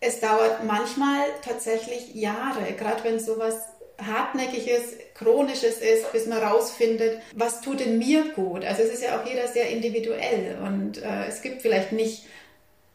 es 0.00 0.20
dauert 0.20 0.64
manchmal 0.64 1.24
tatsächlich 1.42 2.14
Jahre, 2.14 2.72
gerade 2.72 3.02
wenn 3.04 3.18
sowas 3.18 3.56
hartnäckiges, 4.00 4.96
chronisches 5.14 5.78
ist, 5.78 6.12
bis 6.12 6.26
man 6.26 6.38
rausfindet, 6.38 7.20
was 7.34 7.60
tut 7.60 7.80
denn 7.80 7.98
mir 7.98 8.28
gut. 8.34 8.64
Also 8.64 8.82
es 8.82 8.90
ist 8.94 9.02
ja 9.02 9.18
auch 9.20 9.26
jeder 9.26 9.48
sehr 9.48 9.68
individuell 9.70 10.58
und 10.64 11.02
äh, 11.02 11.26
es 11.26 11.42
gibt 11.42 11.62
vielleicht 11.62 11.92
nicht 11.92 12.24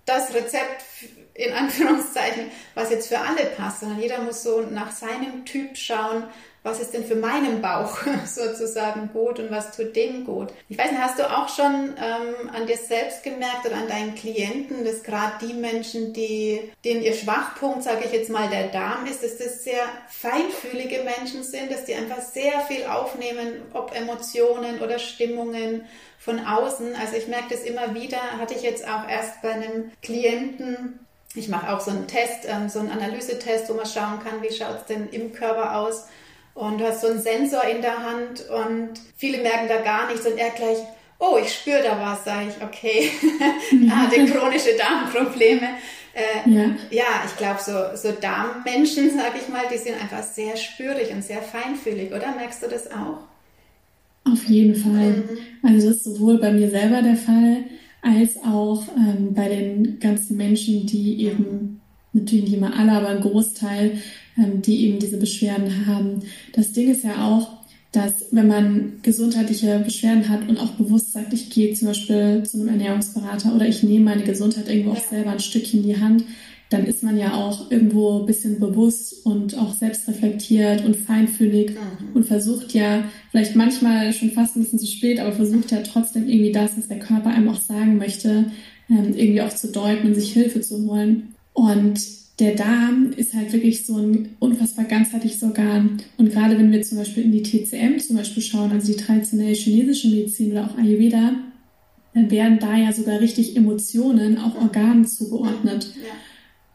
das 0.05 0.33
Rezept 0.33 0.83
in 1.33 1.51
Anführungszeichen, 1.53 2.51
was 2.73 2.89
jetzt 2.89 3.09
für 3.09 3.19
alle 3.19 3.45
passt, 3.57 3.81
sondern 3.81 3.99
jeder 3.99 4.19
muss 4.19 4.43
so 4.43 4.61
nach 4.61 4.91
seinem 4.91 5.45
Typ 5.45 5.77
schauen, 5.77 6.23
was 6.63 6.79
ist 6.79 6.93
denn 6.93 7.03
für 7.03 7.15
meinen 7.15 7.61
Bauch 7.61 7.97
sozusagen 8.25 9.09
gut 9.11 9.39
und 9.39 9.51
was 9.51 9.75
tut 9.75 9.95
dem 9.95 10.25
gut. 10.25 10.49
Ich 10.69 10.77
weiß 10.77 10.91
nicht, 10.91 11.01
hast 11.01 11.19
du 11.19 11.29
auch 11.29 11.49
schon 11.49 11.93
ähm, 11.97 12.49
an 12.53 12.65
dir 12.65 12.77
selbst 12.77 13.23
gemerkt 13.23 13.65
oder 13.65 13.75
an 13.75 13.89
deinen 13.89 14.15
Klienten, 14.15 14.85
dass 14.85 15.03
gerade 15.03 15.45
die 15.45 15.53
Menschen, 15.53 16.13
die, 16.13 16.71
denen 16.85 17.03
ihr 17.03 17.13
Schwachpunkt, 17.13 17.83
sage 17.83 18.05
ich 18.05 18.13
jetzt 18.13 18.29
mal, 18.29 18.49
der 18.49 18.69
Darm 18.69 19.05
ist, 19.05 19.23
dass 19.23 19.37
das 19.37 19.63
sehr 19.63 19.83
feinfühlige 20.07 21.03
Menschen 21.03 21.43
sind, 21.43 21.69
dass 21.69 21.83
die 21.83 21.95
einfach 21.95 22.21
sehr 22.21 22.61
viel 22.61 22.85
aufnehmen, 22.85 23.61
ob 23.73 23.93
Emotionen 23.93 24.81
oder 24.81 24.99
Stimmungen 24.99 25.85
von 26.17 26.39
außen. 26.39 26.95
Also 26.95 27.17
ich 27.17 27.27
merke 27.27 27.49
das 27.49 27.63
immer 27.63 27.93
wieder, 27.93 28.19
hatte 28.39 28.53
ich 28.53 28.61
jetzt 28.61 28.87
auch 28.87 29.07
erst 29.09 29.41
bei 29.41 29.51
einem 29.51 29.91
Klienten, 30.01 30.99
ich 31.35 31.49
mache 31.49 31.73
auch 31.73 31.81
so 31.81 31.91
einen 31.91 32.07
Test, 32.07 32.45
ähm, 32.47 32.69
so 32.69 32.79
einen 32.79 32.91
Analysetest, 32.91 33.67
wo 33.69 33.73
man 33.73 33.85
schauen 33.85 34.19
kann, 34.23 34.41
wie 34.41 34.53
schaut 34.53 34.81
es 34.81 34.85
denn 34.85 35.09
im 35.09 35.33
Körper 35.33 35.77
aus. 35.77 36.05
Und 36.53 36.79
du 36.79 36.85
hast 36.85 37.01
so 37.01 37.07
einen 37.07 37.21
Sensor 37.21 37.63
in 37.63 37.81
der 37.81 38.03
Hand 38.03 38.45
und 38.49 38.91
viele 39.15 39.41
merken 39.41 39.67
da 39.67 39.81
gar 39.81 40.07
nichts 40.11 40.25
und 40.25 40.37
er 40.37 40.51
gleich, 40.51 40.77
oh, 41.19 41.37
ich 41.41 41.53
spüre 41.53 41.81
da 41.81 41.99
was, 41.99 42.25
sage 42.25 42.49
ich, 42.49 42.63
okay, 42.63 43.09
er 43.87 44.01
hatte 44.03 44.25
chronische 44.25 44.77
Darmprobleme. 44.77 45.69
Äh, 46.13 46.49
ja. 46.49 46.75
ja, 46.91 47.23
ich 47.25 47.35
glaube, 47.37 47.59
so, 47.59 47.97
so 47.97 48.15
Darmmenschen, 48.15 49.09
sage 49.09 49.39
ich 49.41 49.49
mal, 49.49 49.63
die 49.71 49.79
sind 49.79 49.99
einfach 49.99 50.21
sehr 50.21 50.55
spürig 50.57 51.11
und 51.11 51.23
sehr 51.23 51.41
feinfühlig, 51.41 52.11
oder? 52.11 52.35
Merkst 52.35 52.61
du 52.61 52.67
das 52.67 52.91
auch? 52.91 53.17
Auf 54.25 54.45
jeden 54.45 54.75
Fall. 54.75 55.11
Mhm. 55.11 55.37
Also 55.63 55.87
das 55.87 55.97
ist 55.97 56.03
sowohl 56.03 56.39
bei 56.39 56.51
mir 56.51 56.69
selber 56.69 57.01
der 57.01 57.15
Fall, 57.15 57.63
als 58.03 58.37
auch 58.37 58.83
ähm, 58.95 59.33
bei 59.33 59.49
den 59.49 59.99
ganzen 59.99 60.37
Menschen, 60.37 60.85
die 60.85 61.25
eben, 61.25 61.81
natürlich 62.13 62.45
nicht 62.45 62.57
immer 62.57 62.77
alle, 62.77 62.91
aber 62.91 63.07
ein 63.07 63.21
Großteil, 63.21 63.97
die 64.35 64.87
eben 64.87 64.99
diese 64.99 65.17
Beschwerden 65.17 65.85
haben. 65.85 66.21
Das 66.53 66.71
Ding 66.71 66.89
ist 66.89 67.03
ja 67.03 67.27
auch, 67.27 67.63
dass 67.91 68.25
wenn 68.31 68.47
man 68.47 68.93
gesundheitliche 69.03 69.79
Beschwerden 69.79 70.27
hat 70.27 70.49
und 70.49 70.57
auch 70.57 70.71
bewusst 70.71 71.13
sagt, 71.13 71.31
ich 71.31 71.51
gehe 71.51 71.73
zum 71.75 71.89
Beispiel 71.89 72.43
zu 72.43 72.59
einem 72.59 72.69
Ernährungsberater 72.69 73.55
oder 73.55 73.67
ich 73.67 73.83
nehme 73.83 74.05
meine 74.05 74.23
Gesundheit 74.23 74.67
irgendwo 74.67 74.91
auch 74.91 75.03
selber 75.03 75.29
ein 75.29 75.39
Stückchen 75.39 75.81
in 75.81 75.87
die 75.87 76.01
Hand, 76.01 76.23
dann 76.73 76.85
ist 76.87 77.03
man 77.03 77.19
ja 77.19 77.35
auch 77.35 77.69
irgendwo 77.69 78.19
ein 78.19 78.25
bisschen 78.25 78.59
bewusst 78.59 79.23
und 79.27 79.55
auch 79.59 79.75
selbstreflektiert 79.75 80.83
und 80.83 80.95
feinfühlig 80.95 81.71
mhm. 81.71 82.15
und 82.15 82.25
versucht 82.25 82.73
ja, 82.73 83.03
vielleicht 83.29 83.55
manchmal 83.55 84.11
schon 84.11 84.31
fast 84.31 84.55
ein 84.55 84.63
bisschen 84.63 84.79
zu 84.79 84.87
spät, 84.87 85.19
aber 85.19 85.33
versucht 85.33 85.69
ja 85.69 85.83
trotzdem 85.83 86.27
irgendwie 86.27 86.51
das, 86.51 86.71
was 86.75 86.87
der 86.87 86.97
Körper 86.97 87.29
einem 87.29 87.49
auch 87.49 87.61
sagen 87.61 87.97
möchte, 87.97 88.45
ähm, 88.89 89.13
irgendwie 89.15 89.41
auch 89.41 89.53
zu 89.53 89.71
deuten 89.71 90.07
und 90.07 90.15
sich 90.15 90.33
Hilfe 90.33 90.61
zu 90.61 90.89
holen. 90.89 91.35
Und 91.53 92.01
der 92.39 92.55
Darm 92.55 93.13
ist 93.15 93.33
halt 93.33 93.53
wirklich 93.53 93.85
so 93.85 93.97
ein 93.97 94.35
unfassbar 94.39 94.85
ganzheitliches 94.85 95.43
Organ. 95.43 96.01
Und 96.17 96.31
gerade 96.31 96.57
wenn 96.57 96.71
wir 96.71 96.81
zum 96.81 96.97
Beispiel 96.97 97.23
in 97.23 97.31
die 97.31 97.43
TCM 97.43 97.99
zum 97.99 98.17
Beispiel 98.17 98.41
schauen, 98.41 98.71
also 98.71 98.91
die 98.91 98.97
traditionelle 98.97 99.53
chinesische 99.53 100.07
Medizin 100.09 100.51
oder 100.51 100.65
auch 100.65 100.77
Ayurveda, 100.77 101.35
dann 102.13 102.31
werden 102.31 102.59
da 102.59 102.75
ja 102.75 102.91
sogar 102.91 103.19
richtig 103.19 103.55
Emotionen 103.55 104.37
auch 104.37 104.55
Organen 104.55 105.05
zugeordnet. 105.05 105.93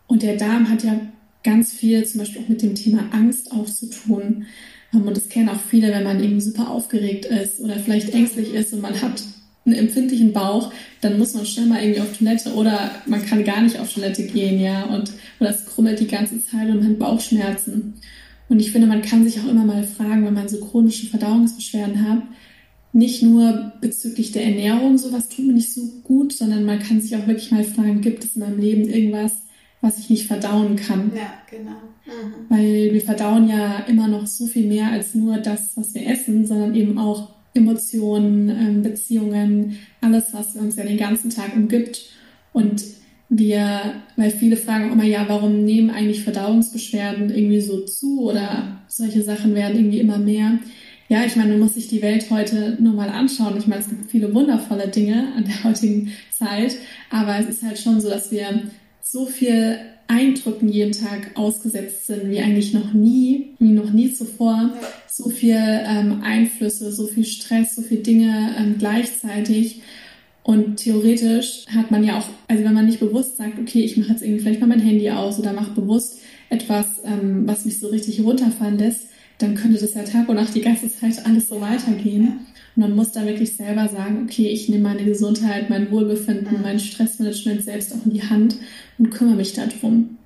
Und 0.06 0.22
der 0.22 0.36
Darm 0.36 0.68
hat 0.68 0.84
ja 0.84 1.00
ganz 1.42 1.72
viel 1.72 2.04
zum 2.04 2.20
Beispiel 2.20 2.42
auch 2.42 2.48
mit 2.48 2.62
dem 2.62 2.74
Thema 2.74 3.08
Angst 3.12 3.52
auch 3.52 3.66
zu 3.66 3.90
tun. 3.90 4.46
Und 4.92 5.16
das 5.16 5.28
kennen 5.28 5.48
auch 5.48 5.60
viele, 5.60 5.88
wenn 5.88 6.04
man 6.04 6.22
eben 6.22 6.40
super 6.40 6.70
aufgeregt 6.70 7.26
ist 7.26 7.60
oder 7.60 7.76
vielleicht 7.76 8.14
ängstlich 8.14 8.54
ist 8.54 8.72
und 8.72 8.80
man 8.80 9.00
hat 9.00 9.22
einen 9.68 9.78
empfindlichen 9.78 10.32
Bauch, 10.32 10.72
dann 11.00 11.18
muss 11.18 11.34
man 11.34 11.46
schnell 11.46 11.66
mal 11.66 11.82
irgendwie 11.82 12.00
auf 12.00 12.16
Toilette 12.16 12.54
oder 12.54 12.90
man 13.06 13.24
kann 13.24 13.44
gar 13.44 13.60
nicht 13.60 13.78
auf 13.78 13.92
Toilette 13.92 14.24
gehen, 14.24 14.60
ja, 14.60 14.84
und 14.84 15.12
oder 15.40 15.50
es 15.50 15.66
krummelt 15.66 16.00
die 16.00 16.06
ganze 16.06 16.44
Zeit 16.44 16.68
und 16.68 16.80
man 16.80 16.90
hat 16.90 16.98
Bauchschmerzen. 16.98 17.94
Und 18.48 18.60
ich 18.60 18.72
finde, 18.72 18.86
man 18.86 19.02
kann 19.02 19.24
sich 19.24 19.40
auch 19.40 19.48
immer 19.48 19.64
mal 19.64 19.84
fragen, 19.84 20.24
wenn 20.24 20.34
man 20.34 20.48
so 20.48 20.58
chronische 20.58 21.06
Verdauungsbeschwerden 21.06 22.08
hat, 22.08 22.22
nicht 22.92 23.22
nur 23.22 23.72
bezüglich 23.80 24.32
der 24.32 24.44
Ernährung, 24.44 24.96
sowas 24.96 25.28
tut 25.28 25.46
mir 25.46 25.52
nicht 25.52 25.72
so 25.72 25.82
gut, 26.02 26.32
sondern 26.32 26.64
man 26.64 26.78
kann 26.78 27.00
sich 27.00 27.14
auch 27.14 27.26
wirklich 27.26 27.50
mal 27.50 27.64
fragen, 27.64 28.00
gibt 28.00 28.24
es 28.24 28.34
in 28.34 28.40
meinem 28.40 28.58
Leben 28.58 28.88
irgendwas, 28.88 29.32
was 29.80 29.98
ich 29.98 30.10
nicht 30.10 30.26
verdauen 30.26 30.76
kann. 30.76 31.12
Ja, 31.14 31.34
genau. 31.50 31.76
Mhm. 32.06 32.46
Weil 32.48 32.92
wir 32.92 33.02
verdauen 33.02 33.48
ja 33.48 33.80
immer 33.80 34.08
noch 34.08 34.26
so 34.26 34.46
viel 34.46 34.66
mehr 34.66 34.90
als 34.90 35.14
nur 35.14 35.36
das, 35.36 35.76
was 35.76 35.94
wir 35.94 36.08
essen, 36.08 36.46
sondern 36.46 36.74
eben 36.74 36.98
auch 36.98 37.37
Emotionen, 37.58 38.48
ähm, 38.48 38.82
Beziehungen, 38.82 39.78
alles, 40.00 40.32
was 40.32 40.56
uns 40.56 40.76
ja 40.76 40.84
den 40.84 40.98
ganzen 40.98 41.30
Tag 41.30 41.54
umgibt. 41.54 42.06
Und 42.52 42.82
wir, 43.28 43.94
weil 44.16 44.30
viele 44.30 44.56
fragen 44.56 44.90
immer, 44.90 45.04
ja, 45.04 45.26
warum 45.28 45.64
nehmen 45.64 45.90
eigentlich 45.90 46.24
Verdauungsbeschwerden 46.24 47.30
irgendwie 47.30 47.60
so 47.60 47.84
zu 47.84 48.22
oder 48.22 48.82
solche 48.88 49.22
Sachen 49.22 49.54
werden 49.54 49.76
irgendwie 49.76 50.00
immer 50.00 50.18
mehr? 50.18 50.58
Ja, 51.08 51.24
ich 51.24 51.36
meine, 51.36 51.52
man 51.52 51.60
muss 51.60 51.74
sich 51.74 51.88
die 51.88 52.02
Welt 52.02 52.30
heute 52.30 52.76
nur 52.80 52.94
mal 52.94 53.08
anschauen. 53.08 53.56
Ich 53.58 53.66
meine, 53.66 53.80
es 53.80 53.88
gibt 53.88 54.10
viele 54.10 54.34
wundervolle 54.34 54.88
Dinge 54.88 55.32
an 55.36 55.44
der 55.44 55.64
heutigen 55.64 56.12
Zeit, 56.30 56.76
aber 57.10 57.38
es 57.38 57.48
ist 57.48 57.62
halt 57.62 57.78
schon 57.78 58.00
so, 58.00 58.08
dass 58.10 58.30
wir 58.30 58.62
so 59.00 59.26
viel 59.26 59.78
Eindrücken 60.08 60.68
jeden 60.68 60.92
Tag 60.92 61.30
ausgesetzt 61.34 62.06
sind, 62.06 62.30
wie 62.30 62.40
eigentlich 62.40 62.74
noch 62.74 62.92
nie, 62.92 63.50
wie 63.58 63.72
noch 63.72 63.92
nie 63.92 64.12
zuvor. 64.12 64.72
So 65.06 65.28
viel 65.28 65.56
ähm, 65.56 66.22
Einflüsse, 66.22 66.90
so 66.92 67.06
viel 67.06 67.24
Stress, 67.24 67.76
so 67.76 67.82
viele 67.82 68.00
Dinge 68.00 68.54
ähm, 68.58 68.76
gleichzeitig. 68.78 69.82
Und 70.42 70.76
theoretisch 70.76 71.66
hat 71.74 71.90
man 71.90 72.04
ja 72.04 72.18
auch, 72.18 72.24
also 72.48 72.64
wenn 72.64 72.72
man 72.72 72.86
nicht 72.86 73.00
bewusst 73.00 73.36
sagt, 73.36 73.58
okay, 73.58 73.80
ich 73.80 73.98
mache 73.98 74.12
jetzt 74.12 74.22
irgendwie 74.22 74.40
vielleicht 74.40 74.60
mal 74.60 74.66
mein 74.66 74.80
Handy 74.80 75.10
aus 75.10 75.38
oder 75.38 75.52
mache 75.52 75.72
bewusst 75.72 76.20
etwas, 76.48 76.86
ähm, 77.04 77.46
was 77.46 77.66
mich 77.66 77.78
so 77.78 77.88
richtig 77.88 78.22
runterfallen 78.22 78.78
lässt, 78.78 79.08
dann 79.36 79.54
könnte 79.54 79.78
das 79.78 79.94
ja 79.94 80.04
Tag 80.04 80.28
und 80.28 80.36
Nacht 80.36 80.54
die 80.54 80.62
ganze 80.62 80.88
Zeit 80.88 81.24
alles 81.26 81.48
so 81.48 81.60
weitergehen. 81.60 82.46
Und 82.76 82.82
man 82.82 82.96
muss 82.96 83.12
da 83.12 83.24
wirklich 83.24 83.56
selber 83.56 83.88
sagen, 83.88 84.24
okay, 84.24 84.48
ich 84.48 84.68
nehme 84.68 84.82
meine 84.82 85.04
Gesundheit, 85.04 85.70
mein 85.70 85.90
Wohlbefinden, 85.90 86.58
mhm. 86.58 86.62
mein 86.62 86.80
Stressmanagement 86.80 87.64
selbst 87.64 87.92
auch 87.92 88.04
in 88.04 88.12
die 88.12 88.22
Hand 88.22 88.56
und 88.98 89.10
kümmere 89.10 89.36
mich 89.36 89.52
darum. 89.52 90.18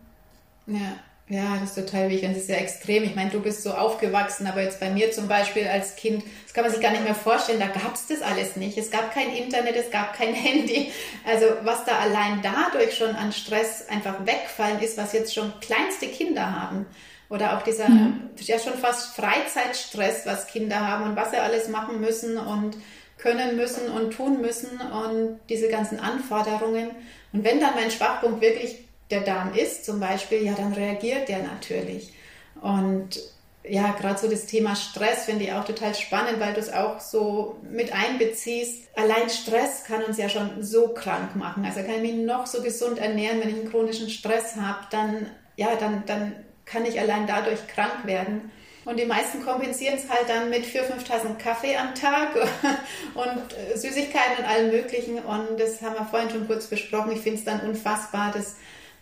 Ja, 0.67 0.97
ja, 1.33 1.57
das 1.59 1.71
ist 1.71 1.87
total 1.87 2.11
wichtig. 2.11 2.29
Das 2.29 2.39
ist 2.39 2.51
ja 2.51 2.57
extrem. 2.57 3.05
Ich 3.05 3.15
meine, 3.15 3.31
du 3.31 3.41
bist 3.41 3.63
so 3.63 3.71
aufgewachsen, 3.71 4.47
aber 4.47 4.61
jetzt 4.61 4.81
bei 4.81 4.91
mir 4.91 5.13
zum 5.13 5.29
Beispiel 5.29 5.67
als 5.67 5.97
Kind, 5.97 6.23
das 6.45 6.53
kann 6.53 6.63
man 6.63 6.71
sich 6.71 6.83
gar 6.83 6.91
nicht 6.91 7.05
mehr 7.05 7.15
vorstellen, 7.15 7.59
da 7.59 7.69
gab 7.69 7.95
es 7.95 8.07
das 8.07 8.21
alles 8.21 8.57
nicht. 8.57 8.77
Es 8.77 8.91
gab 8.91 9.15
kein 9.15 9.35
Internet, 9.35 9.77
es 9.77 9.91
gab 9.91 10.15
kein 10.15 10.35
Handy. 10.35 10.91
Also 11.25 11.47
was 11.63 11.87
da 11.87 11.99
allein 12.01 12.41
dadurch 12.43 12.97
schon 12.97 13.15
an 13.15 13.33
Stress 13.33 13.89
einfach 13.89 14.27
wegfallen 14.27 14.81
ist, 14.81 14.99
was 14.99 15.15
jetzt 15.15 15.35
schon 15.35 15.53
kleinste 15.61 16.07
Kinder 16.09 16.61
haben. 16.61 16.85
Oder 17.33 17.57
auch 17.57 17.63
dieser 17.63 17.89
ja. 17.89 18.13
ja 18.37 18.59
schon 18.59 18.75
fast 18.75 19.17
Freizeitstress, 19.17 20.27
was 20.27 20.47
Kinder 20.49 20.87
haben 20.87 21.05
und 21.05 21.17
was 21.17 21.31
sie 21.31 21.39
alles 21.39 21.67
machen 21.69 21.99
müssen 21.99 22.37
und 22.37 22.77
können 23.17 23.57
müssen 23.57 23.91
und 23.91 24.13
tun 24.13 24.43
müssen 24.43 24.79
und 24.79 25.41
diese 25.49 25.69
ganzen 25.69 25.99
Anforderungen. 25.99 26.91
Und 27.33 27.43
wenn 27.43 27.59
dann 27.59 27.75
mein 27.75 27.91
Schwachpunkt 27.91 28.43
wirklich 28.43 28.85
der 29.11 29.23
Darm 29.23 29.55
ist, 29.55 29.87
zum 29.87 29.99
Beispiel, 29.99 30.43
ja, 30.43 30.53
dann 30.53 30.75
reagiert 30.75 31.31
der 31.31 31.39
natürlich. 31.39 32.13
Und 32.61 33.19
ja, 33.65 33.93
gerade 33.93 34.19
so 34.19 34.29
das 34.29 34.45
Thema 34.45 34.77
Stress 34.77 35.25
finde 35.25 35.45
ich 35.45 35.53
auch 35.55 35.65
total 35.65 35.95
spannend, 35.95 36.39
weil 36.39 36.53
du 36.53 36.61
es 36.61 36.71
auch 36.71 37.01
so 37.01 37.57
mit 37.63 37.95
einbeziehst. 37.95 38.91
Allein 38.95 39.31
Stress 39.31 39.85
kann 39.85 40.03
uns 40.03 40.19
ja 40.19 40.29
schon 40.29 40.63
so 40.63 40.89
krank 40.89 41.35
machen. 41.35 41.65
Also 41.65 41.81
kann 41.81 41.95
ich 42.05 42.13
mich 42.13 42.27
noch 42.27 42.47
so 42.47 42.61
gesund 42.61 42.99
ernähren, 42.99 43.41
wenn 43.41 43.49
ich 43.49 43.55
einen 43.55 43.71
chronischen 43.71 44.11
Stress 44.11 44.57
habe, 44.57 44.81
dann, 44.91 45.31
ja, 45.57 45.77
dann, 45.77 46.03
dann 46.05 46.35
kann 46.73 46.87
ich 46.87 46.99
allein 46.99 47.27
dadurch 47.27 47.67
krank 47.69 48.05
werden. 48.05 48.51
Und 48.85 48.99
die 48.99 49.05
meisten 49.05 49.45
kompensieren 49.45 49.95
es 49.95 50.11
halt 50.11 50.29
dann 50.29 50.51
mit 50.51 50.67
vier, 50.67 50.83
fünf 50.83 51.05
Tassen 51.05 51.39
Kaffee 51.39 51.77
am 51.77 51.95
Tag 51.95 52.35
und 53.15 53.53
äh, 53.57 53.77
Süßigkeiten 53.77 54.39
und 54.39 54.45
allem 54.45 54.71
Möglichen. 54.71 55.19
Und 55.21 55.61
das 55.61 55.81
haben 55.83 55.95
wir 55.95 56.05
vorhin 56.05 56.31
schon 56.31 56.49
kurz 56.49 56.67
besprochen. 56.67 57.13
Ich 57.13 57.21
finde 57.21 57.39
es 57.39 57.45
dann 57.45 57.61
unfassbar, 57.61 58.33
dass 58.33 58.57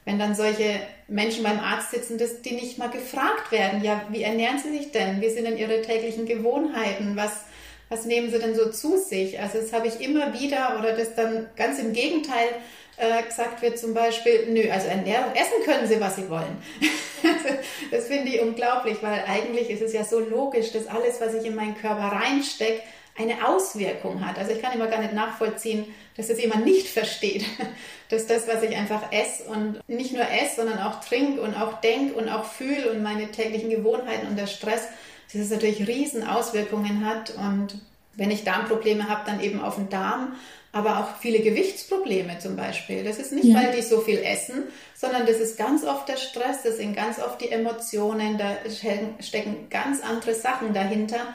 wenn 0.05 0.19
dann 0.19 0.35
solche 0.35 0.81
Menschen 1.09 1.45
beim 1.45 1.61
Arzt 1.61 1.93
sitzen, 1.93 2.19
dass 2.19 2.43
die 2.43 2.53
nicht 2.53 2.79
mal 2.79 2.91
gefragt 2.91 3.53
werden, 3.53 3.83
ja, 3.83 4.03
wie 4.11 4.23
ernähren 4.23 4.59
sie 4.59 4.77
sich 4.77 4.93
denn? 4.93 5.21
Wie 5.21 5.31
sind 5.31 5.45
denn 5.45 5.57
ihre 5.57 5.83
täglichen 5.83 6.27
Gewohnheiten? 6.27 7.17
Was, 7.17 7.45
was 7.91 8.07
nehmen 8.07 8.31
sie 8.31 8.39
denn 8.39 8.55
so 8.55 8.71
zu 8.71 8.97
sich? 8.97 9.39
Also 9.39 9.59
das 9.59 9.73
habe 9.73 9.89
ich 9.89 10.01
immer 10.01 10.33
wieder 10.33 10.77
oder 10.79 10.97
das 10.97 11.15
dann 11.15 11.49
ganz 11.57 11.79
im 11.79 11.93
Gegenteil 11.93 12.49
äh, 12.97 13.23
gesagt 13.23 13.61
wird 13.63 13.79
zum 13.79 13.95
Beispiel, 13.95 14.47
nö, 14.49 14.71
also 14.71 14.87
Ernährung, 14.87 15.35
essen 15.35 15.65
können 15.65 15.87
sie, 15.89 16.01
was 16.01 16.17
sie 16.17 16.31
wollen. 16.31 16.63
das 17.91 18.07
finde 18.07 18.31
ich 18.31 18.41
unglaublich, 18.41 18.99
weil 19.03 19.25
eigentlich 19.27 19.71
ist 19.71 19.83
es 19.83 19.93
ja 19.93 20.05
so 20.05 20.21
logisch, 20.21 20.73
dass 20.73 20.87
alles, 20.87 21.21
was 21.21 21.35
ich 21.35 21.45
in 21.45 21.57
meinen 21.57 21.77
Körper 21.77 22.17
reinstecke, 22.17 22.81
eine 23.19 23.47
Auswirkung 23.47 24.25
hat. 24.25 24.39
Also 24.39 24.53
ich 24.53 24.63
kann 24.63 24.73
immer 24.73 24.87
gar 24.87 25.01
nicht 25.01 25.13
nachvollziehen, 25.13 25.93
dass 26.17 26.29
das 26.29 26.41
jemand 26.41 26.65
nicht 26.65 26.89
versteht, 26.89 27.45
dass 28.09 28.27
das, 28.27 28.47
was 28.47 28.63
ich 28.63 28.77
einfach 28.77 29.11
esse 29.13 29.45
und 29.45 29.81
nicht 29.89 30.13
nur 30.13 30.23
esse, 30.23 30.57
sondern 30.57 30.79
auch 30.79 31.01
trinke 31.01 31.41
und 31.41 31.55
auch 31.55 31.81
denke 31.81 32.15
und 32.15 32.29
auch 32.29 32.45
fühle 32.45 32.93
und 32.93 33.03
meine 33.03 33.31
täglichen 33.31 33.71
Gewohnheiten 33.71 34.29
und 34.29 34.39
der 34.39 34.47
Stress, 34.47 34.89
dass 35.33 35.43
es 35.43 35.51
natürlich 35.51 35.87
riesen 35.87 36.27
Auswirkungen 36.27 37.05
hat 37.05 37.35
und 37.37 37.79
wenn 38.15 38.31
ich 38.31 38.45
Darmprobleme 38.45 39.09
habe, 39.09 39.23
dann 39.25 39.41
eben 39.41 39.61
auf 39.61 39.77
den 39.77 39.89
Darm 39.89 40.35
aber 40.73 41.01
auch 41.01 41.17
viele 41.21 41.41
Gewichtsprobleme 41.41 42.39
zum 42.39 42.55
Beispiel. 42.55 43.03
Das 43.03 43.19
ist 43.19 43.33
nicht, 43.33 43.47
ja. 43.47 43.57
weil 43.57 43.75
die 43.75 43.83
so 43.83 44.01
viel 44.01 44.19
essen, 44.19 44.65
sondern 44.95 45.27
das 45.27 45.39
ist 45.39 45.59
ganz 45.59 45.85
oft 45.85 46.09
der 46.09 46.17
Stress, 46.17 46.63
das 46.63 46.77
sind 46.77 46.95
ganz 46.95 47.19
oft 47.19 47.41
die 47.41 47.51
Emotionen, 47.51 48.39
da 48.39 48.57
stecken 49.21 49.69
ganz 49.69 50.01
andere 50.01 50.35
Sachen 50.35 50.73
dahinter, 50.73 51.35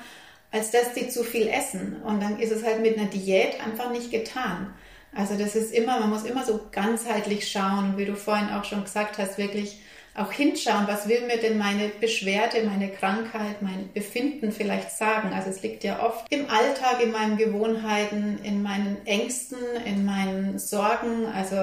als 0.51 0.71
dass 0.71 0.93
die 0.93 1.09
zu 1.09 1.23
viel 1.23 1.47
essen. 1.47 2.01
Und 2.03 2.21
dann 2.21 2.39
ist 2.39 2.51
es 2.51 2.63
halt 2.63 2.81
mit 2.81 2.97
einer 2.97 3.09
Diät 3.09 3.59
einfach 3.65 3.91
nicht 3.91 4.09
getan. 4.09 4.73
Also 5.13 5.35
das 5.37 5.55
ist 5.55 5.73
immer, 5.73 5.99
man 5.99 6.09
muss 6.09 6.23
immer 6.23 6.45
so 6.45 6.61
ganzheitlich 6.71 7.49
schauen, 7.49 7.97
wie 7.97 8.05
du 8.05 8.15
vorhin 8.15 8.49
auch 8.49 8.63
schon 8.63 8.83
gesagt 8.83 9.17
hast, 9.17 9.37
wirklich 9.37 9.79
auch 10.15 10.31
hinschauen, 10.31 10.87
was 10.87 11.09
will 11.09 11.25
mir 11.27 11.37
denn 11.37 11.57
meine 11.57 11.89
Beschwerde, 11.89 12.63
meine 12.63 12.89
Krankheit, 12.89 13.61
mein 13.61 13.91
Befinden 13.93 14.51
vielleicht 14.51 14.91
sagen. 14.91 15.33
Also 15.33 15.49
es 15.49 15.61
liegt 15.61 15.83
ja 15.83 16.01
oft 16.03 16.25
im 16.29 16.49
Alltag, 16.49 17.03
in 17.03 17.11
meinen 17.11 17.37
Gewohnheiten, 17.37 18.39
in 18.43 18.61
meinen 18.61 19.05
Ängsten, 19.05 19.57
in 19.85 20.05
meinen 20.05 20.57
Sorgen. 20.57 21.25
Also 21.25 21.55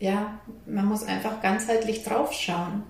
ja, 0.00 0.38
man 0.66 0.84
muss 0.84 1.02
einfach 1.02 1.40
ganzheitlich 1.40 2.04
draufschauen. 2.04 2.82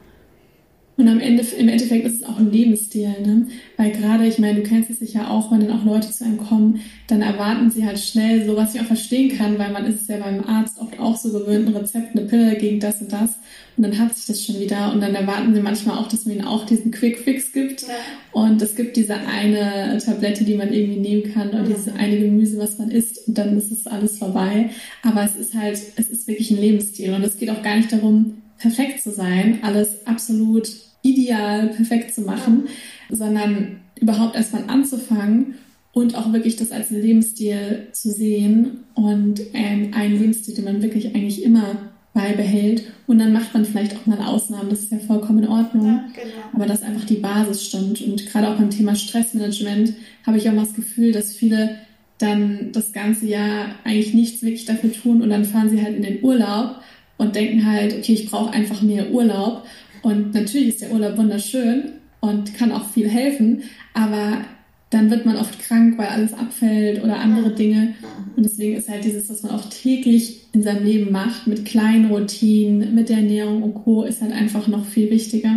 Und 0.96 1.08
am 1.08 1.18
Ende, 1.18 1.42
im 1.58 1.68
Endeffekt 1.68 2.06
ist 2.06 2.22
es 2.22 2.24
auch 2.24 2.38
ein 2.38 2.52
Lebensstil, 2.52 3.08
ne? 3.08 3.48
Weil 3.76 3.90
gerade, 3.90 4.26
ich 4.26 4.38
meine, 4.38 4.60
du 4.60 4.68
kennst 4.68 4.90
es 4.90 5.00
sicher 5.00 5.28
auch, 5.28 5.50
wenn 5.50 5.60
dann 5.60 5.76
auch 5.76 5.84
Leute 5.84 6.08
zu 6.10 6.24
einem 6.24 6.38
kommen, 6.38 6.80
dann 7.08 7.20
erwarten 7.20 7.68
sie 7.70 7.84
halt 7.84 7.98
schnell 7.98 8.46
so, 8.46 8.56
was 8.56 8.74
ich 8.74 8.80
auch 8.80 8.86
verstehen 8.86 9.36
kann, 9.36 9.58
weil 9.58 9.72
man 9.72 9.86
ist 9.86 10.02
es 10.02 10.08
ja 10.08 10.18
beim 10.18 10.44
Arzt 10.44 10.78
oft 10.78 11.00
auch 11.00 11.16
so 11.16 11.32
gewöhnt, 11.32 11.66
ein 11.66 11.74
Rezept, 11.74 12.16
eine 12.16 12.26
Pille 12.26 12.56
gegen 12.56 12.78
das 12.78 13.00
und 13.00 13.12
das. 13.12 13.30
Und 13.76 13.82
dann 13.82 13.98
hat 13.98 14.14
sich 14.14 14.26
das 14.26 14.44
schon 14.44 14.60
wieder. 14.60 14.92
Und 14.92 15.00
dann 15.00 15.16
erwarten 15.16 15.52
sie 15.52 15.60
manchmal 15.60 15.98
auch, 15.98 16.06
dass 16.06 16.26
man 16.26 16.36
ihnen 16.36 16.46
auch 16.46 16.64
diesen 16.64 16.92
Quick 16.92 17.18
Fix 17.18 17.52
gibt. 17.52 17.82
Ja. 17.82 17.88
Und 18.30 18.62
es 18.62 18.76
gibt 18.76 18.96
diese 18.96 19.16
eine 19.16 19.98
Tablette, 19.98 20.44
die 20.44 20.54
man 20.54 20.72
irgendwie 20.72 21.00
nehmen 21.00 21.32
kann 21.32 21.48
oder 21.48 21.62
mhm. 21.62 21.66
dieses 21.66 21.88
eine 21.88 22.20
Gemüse, 22.20 22.56
was 22.58 22.78
man 22.78 22.92
isst. 22.92 23.26
Und 23.26 23.36
dann 23.36 23.58
ist 23.58 23.72
es 23.72 23.88
alles 23.88 24.18
vorbei. 24.18 24.70
Aber 25.02 25.24
es 25.24 25.34
ist 25.34 25.54
halt, 25.54 25.76
es 25.96 26.08
ist 26.08 26.28
wirklich 26.28 26.52
ein 26.52 26.60
Lebensstil. 26.60 27.12
Und 27.14 27.24
es 27.24 27.36
geht 27.36 27.50
auch 27.50 27.62
gar 27.62 27.76
nicht 27.76 27.92
darum, 27.92 28.43
perfekt 28.58 29.02
zu 29.02 29.10
sein, 29.10 29.60
alles 29.62 30.06
absolut 30.06 30.68
ideal 31.02 31.68
perfekt 31.68 32.14
zu 32.14 32.22
machen, 32.22 32.64
sondern 33.10 33.80
überhaupt 34.00 34.36
erstmal 34.36 34.64
anzufangen 34.68 35.54
und 35.92 36.16
auch 36.16 36.32
wirklich 36.32 36.56
das 36.56 36.72
als 36.72 36.90
Lebensstil 36.90 37.88
zu 37.92 38.10
sehen 38.10 38.84
und 38.94 39.40
ähm, 39.52 39.92
einen 39.94 40.18
Lebensstil, 40.18 40.54
den 40.54 40.64
man 40.64 40.82
wirklich 40.82 41.14
eigentlich 41.14 41.42
immer 41.42 41.92
beibehält. 42.14 42.84
Und 43.06 43.18
dann 43.18 43.32
macht 43.32 43.52
man 43.54 43.64
vielleicht 43.64 43.96
auch 43.96 44.06
mal 44.06 44.18
Ausnahmen, 44.18 44.70
das 44.70 44.80
ist 44.80 44.92
ja 44.92 44.98
vollkommen 44.98 45.44
in 45.44 45.48
Ordnung. 45.48 45.86
Ja, 45.86 46.04
genau. 46.14 46.34
Aber 46.52 46.66
dass 46.66 46.82
einfach 46.82 47.04
die 47.04 47.16
Basis 47.16 47.66
stimmt. 47.66 48.00
Und 48.00 48.26
gerade 48.26 48.48
auch 48.48 48.56
beim 48.56 48.70
Thema 48.70 48.94
Stressmanagement 48.94 49.94
habe 50.26 50.38
ich 50.38 50.48
auch 50.48 50.54
mal 50.54 50.64
das 50.64 50.74
Gefühl, 50.74 51.12
dass 51.12 51.32
viele 51.32 51.76
dann 52.18 52.70
das 52.72 52.92
ganze 52.92 53.26
Jahr 53.26 53.74
eigentlich 53.84 54.14
nichts 54.14 54.42
wirklich 54.42 54.64
dafür 54.64 54.92
tun 54.92 55.20
und 55.20 55.30
dann 55.30 55.44
fahren 55.44 55.68
sie 55.68 55.82
halt 55.82 55.96
in 55.96 56.02
den 56.02 56.22
Urlaub 56.22 56.76
und 57.16 57.36
denken 57.36 57.66
halt, 57.70 57.94
okay, 57.96 58.12
ich 58.12 58.30
brauche 58.30 58.52
einfach 58.52 58.82
mehr 58.82 59.10
Urlaub. 59.10 59.64
Und 60.02 60.34
natürlich 60.34 60.68
ist 60.68 60.82
der 60.82 60.92
Urlaub 60.92 61.16
wunderschön 61.16 61.92
und 62.20 62.54
kann 62.54 62.72
auch 62.72 62.88
viel 62.90 63.08
helfen, 63.08 63.62
aber 63.94 64.44
dann 64.90 65.10
wird 65.10 65.26
man 65.26 65.36
oft 65.36 65.58
krank, 65.58 65.98
weil 65.98 66.06
alles 66.06 66.34
abfällt 66.34 67.02
oder 67.02 67.16
andere 67.16 67.50
Dinge. 67.50 67.94
Und 68.36 68.44
deswegen 68.44 68.76
ist 68.76 68.88
halt 68.88 69.04
dieses, 69.04 69.28
was 69.28 69.42
man 69.42 69.52
auch 69.52 69.68
täglich 69.68 70.46
in 70.52 70.62
seinem 70.62 70.84
Leben 70.84 71.10
macht, 71.10 71.48
mit 71.48 71.64
kleinen 71.64 72.06
Routinen, 72.06 72.94
mit 72.94 73.08
der 73.08 73.16
Ernährung 73.16 73.62
und 73.62 73.74
Co., 73.74 74.04
ist 74.04 74.22
halt 74.22 74.32
einfach 74.32 74.68
noch 74.68 74.86
viel 74.86 75.10
wichtiger. 75.10 75.56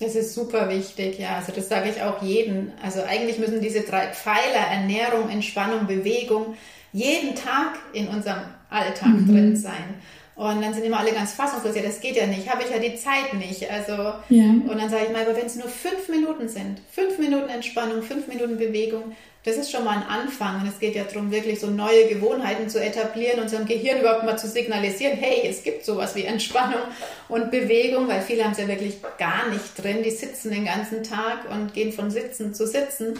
Das 0.00 0.14
ist 0.14 0.34
super 0.34 0.70
wichtig, 0.70 1.18
ja. 1.18 1.36
Also 1.36 1.52
das 1.54 1.68
sage 1.68 1.90
ich 1.90 2.00
auch 2.02 2.22
jedem. 2.22 2.68
Also 2.82 3.00
eigentlich 3.02 3.38
müssen 3.38 3.60
diese 3.60 3.80
drei 3.80 4.06
Pfeiler, 4.06 4.70
Ernährung, 4.70 5.28
Entspannung, 5.28 5.86
Bewegung, 5.86 6.54
jeden 6.92 7.34
Tag 7.34 7.78
in 7.92 8.06
unserem 8.08 8.42
Alltag 8.70 9.08
mhm. 9.08 9.28
drin 9.28 9.56
sein. 9.56 9.96
Und 10.38 10.62
dann 10.62 10.72
sind 10.72 10.84
immer 10.84 11.00
alle 11.00 11.10
ganz 11.10 11.32
fassungslos, 11.32 11.74
ja, 11.74 11.82
das 11.82 12.00
geht 12.00 12.14
ja 12.14 12.24
nicht, 12.24 12.48
habe 12.48 12.62
ich 12.62 12.70
ja 12.70 12.78
die 12.78 12.94
Zeit 12.94 13.34
nicht. 13.34 13.68
Also, 13.68 13.92
ja. 14.28 14.44
und 14.44 14.78
dann 14.78 14.88
sage 14.88 15.06
ich 15.06 15.12
mal, 15.12 15.22
aber 15.22 15.36
wenn 15.36 15.46
es 15.46 15.56
nur 15.56 15.66
fünf 15.66 16.08
Minuten 16.08 16.48
sind, 16.48 16.80
fünf 16.92 17.18
Minuten 17.18 17.48
Entspannung, 17.48 18.04
fünf 18.04 18.28
Minuten 18.28 18.56
Bewegung, 18.56 19.16
das 19.42 19.56
ist 19.56 19.72
schon 19.72 19.82
mal 19.82 19.96
ein 19.96 20.04
Anfang. 20.04 20.60
Und 20.60 20.68
es 20.68 20.78
geht 20.78 20.94
ja 20.94 21.02
darum, 21.02 21.32
wirklich 21.32 21.58
so 21.58 21.66
neue 21.66 22.06
Gewohnheiten 22.06 22.68
zu 22.68 22.80
etablieren, 22.80 23.40
unserem 23.40 23.66
Gehirn 23.66 23.98
überhaupt 23.98 24.22
mal 24.22 24.38
zu 24.38 24.46
signalisieren, 24.46 25.18
hey, 25.18 25.42
es 25.44 25.64
gibt 25.64 25.84
sowas 25.84 26.14
wie 26.14 26.22
Entspannung 26.22 26.82
und 27.28 27.50
Bewegung, 27.50 28.06
weil 28.06 28.22
viele 28.22 28.44
haben 28.44 28.52
es 28.52 28.58
ja 28.58 28.68
wirklich 28.68 28.98
gar 29.18 29.48
nicht 29.48 29.82
drin. 29.82 30.04
Die 30.04 30.12
sitzen 30.12 30.52
den 30.52 30.66
ganzen 30.66 31.02
Tag 31.02 31.50
und 31.50 31.74
gehen 31.74 31.92
von 31.92 32.12
Sitzen 32.12 32.54
zu 32.54 32.64
Sitzen. 32.64 33.18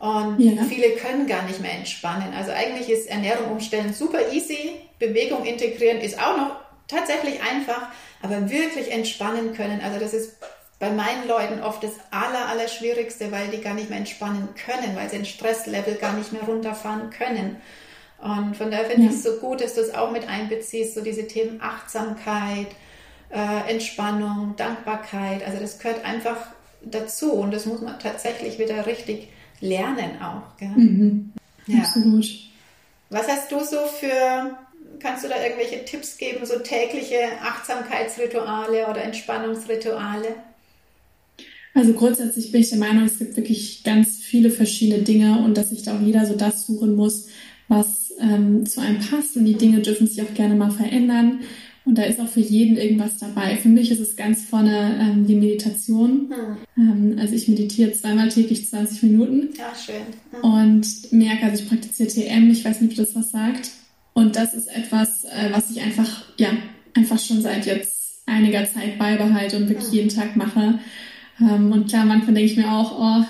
Und 0.00 0.40
ja. 0.40 0.64
viele 0.64 0.92
können 0.92 1.26
gar 1.26 1.42
nicht 1.42 1.60
mehr 1.60 1.74
entspannen. 1.74 2.32
Also 2.34 2.52
eigentlich 2.52 2.88
ist 2.88 3.06
Ernährung 3.06 3.52
umstellen 3.52 3.92
super 3.92 4.32
easy. 4.32 4.72
Bewegung 4.98 5.44
integrieren 5.44 5.98
ist 5.98 6.18
auch 6.18 6.38
noch 6.38 6.56
tatsächlich 6.88 7.42
einfach, 7.42 7.88
aber 8.22 8.48
wirklich 8.48 8.90
entspannen 8.90 9.52
können. 9.54 9.82
Also 9.82 10.00
das 10.00 10.14
ist 10.14 10.38
bei 10.78 10.90
meinen 10.90 11.28
Leuten 11.28 11.62
oft 11.62 11.84
das 11.84 11.92
aller, 12.10 12.48
aller 12.48 12.66
Schwierigste, 12.66 13.30
weil 13.30 13.48
die 13.48 13.60
gar 13.60 13.74
nicht 13.74 13.90
mehr 13.90 13.98
entspannen 13.98 14.48
können, 14.54 14.96
weil 14.96 15.10
sie 15.10 15.16
ein 15.16 15.26
Stresslevel 15.26 15.96
gar 15.96 16.14
nicht 16.14 16.32
mehr 16.32 16.42
runterfahren 16.42 17.10
können. 17.10 17.56
Und 18.22 18.56
von 18.56 18.70
daher 18.70 18.86
finde 18.86 19.02
ja. 19.02 19.10
ich 19.10 19.16
es 19.16 19.22
so 19.22 19.36
gut, 19.36 19.60
dass 19.60 19.74
du 19.74 19.82
es 19.82 19.92
auch 19.92 20.10
mit 20.10 20.26
einbeziehst, 20.26 20.94
so 20.94 21.02
diese 21.02 21.26
Themen 21.26 21.60
Achtsamkeit, 21.60 22.68
äh, 23.28 23.70
Entspannung, 23.70 24.54
Dankbarkeit. 24.56 25.46
Also 25.46 25.60
das 25.60 25.78
gehört 25.78 26.06
einfach 26.06 26.38
dazu 26.80 27.34
und 27.34 27.52
das 27.52 27.66
muss 27.66 27.82
man 27.82 27.98
tatsächlich 27.98 28.58
wieder 28.58 28.86
richtig 28.86 29.28
lernen 29.60 30.20
auch. 30.22 30.56
Gell? 30.58 30.68
Mhm. 30.68 31.32
Ja. 31.66 31.80
Absolut. 31.80 32.26
Was 33.10 33.28
hast 33.28 33.50
du 33.50 33.58
so 33.60 33.78
für, 33.86 34.56
kannst 35.00 35.24
du 35.24 35.28
da 35.28 35.42
irgendwelche 35.42 35.84
Tipps 35.84 36.16
geben, 36.16 36.46
so 36.46 36.58
tägliche 36.60 37.18
Achtsamkeitsrituale 37.42 38.86
oder 38.88 39.02
Entspannungsrituale? 39.02 40.36
Also 41.74 41.92
grundsätzlich 41.92 42.50
bin 42.50 42.62
ich 42.62 42.70
der 42.70 42.78
Meinung, 42.78 43.04
es 43.04 43.18
gibt 43.18 43.36
wirklich 43.36 43.84
ganz 43.84 44.18
viele 44.18 44.50
verschiedene 44.50 45.02
Dinge 45.02 45.38
und 45.44 45.56
dass 45.56 45.70
sich 45.70 45.82
da 45.82 45.96
auch 45.96 46.00
jeder 46.00 46.26
so 46.26 46.34
das 46.34 46.66
suchen 46.66 46.96
muss, 46.96 47.28
was 47.68 48.12
ähm, 48.20 48.66
zu 48.66 48.80
einem 48.80 48.98
passt. 48.98 49.36
Und 49.36 49.44
die 49.44 49.54
Dinge 49.54 49.80
dürfen 49.80 50.06
sich 50.06 50.22
auch 50.22 50.34
gerne 50.34 50.54
mal 50.54 50.70
verändern. 50.70 51.40
Und 51.90 51.98
da 51.98 52.04
ist 52.04 52.20
auch 52.20 52.28
für 52.28 52.38
jeden 52.38 52.76
irgendwas 52.76 53.18
dabei. 53.18 53.56
Für 53.56 53.68
mich 53.68 53.90
ist 53.90 53.98
es 53.98 54.14
ganz 54.14 54.44
vorne 54.44 54.96
ähm, 55.00 55.26
die 55.26 55.34
Meditation. 55.34 56.30
Hm. 56.30 56.56
Ähm, 56.78 57.18
also 57.18 57.34
ich 57.34 57.48
meditiere 57.48 57.90
zweimal 57.90 58.28
täglich 58.28 58.68
20 58.68 59.02
Minuten. 59.02 59.48
Ja, 59.58 59.72
schön. 59.74 59.96
Hm. 60.30 60.52
Und 60.52 61.12
merke, 61.12 61.46
also 61.46 61.60
ich 61.60 61.68
praktiziere 61.68 62.08
TM, 62.08 62.48
ich 62.48 62.64
weiß 62.64 62.80
nicht, 62.80 62.92
ob 62.92 63.04
das 63.04 63.16
was 63.16 63.32
sagt. 63.32 63.70
Und 64.12 64.36
das 64.36 64.54
ist 64.54 64.68
etwas, 64.68 65.24
äh, 65.24 65.48
was 65.50 65.68
ich 65.72 65.80
einfach, 65.80 66.22
ja, 66.36 66.50
einfach 66.94 67.18
schon 67.18 67.42
seit 67.42 67.66
jetzt 67.66 68.22
einiger 68.24 68.64
Zeit 68.72 68.96
beibehalte 68.96 69.56
und 69.56 69.68
wirklich 69.68 69.88
hm. 69.88 69.94
jeden 69.94 70.10
Tag 70.10 70.36
mache. 70.36 70.78
Ähm, 71.40 71.72
und 71.72 71.88
klar, 71.88 72.04
manchmal 72.04 72.36
denke 72.36 72.52
ich 72.52 72.56
mir 72.56 72.70
auch, 72.70 73.00
oh, 73.00 73.24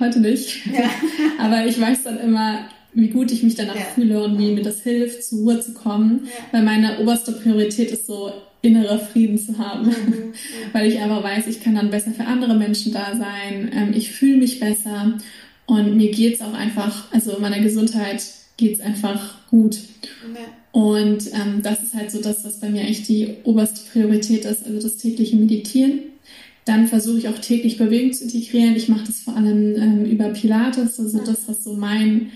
heute 0.00 0.18
nicht. 0.18 0.66
Ja. 0.66 0.90
Aber 1.38 1.64
ich 1.64 1.80
weiß 1.80 2.02
dann 2.02 2.18
immer, 2.18 2.64
wie 2.92 3.08
gut 3.08 3.30
ich 3.32 3.42
mich 3.42 3.54
danach 3.54 3.76
ja. 3.76 3.82
fühle 3.94 4.22
und 4.22 4.38
wie 4.38 4.52
mir 4.52 4.62
das 4.62 4.82
hilft, 4.82 5.24
zur 5.24 5.40
Ruhe 5.40 5.60
zu 5.60 5.74
kommen. 5.74 6.24
Ja. 6.24 6.30
Weil 6.52 6.62
meine 6.64 7.00
oberste 7.00 7.32
Priorität 7.32 7.90
ist 7.90 8.06
so, 8.06 8.32
innerer 8.62 8.98
Frieden 8.98 9.38
zu 9.38 9.58
haben. 9.58 9.86
Mhm. 9.86 10.32
Weil 10.72 10.90
ich 10.90 11.00
aber 11.00 11.22
weiß, 11.22 11.46
ich 11.46 11.62
kann 11.62 11.74
dann 11.74 11.90
besser 11.90 12.12
für 12.12 12.24
andere 12.24 12.54
Menschen 12.54 12.92
da 12.92 13.16
sein. 13.16 13.70
Ähm, 13.72 13.92
ich 13.94 14.12
fühle 14.12 14.38
mich 14.38 14.60
besser 14.60 15.18
und 15.66 15.96
mir 15.96 16.10
geht's 16.10 16.40
auch 16.40 16.52
einfach, 16.52 17.12
also 17.12 17.38
meiner 17.40 17.60
Gesundheit 17.60 18.22
geht's 18.56 18.80
einfach 18.80 19.46
gut. 19.48 19.78
Ja. 20.34 20.40
Und 20.72 21.26
ähm, 21.32 21.62
das 21.62 21.82
ist 21.82 21.94
halt 21.94 22.10
so 22.10 22.20
das, 22.20 22.44
was 22.44 22.60
bei 22.60 22.68
mir 22.68 22.82
echt 22.82 23.08
die 23.08 23.36
oberste 23.44 23.80
Priorität 23.90 24.44
ist, 24.44 24.66
also 24.66 24.80
das 24.80 24.98
tägliche 24.98 25.36
Meditieren. 25.36 26.00
Dann 26.66 26.86
versuche 26.86 27.18
ich 27.18 27.28
auch 27.28 27.38
täglich 27.38 27.78
Bewegung 27.78 28.12
zu 28.12 28.24
integrieren. 28.24 28.76
Ich 28.76 28.88
mache 28.88 29.06
das 29.06 29.20
vor 29.20 29.34
allem 29.34 29.74
ähm, 29.76 30.04
über 30.04 30.28
Pilates, 30.28 31.00
also 31.00 31.18
das, 31.24 31.48
was 31.48 31.64
so 31.64 31.74
mein 31.74 32.30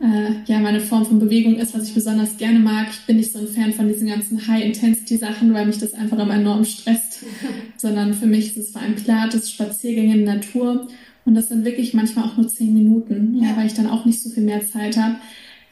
äh, 0.00 0.32
ja 0.46 0.58
meine 0.58 0.80
Form 0.80 1.06
von 1.06 1.18
Bewegung 1.18 1.56
ist, 1.56 1.74
was 1.74 1.88
ich 1.88 1.94
besonders 1.94 2.36
gerne 2.36 2.58
mag. 2.58 2.88
Ich 2.90 3.06
bin 3.06 3.16
nicht 3.16 3.32
so 3.32 3.38
ein 3.38 3.48
Fan 3.48 3.72
von 3.72 3.88
diesen 3.88 4.08
ganzen 4.08 4.46
High-Intensity-Sachen, 4.46 5.52
weil 5.54 5.66
mich 5.66 5.78
das 5.78 5.94
einfach 5.94 6.18
immer 6.18 6.34
enorm 6.34 6.64
stresst, 6.64 7.24
sondern 7.76 8.14
für 8.14 8.26
mich 8.26 8.56
ist 8.56 8.56
es 8.56 8.70
vor 8.70 8.82
allem 8.82 8.96
Pilates, 8.96 9.50
Spaziergänge 9.50 10.14
in 10.14 10.26
der 10.26 10.36
Natur 10.36 10.88
und 11.24 11.34
das 11.34 11.48
sind 11.48 11.64
wirklich 11.64 11.94
manchmal 11.94 12.24
auch 12.24 12.36
nur 12.36 12.48
zehn 12.48 12.72
Minuten, 12.72 13.40
ja, 13.40 13.56
weil 13.56 13.66
ich 13.66 13.74
dann 13.74 13.88
auch 13.88 14.04
nicht 14.04 14.22
so 14.22 14.30
viel 14.30 14.42
mehr 14.42 14.66
Zeit 14.66 14.96
habe. 14.96 15.16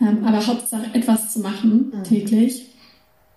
Ähm, 0.01 0.25
aber 0.25 0.47
Hauptsache 0.47 0.95
etwas 0.95 1.33
zu 1.33 1.41
machen 1.41 1.93
mhm. 1.93 2.05
täglich. 2.05 2.67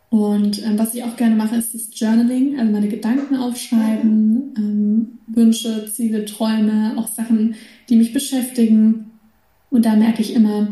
Und 0.10 0.64
ähm, 0.64 0.78
was 0.78 0.94
ich 0.94 1.04
auch 1.04 1.16
gerne 1.16 1.36
mache, 1.36 1.56
ist 1.56 1.74
das 1.74 1.88
Journaling, 1.98 2.60
also 2.60 2.72
meine 2.72 2.90
Gedanken 2.90 3.38
aufschreiben, 3.38 4.54
ähm, 4.58 5.20
Wünsche, 5.28 5.90
Ziele, 5.92 6.26
Träume, 6.26 6.94
auch 6.98 7.08
Sachen, 7.08 7.56
die 7.90 7.96
mich 7.96 8.12
beschäftigen. 8.12 9.12
Und 9.70 9.86
da 9.86 9.96
merke 9.96 10.22
ich 10.22 10.34
immer, 10.34 10.68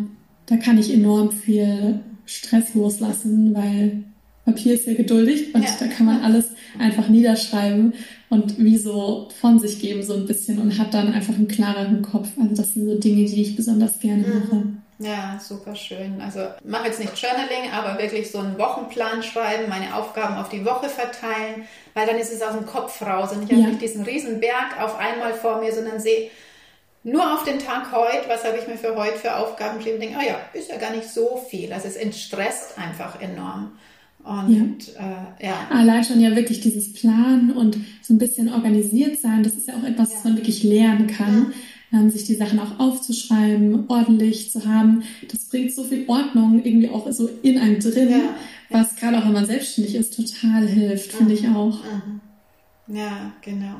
da 0.50 0.58
kann 0.58 0.78
ich 0.78 0.92
enorm 0.92 1.32
viel 1.32 2.00
Stress 2.26 2.74
loslassen, 2.74 3.54
weil 3.56 4.04
Papier 4.46 4.74
ist 4.74 4.86
sehr 4.86 4.96
geduldig 4.96 5.54
und 5.54 5.64
ja. 5.64 5.70
da 5.80 5.88
kann 5.88 6.08
man 6.08 6.22
alles 6.24 6.46
einfach 6.80 7.08
niederschreiben 7.08 7.94
und 8.30 8.58
wie 8.58 8.78
so 8.78 9.30
von 9.40 9.60
sich 9.60 9.80
geben 9.80 10.02
so 10.02 10.16
ein 10.16 10.26
bisschen 10.26 10.60
und 10.60 10.78
hat 10.80 10.94
dann 10.94 11.14
einfach 11.14 11.36
einen 11.36 11.48
klareren 11.48 12.02
Kopf. 12.02 12.30
Also 12.40 12.56
das 12.56 12.74
sind 12.74 12.88
so 12.88 12.98
Dinge, 12.98 13.26
die 13.26 13.42
ich 13.42 13.56
besonders 13.56 14.00
gerne 14.00 14.24
mhm. 14.24 14.40
mache. 14.40 14.64
Ja, 15.02 15.40
super 15.40 15.76
schön. 15.76 16.20
Also 16.20 16.42
mache 16.66 16.88
jetzt 16.88 17.00
nicht 17.00 17.18
Journaling, 17.18 17.72
aber 17.72 18.02
wirklich 18.02 18.30
so 18.32 18.40
einen 18.40 18.58
Wochenplan 18.58 19.24
schreiben, 19.24 19.70
meine 19.70 19.96
Aufgaben 19.96 20.36
auf 20.36 20.50
die 20.50 20.66
Woche 20.66 20.90
verteilen, 20.90 21.64
weil 21.94 22.06
dann 22.06 22.18
ist 22.18 22.34
es 22.34 22.42
aus 22.42 22.54
dem 22.54 22.66
Kopf 22.66 23.02
raus 23.02 23.32
und 23.32 23.44
ich 23.44 23.52
habe 23.52 23.70
nicht 23.70 23.82
diesen 23.82 24.04
riesen 24.04 24.42
Berg 24.42 24.82
auf 24.82 24.98
einmal 24.98 25.34
vor 25.34 25.62
mir, 25.62 25.72
sondern 25.72 26.00
sehe 26.00 26.30
nur 27.04 27.34
auf 27.34 27.44
den 27.44 27.60
Tag 27.60 27.92
heute, 27.92 28.28
was 28.28 28.44
habe 28.44 28.58
ich 28.58 28.68
mir 28.68 28.78
für 28.78 28.96
heute 28.96 29.18
für 29.18 29.36
Aufgaben 29.36 29.78
geschrieben, 29.78 29.96
und 29.96 30.04
denke, 30.04 30.18
oh 30.20 30.28
ja, 30.28 30.40
ist 30.54 30.70
ja 30.70 30.78
gar 30.78 30.92
nicht 30.94 31.08
so 31.08 31.38
viel. 31.50 31.72
Also 31.72 31.88
es 31.88 31.96
entstresst 31.96 32.78
einfach 32.78 33.22
enorm. 33.22 33.72
Und 34.24 34.94
ja. 34.96 35.36
Äh, 35.40 35.48
ja. 35.48 35.68
Allein 35.70 36.04
schon 36.04 36.20
ja 36.20 36.36
wirklich 36.36 36.60
dieses 36.60 36.94
Planen 36.94 37.52
und 37.52 37.78
so 38.02 38.14
ein 38.14 38.18
bisschen 38.18 38.54
organisiert 38.54 39.20
sein, 39.20 39.44
das 39.44 39.54
ist 39.54 39.70
ja 39.70 39.76
auch 39.76 39.84
etwas, 39.84 40.10
ja. 40.10 40.16
was 40.18 40.24
man 40.26 40.36
wirklich 40.36 40.64
lernen 40.64 41.08
kann. 41.08 41.54
Ja. 41.92 42.00
Ähm, 42.00 42.12
sich 42.12 42.26
die 42.26 42.36
Sachen 42.36 42.60
auch 42.60 42.80
aufzuschreiben, 42.80 43.86
ordentlich 43.88 44.52
zu 44.52 44.68
haben. 44.68 45.02
Das 45.32 45.46
bringt 45.46 45.74
so 45.74 45.84
viel 45.84 46.08
Ordnung 46.08 46.64
irgendwie 46.64 46.90
auch 46.90 47.10
so 47.12 47.28
in 47.42 47.58
einem 47.58 47.80
drin, 47.80 48.14
was 48.70 48.96
gerade 48.96 49.18
auch 49.18 49.26
wenn 49.26 49.34
man 49.34 49.48
selbstständig 49.48 49.96
ist, 49.96 50.16
total 50.16 50.68
hilft, 50.68 51.14
finde 51.14 51.34
ich 51.34 51.48
auch. 51.48 51.80
Mhm. 51.84 52.96
Ja, 52.96 53.32
genau. 53.42 53.76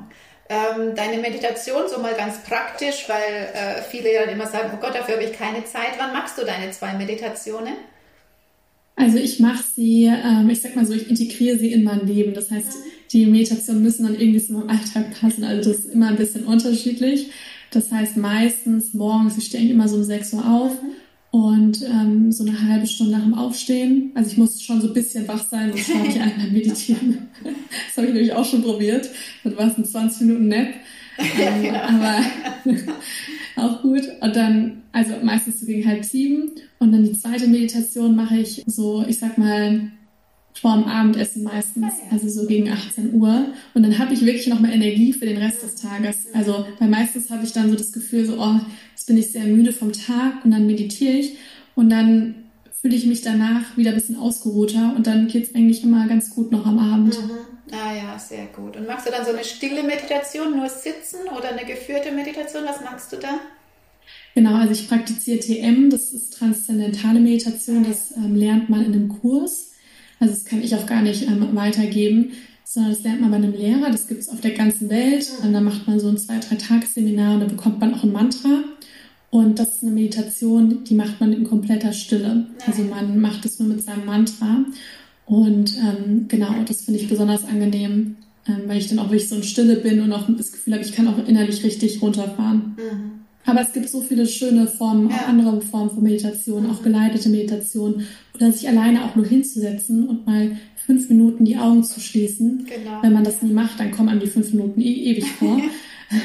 Ähm, 0.52 0.96
deine 0.96 1.22
Meditation 1.22 1.84
so 1.88 2.00
mal 2.00 2.16
ganz 2.16 2.44
praktisch, 2.44 3.08
weil 3.08 3.54
äh, 3.54 3.84
viele 3.84 4.12
ja 4.12 4.24
immer 4.24 4.48
sagen, 4.48 4.72
oh 4.74 4.78
Gott, 4.82 4.96
dafür 4.96 5.16
habe 5.16 5.24
ich 5.24 5.34
keine 5.34 5.64
Zeit. 5.64 5.92
Wann 6.00 6.12
machst 6.12 6.40
du 6.40 6.46
deine 6.46 6.72
zwei 6.72 6.94
Meditationen? 6.94 7.74
Also 8.96 9.18
ich 9.18 9.40
mache 9.40 9.64
sie, 9.76 10.06
ähm, 10.06 10.50
ich 10.50 10.62
sag 10.62 10.76
mal 10.76 10.86
so, 10.86 10.94
ich 10.94 11.08
integriere 11.08 11.58
sie 11.58 11.72
in 11.72 11.84
mein 11.84 12.06
Leben. 12.08 12.34
Das 12.34 12.50
heißt, 12.50 12.78
die 13.12 13.28
Meditationen 13.28 13.84
müssen 13.84 14.04
dann 14.04 14.20
irgendwie 14.20 14.44
zu 14.44 14.54
meinem 14.54 14.70
Alltag 14.70 15.20
passen. 15.22 15.44
Also 15.44 15.70
das 15.70 15.86
ist 15.86 15.94
immer 15.94 16.08
ein 16.08 16.18
bisschen 16.18 16.46
unterschiedlich. 16.46 17.32
Das 17.72 17.92
heißt, 17.92 18.18
meistens 18.18 18.96
morgens, 18.96 19.38
ich 19.38 19.46
stehe 19.46 19.70
immer 19.70 19.88
so 19.88 19.98
um 19.98 20.04
6 20.04 20.34
Uhr 20.34 20.46
auf 20.46 20.72
und 21.32 21.84
ähm, 21.84 22.32
so 22.32 22.44
eine 22.44 22.60
halbe 22.68 22.88
Stunde 22.88 23.14
nach 23.14 23.24
dem 23.24 23.36
Aufstehen. 23.36 24.12
Also 24.16 24.32
ich 24.32 24.38
muss 24.38 24.62
schon 24.62 24.82
so 24.82 24.88
ein 24.88 24.94
bisschen 24.94 25.28
wach 25.28 25.46
sein, 25.48 25.72
sonst 25.72 25.86
schlafe 25.86 26.08
ich 26.08 26.20
einmal 26.20 26.48
meditieren. 26.52 27.28
das 27.44 27.98
habe 27.98 28.08
ich 28.08 28.14
nämlich 28.14 28.34
auch 28.34 28.46
schon 28.46 28.64
probiert. 28.64 29.10
Das 29.44 29.56
war 29.56 29.68
es 29.68 29.78
ein 29.78 29.86
20 29.86 30.22
Minuten 30.22 30.48
Nap. 30.48 30.68
Ähm, 31.38 31.66
ja, 31.66 31.84
aber 31.84 32.24
auch 33.58 33.82
gut. 33.82 34.04
Und 34.22 34.36
dann, 34.38 34.84
also 34.94 35.16
meistens 35.22 35.60
so 35.60 35.66
gegen 35.66 35.86
halb 35.86 36.06
sieben. 36.06 36.52
Und 36.80 36.94
dann 36.94 37.04
die 37.04 37.20
zweite 37.20 37.46
Meditation 37.48 38.16
mache 38.16 38.38
ich 38.38 38.64
so, 38.68 39.04
ich 39.06 39.20
sag 39.20 39.38
mal, 39.38 39.92
vor 40.62 40.76
dem 40.76 40.86
Abendessen 40.86 41.44
meistens, 41.44 41.86
ah, 41.86 42.12
also 42.12 42.30
so 42.30 42.48
gegen 42.48 42.70
18 42.70 43.14
Uhr. 43.14 43.48
Und 43.74 43.84
dann 43.84 43.98
habe 43.98 44.14
ich 44.14 44.26
wirklich 44.26 44.48
nochmal 44.48 44.74
Energie 44.74 45.14
für 45.14 45.26
den 45.26 45.38
Rest 45.38 45.64
des 45.64 45.76
Tages. 45.76 46.28
Also, 46.34 46.66
weil 46.80 46.90
meistens 46.90 47.30
habe 47.30 47.46
ich 47.46 47.54
dann 47.54 47.70
so 47.70 47.76
das 47.76 47.92
Gefühl, 47.92 48.26
so, 48.26 48.40
oh, 48.40 48.60
jetzt 48.92 49.08
bin 49.08 49.18
ich 49.18 49.32
sehr 49.32 49.46
müde 49.46 49.72
vom 49.72 49.94
Tag 49.94 50.44
und 50.44 50.52
dann 50.52 50.68
meditiere 50.68 51.14
ich 51.14 51.38
und 51.76 51.90
dann 51.90 52.36
fühle 52.82 52.96
ich 52.96 53.06
mich 53.06 53.22
danach 53.22 53.78
wieder 53.78 53.92
ein 53.92 53.96
bisschen 53.96 54.18
ausgeruhter 54.18 54.94
und 54.96 55.08
dann 55.08 55.28
geht 55.28 55.48
es 55.48 55.56
eigentlich 55.56 55.84
immer 55.84 56.08
ganz 56.08 56.30
gut 56.30 56.52
noch 56.52 56.66
am 56.66 56.80
Abend. 56.80 57.18
Mhm. 57.22 57.32
Ah 57.72 57.94
ja, 57.94 58.18
sehr 58.18 58.48
gut. 58.48 58.76
Und 58.76 58.88
machst 58.88 59.08
du 59.08 59.12
dann 59.12 59.26
so 59.26 59.32
eine 59.32 59.44
stille 59.44 59.84
Meditation, 59.84 60.58
nur 60.58 60.70
sitzen 60.70 61.20
oder 61.38 61.50
eine 61.50 61.66
geführte 61.66 62.12
Meditation? 62.12 62.64
Was 62.66 62.82
machst 62.82 63.12
du 63.12 63.18
da? 63.18 63.40
Genau, 64.34 64.56
also 64.56 64.72
ich 64.72 64.88
praktiziere 64.88 65.40
TM, 65.40 65.90
das 65.90 66.14
ist 66.14 66.34
transzendentale 66.34 67.20
Meditation, 67.20 67.86
das 67.88 68.16
ähm, 68.16 68.36
lernt 68.36 68.70
man 68.70 68.86
in 68.86 68.94
einem 68.94 69.10
Kurs. 69.10 69.69
Also 70.20 70.34
das 70.34 70.46
kann 70.46 70.62
ich 70.62 70.76
auch 70.76 70.86
gar 70.86 71.02
nicht 71.02 71.24
ähm, 71.24 71.56
weitergeben, 71.56 72.32
sondern 72.64 72.92
das 72.94 73.04
lernt 73.04 73.22
man 73.22 73.32
bei 73.32 73.38
einem 73.38 73.54
Lehrer, 73.54 73.90
das 73.90 74.08
gibt 74.08 74.22
es 74.22 74.30
auf 74.30 74.42
der 74.42 74.52
ganzen 74.52 74.90
Welt. 74.90 75.32
Und 75.44 75.54
dann 75.54 75.64
macht 75.64 75.88
man 75.88 76.00
so 76.00 76.10
ein 76.10 76.18
zwei, 76.18 76.40
drei 76.40 76.56
Tagesseminar 76.56 77.36
und 77.36 77.40
da 77.42 77.46
bekommt 77.48 77.80
man 77.80 77.94
auch 77.94 78.04
ein 78.04 78.12
Mantra. 78.12 78.64
Und 79.32 79.60
das 79.60 79.76
ist 79.76 79.84
eine 79.84 79.92
Meditation, 79.92 80.84
die 80.84 80.96
macht 80.96 81.20
man 81.20 81.34
in 81.34 81.44
kompletter 81.44 81.94
Stille. 81.94 82.48
Also 82.66 82.84
man 82.84 83.20
macht 83.20 83.46
es 83.46 83.60
nur 83.60 83.70
mit 83.70 83.84
seinem 83.84 84.06
Mantra. 84.06 84.66
Und 85.26 85.76
ähm, 85.78 86.26
genau, 86.28 86.54
das 86.66 86.82
finde 86.82 87.00
ich 87.00 87.08
besonders 87.08 87.46
angenehm, 87.46 88.16
ähm, 88.48 88.62
weil 88.66 88.80
ich 88.80 88.88
dann 88.88 88.98
auch 88.98 89.12
wirklich 89.12 89.30
so 89.30 89.36
in 89.36 89.44
Stille 89.44 89.76
bin 89.76 90.02
und 90.02 90.12
auch 90.12 90.26
das 90.36 90.52
Gefühl 90.52 90.74
habe, 90.74 90.84
ich 90.84 90.94
kann 90.94 91.08
auch 91.08 91.28
innerlich 91.28 91.64
richtig 91.64 92.02
runterfahren. 92.02 92.76
Mhm. 92.78 93.19
Aber 93.50 93.62
es 93.62 93.74
gibt 93.74 93.90
so 93.90 94.02
viele 94.02 94.28
schöne 94.28 94.68
Formen, 94.68 95.12
auch 95.12 95.28
andere 95.28 95.60
Formen 95.62 95.90
von 95.90 96.04
Meditation, 96.04 96.70
auch 96.70 96.84
geleitete 96.84 97.30
Meditation 97.30 98.04
oder 98.36 98.52
sich 98.52 98.68
alleine 98.68 99.06
auch 99.06 99.16
nur 99.16 99.26
hinzusetzen 99.26 100.08
und 100.08 100.28
mal 100.28 100.58
fünf 100.86 101.10
Minuten 101.10 101.46
die 101.46 101.58
Augen 101.58 101.84
zu 101.84 102.00
schließen. 102.00 102.68
Genau. 102.68 103.02
Wenn 103.02 103.14
man 103.14 103.24
das 103.24 103.42
nie 103.42 103.52
macht, 103.52 103.80
dann 103.80 103.92
kommen 103.92 104.10
einem 104.10 104.20
die 104.20 104.28
fünf 104.28 104.52
Minuten 104.54 104.82
e 104.82 104.92
ewig 104.92 105.26
vor. 105.40 105.60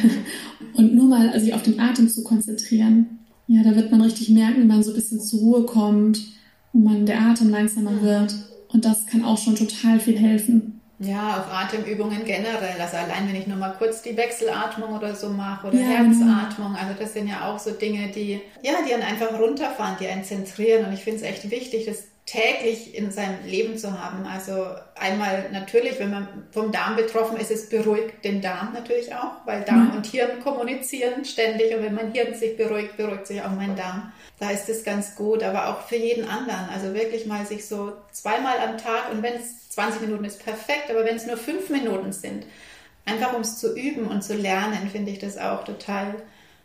und 0.74 0.94
nur 0.94 1.06
mal 1.06 1.30
also 1.30 1.46
sich 1.46 1.54
auf 1.54 1.62
den 1.62 1.80
Atem 1.80 2.08
zu 2.08 2.24
konzentrieren. 2.24 3.18
Ja, 3.46 3.62
da 3.62 3.74
wird 3.74 3.90
man 3.90 4.00
richtig 4.00 4.30
merken, 4.30 4.62
wie 4.62 4.66
man 4.66 4.82
so 4.82 4.90
ein 4.90 4.96
bisschen 4.96 5.20
zur 5.20 5.40
Ruhe 5.40 5.66
kommt 5.66 6.20
und 6.72 6.84
man 6.84 7.06
der 7.06 7.20
Atem 7.20 7.50
langsamer 7.50 8.02
wird. 8.02 8.34
Und 8.68 8.84
das 8.84 9.06
kann 9.06 9.24
auch 9.24 9.38
schon 9.38 9.54
total 9.54 10.00
viel 10.00 10.18
helfen. 10.18 10.73
Ja, 10.98 11.42
auch 11.42 11.52
Atemübungen 11.52 12.24
generell. 12.24 12.80
Also 12.80 12.96
allein, 12.96 13.28
wenn 13.28 13.34
ich 13.34 13.46
nur 13.46 13.56
mal 13.56 13.74
kurz 13.76 14.02
die 14.02 14.16
Wechselatmung 14.16 14.96
oder 14.96 15.14
so 15.14 15.28
mache 15.28 15.68
oder 15.68 15.76
ja, 15.76 15.86
Herzatmung. 15.86 16.74
Genau. 16.74 16.80
Also 16.80 16.94
das 16.98 17.12
sind 17.12 17.28
ja 17.28 17.48
auch 17.48 17.58
so 17.58 17.72
Dinge, 17.72 18.08
die, 18.08 18.40
ja, 18.62 18.74
die 18.86 18.94
einen 18.94 19.02
einfach 19.02 19.38
runterfahren, 19.38 19.96
die 20.00 20.06
einen 20.06 20.24
zentrieren. 20.24 20.86
Und 20.86 20.92
ich 20.92 21.00
finde 21.00 21.20
es 21.20 21.24
echt 21.24 21.50
wichtig, 21.50 21.86
das 21.86 22.04
täglich 22.26 22.94
in 22.94 23.10
seinem 23.10 23.44
Leben 23.46 23.76
zu 23.76 24.00
haben. 24.00 24.24
Also 24.26 24.66
einmal 24.94 25.50
natürlich, 25.52 25.98
wenn 25.98 26.10
man 26.10 26.28
vom 26.52 26.72
Darm 26.72 26.96
betroffen 26.96 27.36
ist, 27.36 27.50
es 27.50 27.68
beruhigt 27.68 28.24
den 28.24 28.40
Darm 28.40 28.72
natürlich 28.72 29.14
auch, 29.14 29.44
weil 29.44 29.62
Darm 29.62 29.90
mhm. 29.90 29.96
und 29.96 30.06
Hirn 30.06 30.40
kommunizieren 30.42 31.24
ständig 31.24 31.74
und 31.74 31.82
wenn 31.82 31.94
mein 31.94 32.12
Hirn 32.12 32.34
sich 32.34 32.56
beruhigt, 32.56 32.96
beruhigt 32.96 33.26
sich 33.26 33.42
auch 33.42 33.50
mein 33.50 33.76
Darm. 33.76 34.12
Da 34.40 34.50
ist 34.50 34.68
es 34.68 34.84
ganz 34.84 35.14
gut, 35.14 35.42
aber 35.42 35.68
auch 35.68 35.86
für 35.86 35.96
jeden 35.96 36.28
anderen. 36.28 36.68
Also 36.72 36.92
wirklich 36.92 37.26
mal 37.26 37.46
sich 37.46 37.66
so 37.66 37.92
zweimal 38.10 38.58
am 38.58 38.78
Tag 38.78 39.12
und 39.12 39.22
wenn 39.22 39.34
es 39.34 39.70
20 39.70 40.02
Minuten 40.02 40.24
ist 40.24 40.44
perfekt, 40.44 40.90
aber 40.90 41.04
wenn 41.04 41.16
es 41.16 41.26
nur 41.26 41.36
fünf 41.36 41.70
Minuten 41.70 42.12
sind, 42.12 42.44
einfach 43.04 43.34
um 43.34 43.42
es 43.42 43.58
zu 43.58 43.76
üben 43.76 44.08
und 44.08 44.22
zu 44.22 44.34
lernen, 44.34 44.88
finde 44.90 45.12
ich 45.12 45.18
das 45.18 45.38
auch 45.38 45.64
total, 45.64 46.14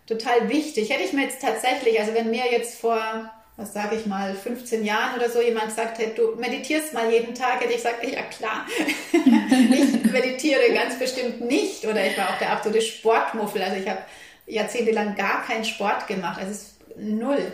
total 0.07 0.49
wichtig. 0.49 0.89
Hätte 0.89 1.03
ich 1.03 1.13
mir 1.13 1.23
jetzt 1.23 1.41
tatsächlich, 1.41 1.99
also 1.99 2.13
wenn 2.13 2.31
mir 2.31 2.51
jetzt 2.51 2.79
vor 2.79 3.31
was 3.59 3.73
sage 3.73 3.97
ich 3.97 4.05
mal, 4.05 4.33
15 4.33 4.85
Jahren 4.85 5.17
oder 5.17 5.29
so 5.29 5.41
jemand 5.41 5.67
gesagt 5.67 5.99
hätte, 5.99 6.21
du 6.21 6.39
meditierst 6.39 6.93
mal 6.93 7.11
jeden 7.11 7.35
Tag, 7.35 7.59
hätte 7.59 7.71
ich 7.71 7.83
gesagt, 7.83 8.03
ja 8.05 8.21
klar, 8.21 8.65
ich 9.11 10.11
meditiere 10.11 10.73
ganz 10.73 10.97
bestimmt 10.97 11.41
nicht. 11.41 11.85
Oder 11.85 12.05
ich 12.07 12.17
war 12.17 12.29
auch 12.29 12.37
der 12.39 12.53
absolute 12.53 12.81
Sportmuffel. 12.81 13.61
Also 13.61 13.75
ich 13.75 13.87
habe 13.89 13.99
jahrzehntelang 14.47 15.15
gar 15.15 15.43
keinen 15.45 15.65
Sport 15.65 16.07
gemacht. 16.07 16.39
Also 16.39 16.51
es 16.51 16.75
null. 16.99 17.51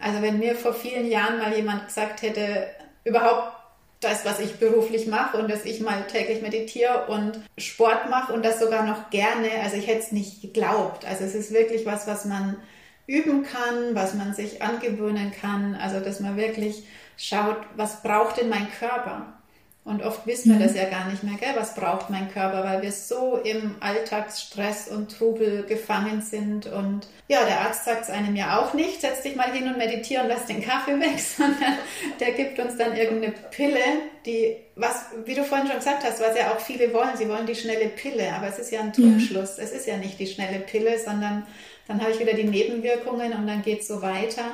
Also 0.00 0.22
wenn 0.22 0.38
mir 0.38 0.54
vor 0.54 0.74
vielen 0.74 1.08
Jahren 1.08 1.38
mal 1.38 1.56
jemand 1.56 1.86
gesagt 1.86 2.22
hätte, 2.22 2.66
überhaupt 3.04 3.52
das, 4.00 4.24
was 4.24 4.40
ich 4.40 4.56
beruflich 4.56 5.06
mache 5.06 5.38
und 5.38 5.50
dass 5.50 5.64
ich 5.64 5.80
mal 5.80 6.06
täglich 6.06 6.42
meditiere 6.42 7.06
und 7.06 7.40
Sport 7.56 8.10
mache 8.10 8.32
und 8.32 8.44
das 8.44 8.58
sogar 8.58 8.84
noch 8.84 9.10
gerne, 9.10 9.48
also 9.62 9.76
ich 9.76 9.86
hätte 9.86 10.00
es 10.00 10.12
nicht 10.12 10.42
geglaubt. 10.42 11.06
Also 11.06 11.24
es 11.24 11.34
ist 11.34 11.52
wirklich 11.52 11.86
was, 11.86 12.06
was 12.06 12.26
man 12.26 12.56
üben 13.06 13.44
kann, 13.44 13.94
was 13.94 14.14
man 14.14 14.34
sich 14.34 14.62
angewöhnen 14.62 15.32
kann. 15.32 15.74
Also, 15.74 16.00
dass 16.00 16.20
man 16.20 16.36
wirklich 16.36 16.84
schaut, 17.16 17.58
was 17.76 18.02
braucht 18.02 18.38
denn 18.38 18.48
mein 18.48 18.70
Körper? 18.78 19.33
Und 19.84 20.02
oft 20.02 20.26
wissen 20.26 20.50
wir 20.50 20.58
mhm. 20.58 20.62
das 20.62 20.74
ja 20.74 20.88
gar 20.88 21.10
nicht 21.10 21.22
mehr, 21.22 21.36
gell? 21.38 21.52
was 21.56 21.74
braucht 21.74 22.08
mein 22.08 22.32
Körper, 22.32 22.64
weil 22.64 22.80
wir 22.80 22.90
so 22.90 23.36
im 23.36 23.76
Alltagsstress 23.80 24.88
und 24.88 25.14
Trubel 25.14 25.64
gefangen 25.64 26.22
sind. 26.22 26.66
Und 26.66 27.06
ja, 27.28 27.44
der 27.44 27.60
Arzt 27.60 27.84
sagt 27.84 28.04
es 28.04 28.10
einem 28.10 28.34
ja 28.34 28.58
auch 28.58 28.72
nicht, 28.72 29.02
setz 29.02 29.20
dich 29.20 29.36
mal 29.36 29.52
hin 29.52 29.68
und 29.68 29.76
meditiere 29.76 30.22
und 30.22 30.28
lass 30.28 30.46
den 30.46 30.62
Kaffee 30.62 30.98
weg, 31.00 31.20
sondern 31.20 31.76
der 32.18 32.32
gibt 32.32 32.58
uns 32.58 32.78
dann 32.78 32.96
irgendeine 32.96 33.34
Pille, 33.50 33.78
die, 34.24 34.56
was, 34.74 35.04
wie 35.26 35.34
du 35.34 35.44
vorhin 35.44 35.66
schon 35.66 35.76
gesagt 35.76 36.02
hast, 36.02 36.18
was 36.18 36.34
ja 36.34 36.54
auch 36.54 36.60
viele 36.60 36.94
wollen, 36.94 37.18
sie 37.18 37.28
wollen 37.28 37.44
die 37.44 37.54
schnelle 37.54 37.88
Pille, 37.88 38.32
aber 38.32 38.48
es 38.48 38.58
ist 38.58 38.70
ja 38.70 38.80
ein 38.80 38.94
Trugschluss. 38.94 39.58
Ja. 39.58 39.64
Es 39.64 39.72
ist 39.72 39.86
ja 39.86 39.98
nicht 39.98 40.18
die 40.18 40.26
schnelle 40.26 40.60
Pille, 40.60 40.98
sondern 40.98 41.46
dann 41.88 42.00
habe 42.00 42.12
ich 42.12 42.20
wieder 42.20 42.32
die 42.32 42.44
Nebenwirkungen 42.44 43.34
und 43.34 43.46
dann 43.46 43.60
geht 43.60 43.82
es 43.82 43.88
so 43.88 44.00
weiter. 44.00 44.44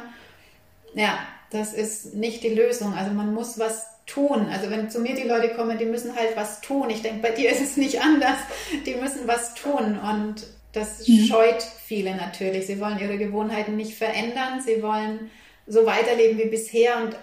Ja, 0.95 1.21
das 1.51 1.73
ist 1.73 2.15
nicht 2.15 2.43
die 2.43 2.49
Lösung. 2.49 2.95
Also 2.95 3.13
man 3.13 3.33
muss 3.33 3.61
was 3.61 3.90
tun. 4.13 4.47
Also 4.51 4.71
wenn 4.71 4.91
zu 4.91 5.01
mir 5.01 5.15
die 5.15 5.29
Leute 5.29 5.55
kommen, 5.55 5.79
die 5.79 5.85
müssen 5.85 6.15
halt 6.15 6.37
was 6.37 6.61
tun. 6.61 6.91
Ich 6.91 7.03
denke, 7.03 7.21
bei 7.23 7.31
dir 7.31 7.51
ist 7.51 7.61
es 7.61 7.77
nicht 7.77 8.01
anders. 8.01 8.39
Die 8.87 8.95
müssen 8.95 9.27
was 9.27 9.55
tun 9.55 9.99
und 9.99 10.47
das 10.73 11.07
ja. 11.07 11.25
scheut 11.25 11.63
viele 11.85 12.17
natürlich. 12.17 12.67
Sie 12.67 12.81
wollen 12.81 12.99
ihre 12.99 13.19
Gewohnheiten 13.19 13.77
nicht 13.77 13.95
verändern. 13.95 14.61
Sie 14.65 14.83
wollen 14.83 15.31
so 15.67 15.85
weiterleben 15.87 16.39
wie 16.39 16.49
bisher 16.49 17.03
und 17.03 17.17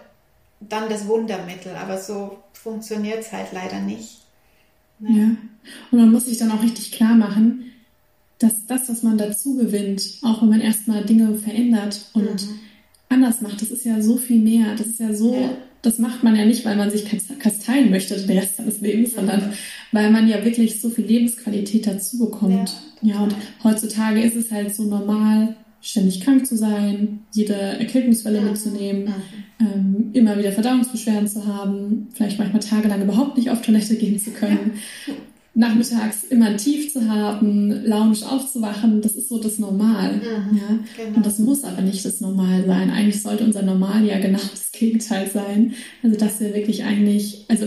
dann 0.60 0.90
das 0.90 1.08
Wundermittel. 1.08 1.76
Aber 1.76 1.98
so 1.98 2.40
funktioniert 2.54 3.20
es 3.20 3.32
halt 3.32 3.48
leider 3.54 3.80
nicht. 3.80 4.20
Ja. 5.00 5.10
ja. 5.10 5.30
Und 5.92 6.00
man 6.00 6.12
muss 6.12 6.26
sich 6.26 6.38
dann 6.38 6.52
auch 6.52 6.62
richtig 6.62 6.92
klar 6.92 7.16
machen, 7.16 7.72
dass 8.40 8.66
das, 8.68 8.90
was 8.90 9.04
man 9.04 9.18
dazu 9.18 9.56
gewinnt, 9.56 10.20
auch 10.24 10.42
wenn 10.42 10.50
man 10.50 10.62
erstmal 10.62 11.04
Dinge 11.06 11.36
verändert 11.36 12.10
und 12.14 12.48
mhm. 12.48 12.60
anders 13.10 13.42
macht, 13.42 13.62
das 13.62 13.72
ist 13.72 13.86
ja 13.86 14.02
so 14.02 14.18
viel 14.18 14.40
mehr. 14.40 14.76
Das 14.76 14.88
ist 14.88 15.00
ja 15.00 15.14
so, 15.14 15.34
ja. 15.36 15.50
Das 15.88 16.00
macht 16.00 16.22
man 16.22 16.36
ja 16.36 16.44
nicht, 16.44 16.66
weil 16.66 16.76
man 16.76 16.92
sich 16.92 17.06
kasteien 17.40 17.90
möchte 17.90 18.20
den 18.20 18.38
Rest 18.38 18.58
seines 18.58 18.82
Lebens, 18.82 19.14
sondern 19.14 19.54
weil 19.94 20.12
man 20.12 20.28
ja 20.28 20.44
wirklich 20.44 20.82
so 20.82 20.90
viel 20.90 21.06
Lebensqualität 21.06 21.88
dazu 21.88 22.20
bekommt. 22.20 22.76
Ja, 23.02 23.16
ja, 23.16 23.24
und 23.24 23.34
heutzutage 23.64 24.22
ist 24.22 24.36
es 24.36 24.52
halt 24.52 24.76
so 24.76 24.84
normal, 24.84 25.56
ständig 25.82 26.20
krank 26.20 26.46
zu 26.46 26.58
sein, 26.58 27.20
jede 27.32 27.54
Erkältungswelle 27.54 28.42
mhm. 28.42 28.48
mitzunehmen, 28.48 29.14
ähm, 29.62 30.10
immer 30.12 30.38
wieder 30.38 30.52
Verdauungsbeschwerden 30.52 31.30
zu 31.30 31.46
haben, 31.48 32.10
vielleicht 32.14 32.38
manchmal 32.38 32.62
tagelang 32.62 33.04
überhaupt 33.04 33.38
nicht 33.38 33.50
auf 33.50 33.62
Toilette 33.62 33.96
gehen 33.96 34.20
zu 34.20 34.32
können, 34.32 34.74
nachmittags 35.58 36.24
immer 36.24 36.46
ein 36.50 36.58
Tief 36.58 36.94
zu 36.94 37.10
haben, 37.10 37.72
launisch 37.84 38.22
aufzuwachen, 38.22 39.02
das 39.02 39.16
ist 39.16 39.28
so 39.28 39.40
das 39.42 39.58
Normal. 39.58 40.18
Mhm. 40.18 40.58
Ja? 40.58 40.80
Genau. 40.96 41.18
Und 41.18 41.26
das 41.26 41.40
muss 41.40 41.64
aber 41.64 41.82
nicht 41.82 42.06
das 42.06 42.22
Normal 42.22 42.64
sein. 42.68 42.92
Eigentlich 42.92 43.24
sollte 43.24 43.44
unser 43.44 43.64
Normal 43.64 44.06
ja 44.06 44.20
genau 44.20 44.40
das 44.52 44.72
Gegenteil 44.72 45.28
sein. 45.28 45.74
Also 46.04 46.16
dass 46.16 46.40
wir 46.40 46.54
wirklich 46.54 46.84
eigentlich, 46.84 47.46
also 47.48 47.66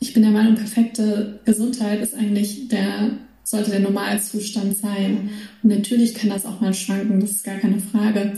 ich 0.00 0.14
bin 0.14 0.22
der 0.22 0.32
Meinung, 0.32 0.54
perfekte 0.54 1.40
Gesundheit 1.44 2.00
ist 2.00 2.14
eigentlich 2.14 2.68
der 2.68 3.10
sollte 3.42 3.70
der 3.70 3.80
Normalzustand 3.80 4.76
sein. 4.76 5.12
Mhm. 5.12 5.30
Und 5.62 5.78
natürlich 5.78 6.14
kann 6.14 6.30
das 6.30 6.46
auch 6.46 6.60
mal 6.60 6.74
schwanken, 6.74 7.20
das 7.20 7.32
ist 7.32 7.44
gar 7.44 7.58
keine 7.58 7.78
Frage. 7.78 8.32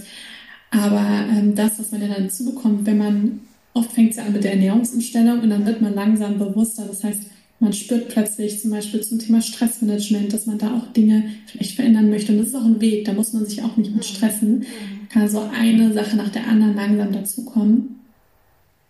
Aber 0.71 1.25
ähm, 1.31 1.55
das, 1.55 1.79
was 1.79 1.93
man 1.93 2.03
ja 2.03 2.09
dann 2.09 2.25
dazu 2.25 2.45
bekommt, 2.45 2.85
wenn 2.85 2.99
man, 2.99 3.41
oft 3.73 3.93
fängt 3.93 4.11
es 4.11 4.17
ja 4.17 4.25
an 4.25 4.33
mit 4.33 4.45
der 4.45 4.53
Ernährungsumstellung 4.53 5.41
und 5.41 5.49
dann 5.49 5.65
wird 5.65 5.81
man 5.81 5.95
langsam 5.95 6.39
bewusster. 6.39 6.85
Das 6.87 7.05
heißt, 7.05 7.23
man 7.61 7.73
spürt 7.73 8.09
plötzlich 8.09 8.61
zum 8.61 8.71
Beispiel 8.71 9.01
zum 9.03 9.18
Thema 9.18 9.42
Stressmanagement, 9.42 10.33
dass 10.33 10.47
man 10.47 10.59
da 10.59 10.77
auch 10.77 10.92
Dinge 10.92 11.25
vielleicht 11.47 11.75
verändern 11.75 12.09
möchte. 12.09 12.33
Und 12.33 12.38
das 12.38 12.49
ist 12.49 12.55
auch 12.55 12.64
ein 12.64 12.81
Weg, 12.81 13.05
da 13.05 13.12
muss 13.12 13.33
man 13.33 13.47
sich 13.47 13.62
auch 13.62 13.77
nicht 13.77 13.94
mit 13.94 14.05
stressen. 14.05 14.61
Mhm. 14.61 15.09
Kann 15.09 15.29
so 15.29 15.40
eine 15.40 15.92
Sache 15.92 16.16
nach 16.16 16.29
der 16.29 16.47
anderen 16.47 16.77
langsam 16.77 17.12
dazukommen. 17.12 17.97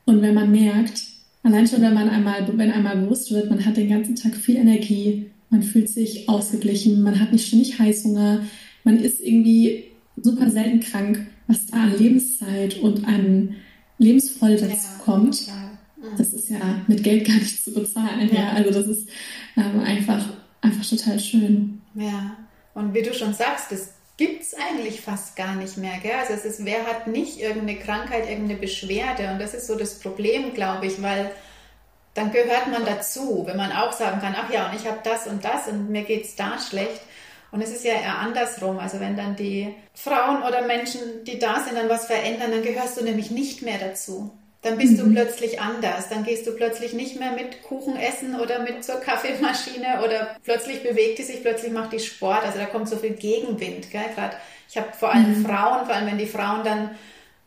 Und 0.05 0.21
wenn 0.21 0.35
man 0.35 0.51
merkt, 0.51 1.03
allein 1.43 1.67
schon, 1.67 1.81
wenn 1.81 1.95
man 1.95 2.11
einmal, 2.11 2.47
wenn 2.57 2.71
einmal 2.71 2.97
bewusst 2.97 3.31
wird, 3.31 3.49
man 3.49 3.65
hat 3.65 3.77
den 3.77 3.89
ganzen 3.89 4.17
Tag 4.17 4.35
viel 4.37 4.57
Energie, 4.57 5.27
man 5.51 5.63
fühlt 5.63 5.89
sich 5.89 6.29
ausgeglichen, 6.29 7.03
man 7.03 7.21
hat 7.21 7.33
nicht 7.33 7.47
ständig 7.47 7.79
Heißhunger, 7.79 8.43
man 8.85 8.99
ist 8.99 9.21
irgendwie 9.21 9.85
super 10.17 10.51
selten 10.51 10.81
krank, 10.81 11.27
was 11.47 11.67
da 11.67 11.85
an 11.85 11.99
Lebenszeit 11.99 12.81
und 12.81 13.07
an 13.07 13.55
Lebensfreude 13.99 14.57
dazu 14.57 14.73
ja, 14.73 15.05
kommt. 15.05 15.47
Mhm. 15.47 15.68
Das 16.17 16.33
ist 16.33 16.49
ja 16.49 16.83
mit 16.87 17.03
Geld 17.03 17.27
gar 17.27 17.35
nicht 17.35 17.65
zu 17.65 17.73
bezahlen. 17.73 18.29
Ja. 18.33 18.41
ja. 18.41 18.53
Also 18.53 18.71
das 18.71 18.87
ist 18.87 19.09
ähm, 19.57 19.81
einfach, 19.81 20.25
einfach 20.61 20.89
total 20.89 21.19
schön. 21.19 21.83
Ja, 21.95 22.37
und 22.75 22.95
wie 22.95 23.03
du 23.03 23.13
schon 23.13 23.35
sagst, 23.35 23.73
das 23.73 23.91
gibt 24.17 24.43
es 24.43 24.55
eigentlich 24.55 25.01
fast 25.01 25.37
gar 25.37 25.55
nicht 25.55 25.77
mehr. 25.77 25.99
Gell? 26.03 26.13
Also 26.19 26.35
es 26.35 26.45
ist, 26.45 26.65
wer 26.65 26.87
hat 26.87 27.07
nicht 27.07 27.41
irgendeine 27.41 27.79
Krankheit, 27.79 28.29
irgendeine 28.29 28.61
Beschwerde? 28.61 29.31
Und 29.33 29.41
das 29.41 29.55
ist 29.55 29.67
so 29.67 29.77
das 29.77 29.99
Problem, 29.99 30.55
glaube 30.55 30.87
ich, 30.87 31.01
weil 31.03 31.31
dann 32.15 32.33
gehört 32.33 32.67
man 32.69 32.85
dazu, 32.85 33.45
wenn 33.47 33.57
man 33.57 33.73
auch 33.73 33.93
sagen 33.93 34.21
kann, 34.21 34.35
ach 34.37 34.53
ja, 34.53 34.69
und 34.69 34.77
ich 34.77 34.87
habe 34.87 34.99
das 35.05 35.27
und 35.27 35.45
das 35.45 35.69
und 35.69 35.91
mir 35.91 36.03
geht 36.03 36.25
es 36.25 36.37
da 36.37 36.59
schlecht. 36.59 37.01
Und 37.51 37.63
es 37.63 37.71
ist 37.71 37.85
ja 37.85 37.95
eher 37.95 38.19
andersrum. 38.19 38.79
Also 38.79 39.01
wenn 39.01 39.17
dann 39.17 39.37
die 39.37 39.75
Frauen 39.95 40.43
oder 40.43 40.67
Menschen, 40.67 41.25
die 41.25 41.39
da 41.39 41.61
sind, 41.61 41.77
dann 41.77 41.89
was 41.89 42.07
verändern, 42.07 42.51
dann 42.51 42.63
gehörst 42.63 43.01
du 43.01 43.05
nämlich 43.05 43.31
nicht 43.31 43.63
mehr 43.63 43.79
dazu. 43.79 44.33
Dann 44.63 44.77
bist 44.77 44.93
mhm. 44.95 44.99
du 44.99 45.13
plötzlich 45.13 45.61
anders. 45.61 46.09
Dann 46.09 46.25
gehst 46.25 46.47
du 46.47 46.53
plötzlich 46.53 46.93
nicht 46.93 47.19
mehr 47.19 47.33
mit 47.33 47.63
Kuchen 47.63 47.97
essen 47.97 48.39
oder 48.41 48.59
mit 48.61 48.85
zur 48.85 48.97
Kaffeemaschine 48.97 50.03
oder 50.05 50.37
plötzlich 50.43 50.83
bewegt 50.83 51.19
die 51.19 51.23
sich, 51.23 51.43
plötzlich 51.43 51.73
macht 51.73 51.93
die 51.93 52.01
Sport. 52.01 52.45
Also 52.45 52.59
da 52.59 52.67
kommt 52.67 52.89
so 52.89 52.97
viel 52.97 53.13
Gegenwind. 53.13 53.91
Gell? 53.91 54.03
Gerade 54.15 54.37
ich 54.69 54.77
habe 54.77 54.93
vor 54.93 55.13
allem 55.13 55.39
mhm. 55.39 55.47
Frauen, 55.47 55.87
vor 55.87 55.95
allem 55.95 56.07
wenn 56.07 56.19
die 56.19 56.27
Frauen 56.27 56.65
dann 56.65 56.91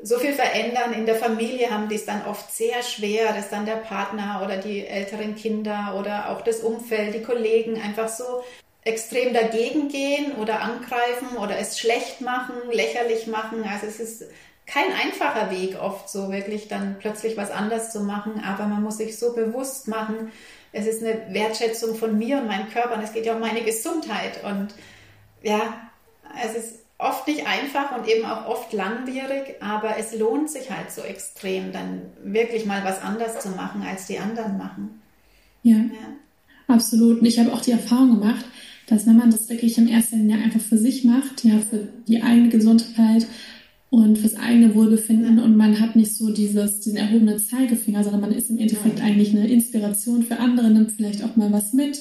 so 0.04 0.18
viel 0.18 0.34
verändern 0.34 0.94
in 0.94 1.06
der 1.06 1.16
Familie, 1.16 1.70
haben 1.70 1.88
die 1.88 1.96
es 1.96 2.06
dann 2.06 2.26
oft 2.26 2.52
sehr 2.52 2.82
schwer, 2.82 3.34
dass 3.34 3.50
dann 3.50 3.66
der 3.66 3.76
Partner 3.76 4.42
oder 4.44 4.58
die 4.58 4.86
älteren 4.86 5.36
Kinder 5.36 5.96
oder 6.00 6.30
auch 6.30 6.42
das 6.42 6.62
Umfeld, 6.62 7.14
die 7.14 7.22
Kollegen 7.22 7.80
einfach 7.80 8.10
so 8.10 8.44
extrem 8.84 9.34
dagegen 9.34 9.90
gehen 9.90 10.34
oder 10.42 10.62
angreifen 10.62 11.38
oder 11.38 11.58
es 11.60 11.78
schlecht 11.78 12.22
machen, 12.22 12.56
lächerlich 12.72 13.28
machen. 13.28 13.64
Also 13.64 13.86
es 13.86 14.00
ist 14.00 14.24
kein 14.72 14.94
einfacher 14.94 15.52
Weg 15.52 15.78
oft 15.82 16.10
so 16.10 16.32
wirklich 16.32 16.70
dann 16.70 16.96
plötzlich 17.00 17.36
was 17.36 17.52
anders 17.52 17.92
zu 17.92 18.02
machen, 18.02 18.42
aber 18.44 18.68
man 18.68 18.82
muss 18.82 18.98
sich 18.98 19.18
so 19.18 19.34
bewusst 19.34 19.88
machen, 19.88 20.32
es 20.72 20.88
ist 20.88 21.04
eine 21.04 21.34
Wertschätzung 21.34 21.96
von 21.96 22.18
mir 22.18 22.38
und 22.38 22.48
meinem 22.48 22.70
Körper 22.70 22.96
und 22.96 23.04
es 23.04 23.12
geht 23.12 23.26
ja 23.26 23.34
um 23.34 23.42
meine 23.42 23.64
Gesundheit 23.64 24.44
und 24.46 24.74
ja, 25.44 25.92
es 26.46 26.56
ist 26.56 26.80
oft 26.98 27.28
nicht 27.28 27.46
einfach 27.46 27.98
und 27.98 28.08
eben 28.08 28.26
auch 28.26 28.48
oft 28.48 28.72
langwierig, 28.72 29.56
aber 29.60 29.98
es 29.98 30.18
lohnt 30.18 30.50
sich 30.50 30.72
halt 30.72 30.92
so 30.92 31.02
extrem, 31.02 31.74
dann 31.74 32.04
wirklich 32.24 32.66
mal 32.66 32.86
was 32.86 33.02
anders 33.02 33.42
zu 33.42 33.50
machen, 33.50 33.82
als 33.82 34.06
die 34.06 34.20
anderen 34.20 34.58
machen. 34.58 35.02
Ja, 35.64 35.78
ja. 35.78 36.74
absolut. 36.74 37.20
Und 37.20 37.26
ich 37.26 37.40
habe 37.40 37.52
auch 37.52 37.62
die 37.62 37.72
Erfahrung 37.72 38.22
gemacht, 38.22 38.46
dass 38.88 39.06
wenn 39.06 39.18
man 39.18 39.32
das 39.32 39.50
wirklich 39.50 39.78
im 39.78 39.88
ersten 39.88 40.30
Jahr 40.30 40.42
einfach 40.42 40.62
für 40.62 40.78
sich 40.78 41.04
macht, 41.04 41.44
ja, 41.44 41.60
für 41.60 41.90
die 42.08 42.22
eigene 42.22 42.50
Gesundheit 42.50 43.26
und 43.92 44.18
fürs 44.18 44.38
eigene 44.38 44.74
Wohlbefinden 44.74 45.38
und 45.40 45.58
man 45.58 45.82
hat 45.82 45.98
nicht 45.98 46.16
so 46.16 46.32
dieses, 46.32 46.80
diesen 46.80 46.98
erhobenen 46.98 47.40
Zeigefinger, 47.40 48.04
sondern 48.04 48.22
man 48.22 48.32
ist 48.32 48.50
im 48.50 48.58
Endeffekt 48.58 49.02
eigentlich 49.02 49.36
eine 49.36 49.50
Inspiration 49.50 50.24
für 50.24 50.40
andere, 50.40 50.72
nimmt 50.72 50.94
vielleicht 50.94 51.22
auch 51.26 51.36
mal 51.36 51.52
was 51.52 51.74
mit, 51.74 52.00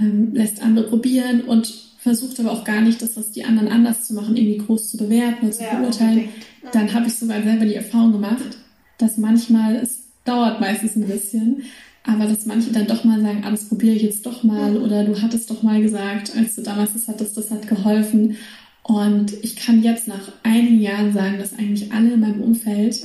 ähm, 0.00 0.34
lässt 0.34 0.60
andere 0.60 0.88
probieren 0.88 1.42
und 1.42 1.72
versucht 1.98 2.40
aber 2.40 2.50
auch 2.50 2.64
gar 2.64 2.80
nicht, 2.80 3.00
dass 3.00 3.14
das 3.14 3.30
die 3.30 3.44
anderen 3.44 3.68
anders 3.68 4.08
zu 4.08 4.14
machen, 4.14 4.36
irgendwie 4.36 4.58
groß 4.58 4.90
zu 4.90 4.96
bewerten 4.96 5.46
oder 5.46 5.52
zu 5.52 5.62
ja, 5.62 5.78
beurteilen. 5.78 6.30
Ja. 6.64 6.70
Dann 6.72 6.92
habe 6.92 7.06
ich 7.06 7.14
sogar 7.14 7.40
selber 7.44 7.64
die 7.64 7.76
Erfahrung 7.76 8.10
gemacht, 8.10 8.58
dass 8.98 9.16
manchmal, 9.16 9.76
es 9.76 10.00
dauert 10.24 10.60
meistens 10.60 10.96
ein 10.96 11.06
bisschen, 11.06 11.62
aber 12.02 12.26
dass 12.26 12.44
manche 12.44 12.72
dann 12.72 12.88
doch 12.88 13.04
mal 13.04 13.20
sagen, 13.20 13.42
ah, 13.44 13.52
das 13.52 13.68
probiere 13.68 13.94
ich 13.94 14.02
jetzt 14.02 14.26
doch 14.26 14.42
mal 14.42 14.78
oder 14.78 15.04
du 15.04 15.22
hattest 15.22 15.48
doch 15.48 15.62
mal 15.62 15.80
gesagt, 15.80 16.32
als 16.36 16.56
du 16.56 16.62
damals 16.62 16.94
das 16.94 17.06
hattest, 17.06 17.36
das 17.36 17.52
hat 17.52 17.68
geholfen. 17.68 18.36
Und 18.82 19.32
ich 19.44 19.56
kann 19.56 19.82
jetzt 19.82 20.08
nach 20.08 20.32
einigen 20.42 20.80
Jahren 20.80 21.12
sagen, 21.12 21.38
dass 21.38 21.56
eigentlich 21.56 21.92
alle 21.92 22.14
in 22.14 22.20
meinem 22.20 22.42
Umfeld, 22.42 23.04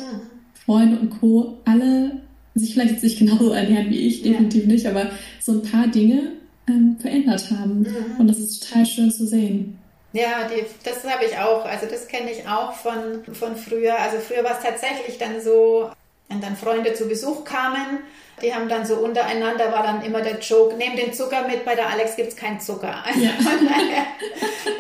Freunde 0.66 1.00
und 1.00 1.20
Co., 1.20 1.60
alle 1.66 2.22
sich 2.56 2.74
vielleicht 2.74 2.94
jetzt 2.94 3.04
nicht 3.04 3.20
genauso 3.20 3.52
ernähren 3.52 3.90
wie 3.90 4.08
ich, 4.08 4.24
definitiv 4.24 4.64
ja. 4.64 4.72
nicht, 4.72 4.88
aber 4.88 5.12
so 5.42 5.52
ein 5.52 5.62
paar 5.62 5.88
Dinge 5.88 6.32
ähm, 6.68 6.98
verändert 7.00 7.52
haben. 7.52 7.82
Mhm. 7.82 8.20
Und 8.20 8.28
das 8.28 8.40
ist 8.40 8.68
total 8.68 8.86
schön 8.86 9.12
zu 9.12 9.28
sehen. 9.28 9.78
Ja, 10.14 10.48
die, 10.48 10.64
das 10.84 11.04
habe 11.04 11.26
ich 11.26 11.38
auch. 11.38 11.66
Also 11.66 11.88
das 11.88 12.08
kenne 12.08 12.32
ich 12.32 12.48
auch 12.48 12.72
von, 12.72 13.26
von 13.34 13.56
früher. 13.58 14.00
Also 14.00 14.18
früher 14.18 14.46
war 14.46 14.58
es 14.58 14.64
tatsächlich 14.64 15.18
dann 15.18 15.42
so, 15.42 15.90
wenn 16.30 16.42
dann 16.42 16.56
Freunde 16.56 16.94
zu 16.94 17.08
Besuch 17.08 17.44
kamen, 17.44 18.00
die 18.42 18.54
haben 18.54 18.68
dann 18.68 18.86
so 18.86 18.96
untereinander, 18.96 19.72
war 19.72 19.84
dann 19.84 20.04
immer 20.04 20.22
der 20.22 20.40
Joke, 20.40 20.76
nehmt 20.76 20.98
den 20.98 21.14
Zucker 21.14 21.48
mit, 21.48 21.64
bei 21.64 21.76
der 21.76 21.90
Alex 21.90 22.16
gibt 22.16 22.30
es 22.30 22.36
keinen 22.36 22.60
Zucker. 22.60 23.04
Ja. 23.16 23.32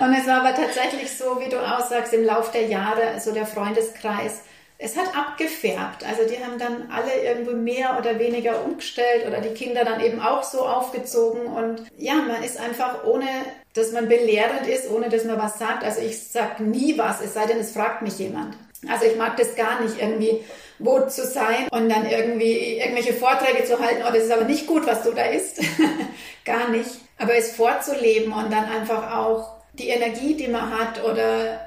und 0.05 0.13
es 0.13 0.27
war 0.27 0.41
aber 0.41 0.53
tatsächlich 0.55 1.15
so, 1.15 1.39
wie 1.39 1.49
du 1.49 1.57
aussagst, 1.57 2.13
im 2.13 2.25
Lauf 2.25 2.51
der 2.51 2.67
Jahre, 2.67 3.19
so 3.19 3.31
der 3.31 3.45
Freundeskreis, 3.45 4.41
es 4.77 4.97
hat 4.97 5.15
abgefärbt. 5.15 6.03
Also 6.05 6.27
die 6.29 6.43
haben 6.43 6.59
dann 6.59 6.91
alle 6.91 7.23
irgendwo 7.23 7.51
mehr 7.51 7.97
oder 7.97 8.19
weniger 8.19 8.63
umgestellt 8.65 9.25
oder 9.25 9.39
die 9.39 9.53
Kinder 9.53 9.85
dann 9.85 10.01
eben 10.01 10.19
auch 10.19 10.43
so 10.43 10.65
aufgezogen. 10.65 11.45
Und 11.45 11.83
ja, 11.97 12.15
man 12.15 12.43
ist 12.43 12.59
einfach 12.59 13.05
ohne, 13.05 13.27
dass 13.73 13.93
man 13.93 14.09
belehrend 14.09 14.67
ist, 14.67 14.89
ohne 14.91 15.07
dass 15.07 15.23
man 15.23 15.39
was 15.39 15.57
sagt. 15.59 15.83
Also 15.85 16.01
ich 16.01 16.27
sage 16.27 16.63
nie 16.63 16.97
was, 16.97 17.21
es 17.21 17.33
sei 17.33 17.45
denn, 17.45 17.59
es 17.59 17.71
fragt 17.71 18.01
mich 18.01 18.19
jemand. 18.19 18.57
Also 18.89 19.05
ich 19.05 19.15
mag 19.15 19.37
das 19.37 19.55
gar 19.55 19.79
nicht, 19.81 20.01
irgendwie 20.01 20.43
wo 20.79 21.01
zu 21.01 21.25
sein 21.25 21.67
und 21.71 21.89
dann 21.89 22.09
irgendwie 22.09 22.77
irgendwelche 22.77 23.13
Vorträge 23.13 23.63
zu 23.65 23.79
halten, 23.79 24.03
oh, 24.07 24.11
das 24.11 24.23
ist 24.23 24.31
aber 24.31 24.45
nicht 24.45 24.67
gut, 24.67 24.85
was 24.85 25.03
du 25.03 25.11
da 25.11 25.23
isst. 25.23 25.61
gar 26.45 26.69
nicht. 26.69 26.89
Aber 27.17 27.35
es 27.35 27.55
vorzuleben 27.55 28.33
und 28.33 28.51
dann 28.51 28.65
einfach 28.65 29.15
auch 29.15 29.55
die 29.73 29.89
Energie, 29.89 30.35
die 30.35 30.47
man 30.47 30.77
hat 30.77 31.03
oder 31.03 31.61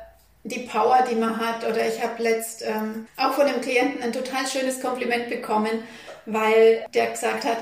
die 0.44 0.60
Power, 0.60 1.04
die 1.10 1.14
man 1.14 1.38
hat. 1.38 1.66
Oder 1.66 1.86
ich 1.86 2.02
habe 2.02 2.22
letzt 2.22 2.62
ähm, 2.62 3.06
auch 3.16 3.32
von 3.32 3.46
einem 3.46 3.60
Klienten 3.60 4.02
ein 4.02 4.12
total 4.12 4.46
schönes 4.46 4.80
Kompliment 4.80 5.28
bekommen, 5.28 5.82
weil 6.26 6.84
der 6.94 7.10
gesagt 7.10 7.44
hat, 7.44 7.58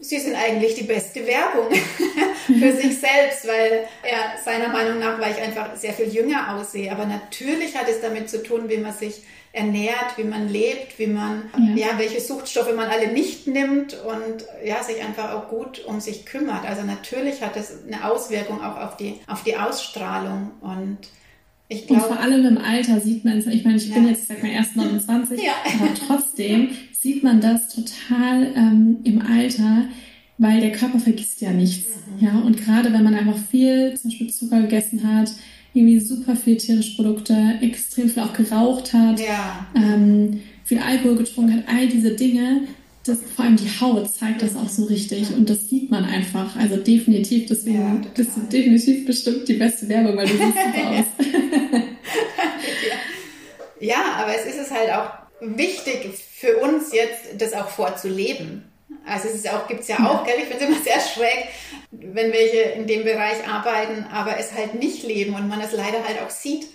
Sie 0.00 0.18
sind 0.18 0.36
eigentlich 0.36 0.74
die 0.74 0.84
beste 0.84 1.26
Werbung 1.26 1.74
für 2.46 2.72
sich 2.72 2.98
selbst, 2.98 3.46
weil 3.46 3.84
er 4.02 4.38
seiner 4.44 4.68
Meinung 4.68 5.00
nach, 5.00 5.20
weil 5.20 5.32
ich 5.32 5.42
einfach 5.42 5.74
sehr 5.74 5.92
viel 5.92 6.06
jünger 6.06 6.54
aussehe. 6.54 6.92
Aber 6.92 7.04
natürlich 7.04 7.76
hat 7.76 7.88
es 7.88 8.00
damit 8.00 8.30
zu 8.30 8.42
tun, 8.42 8.68
wie 8.68 8.76
man 8.76 8.92
sich 8.92 9.22
ernährt, 9.52 10.16
wie 10.16 10.24
man 10.24 10.48
lebt, 10.48 10.98
wie 10.98 11.06
man, 11.06 11.50
ja. 11.74 11.88
ja, 11.88 11.98
welche 11.98 12.20
Suchtstoffe 12.20 12.74
man 12.76 12.88
alle 12.88 13.08
nicht 13.08 13.46
nimmt 13.46 13.94
und 14.04 14.44
ja, 14.64 14.82
sich 14.82 15.02
einfach 15.02 15.32
auch 15.32 15.48
gut 15.48 15.84
um 15.84 16.00
sich 16.00 16.26
kümmert. 16.26 16.64
Also 16.64 16.82
natürlich 16.82 17.42
hat 17.42 17.56
es 17.56 17.84
eine 17.84 18.08
Auswirkung 18.08 18.62
auch 18.62 18.76
auf 18.76 18.96
die, 18.96 19.14
auf 19.26 19.42
die 19.42 19.56
Ausstrahlung 19.56 20.52
und 20.60 20.98
ich 21.70 21.86
glaub, 21.86 22.02
und 22.02 22.14
vor 22.14 22.20
allem 22.20 22.46
im 22.46 22.58
Alter 22.58 22.98
sieht 22.98 23.26
man 23.26 23.38
es, 23.38 23.46
ich 23.46 23.62
meine, 23.62 23.76
ich 23.76 23.88
ja. 23.88 23.94
bin 23.94 24.08
jetzt, 24.08 24.26
sag 24.26 24.42
mal, 24.42 24.50
erst 24.50 24.74
29, 24.74 25.42
ja. 25.42 25.52
aber 25.78 25.90
trotzdem 25.94 26.70
sieht 27.00 27.22
man 27.22 27.40
das 27.40 27.68
total 27.68 28.52
ähm, 28.56 28.98
im 29.04 29.22
Alter, 29.22 29.84
weil 30.38 30.60
der 30.60 30.72
Körper 30.72 30.98
vergisst 30.98 31.40
ja 31.40 31.50
nichts. 31.50 31.90
Mhm. 32.18 32.26
Ja, 32.26 32.38
und 32.40 32.56
gerade 32.56 32.92
wenn 32.92 33.04
man 33.04 33.14
einfach 33.14 33.38
viel, 33.50 33.94
zum 33.96 34.10
Beispiel 34.10 34.30
Zucker 34.30 34.62
gegessen 34.62 35.06
hat, 35.06 35.30
irgendwie 35.74 36.00
super 36.00 36.34
viel 36.34 36.56
tierische 36.56 36.96
Produkte, 36.96 37.58
extrem 37.60 38.08
viel 38.08 38.22
auch 38.22 38.32
geraucht 38.32 38.92
hat, 38.92 39.20
ja. 39.20 39.66
ähm, 39.76 40.40
viel 40.64 40.78
Alkohol 40.78 41.16
getrunken 41.16 41.54
hat, 41.54 41.64
all 41.68 41.86
diese 41.86 42.12
Dinge, 42.12 42.62
das, 43.04 43.20
vor 43.36 43.44
allem 43.44 43.56
die 43.56 43.70
Haut 43.80 44.10
zeigt 44.10 44.42
das 44.42 44.56
auch 44.56 44.68
so 44.68 44.84
richtig 44.84 45.32
und 45.34 45.48
das 45.48 45.68
sieht 45.68 45.90
man 45.90 46.04
einfach. 46.04 46.56
Also 46.56 46.76
definitiv, 46.76 47.46
deswegen 47.46 48.02
ja, 48.02 48.02
bist 48.14 48.36
du 48.36 48.40
definitiv 48.40 49.06
bestimmt 49.06 49.48
die 49.48 49.54
beste 49.54 49.88
Werbung, 49.88 50.16
weil 50.16 50.26
du 50.26 50.32
siehst 50.32 50.48
super 50.48 50.90
aus. 50.90 51.04
Ja, 53.80 54.16
aber 54.16 54.34
es 54.34 54.46
ist 54.46 54.58
es 54.60 54.70
halt 54.72 54.90
auch 54.90 55.27
wichtig 55.40 56.10
für 56.34 56.58
uns 56.58 56.92
jetzt, 56.92 57.40
das 57.40 57.52
auch 57.52 57.68
vorzuleben. 57.68 58.70
Also 59.06 59.28
es 59.28 59.36
ist 59.36 59.50
auch, 59.50 59.66
gibt's 59.68 59.88
ja 59.88 59.98
auch, 60.06 60.24
gell? 60.24 60.36
ich 60.38 60.44
finde 60.44 60.64
es 60.64 60.70
immer 60.70 60.82
sehr 60.82 61.00
schräg, 61.00 61.48
wenn 61.90 62.32
welche 62.32 62.60
in 62.60 62.86
dem 62.86 63.04
Bereich 63.04 63.46
arbeiten, 63.46 64.06
aber 64.12 64.38
es 64.38 64.52
halt 64.52 64.74
nicht 64.74 65.02
leben 65.02 65.34
und 65.34 65.48
man 65.48 65.60
es 65.60 65.72
leider 65.72 66.06
halt 66.06 66.20
auch 66.22 66.30
sieht. 66.30 66.66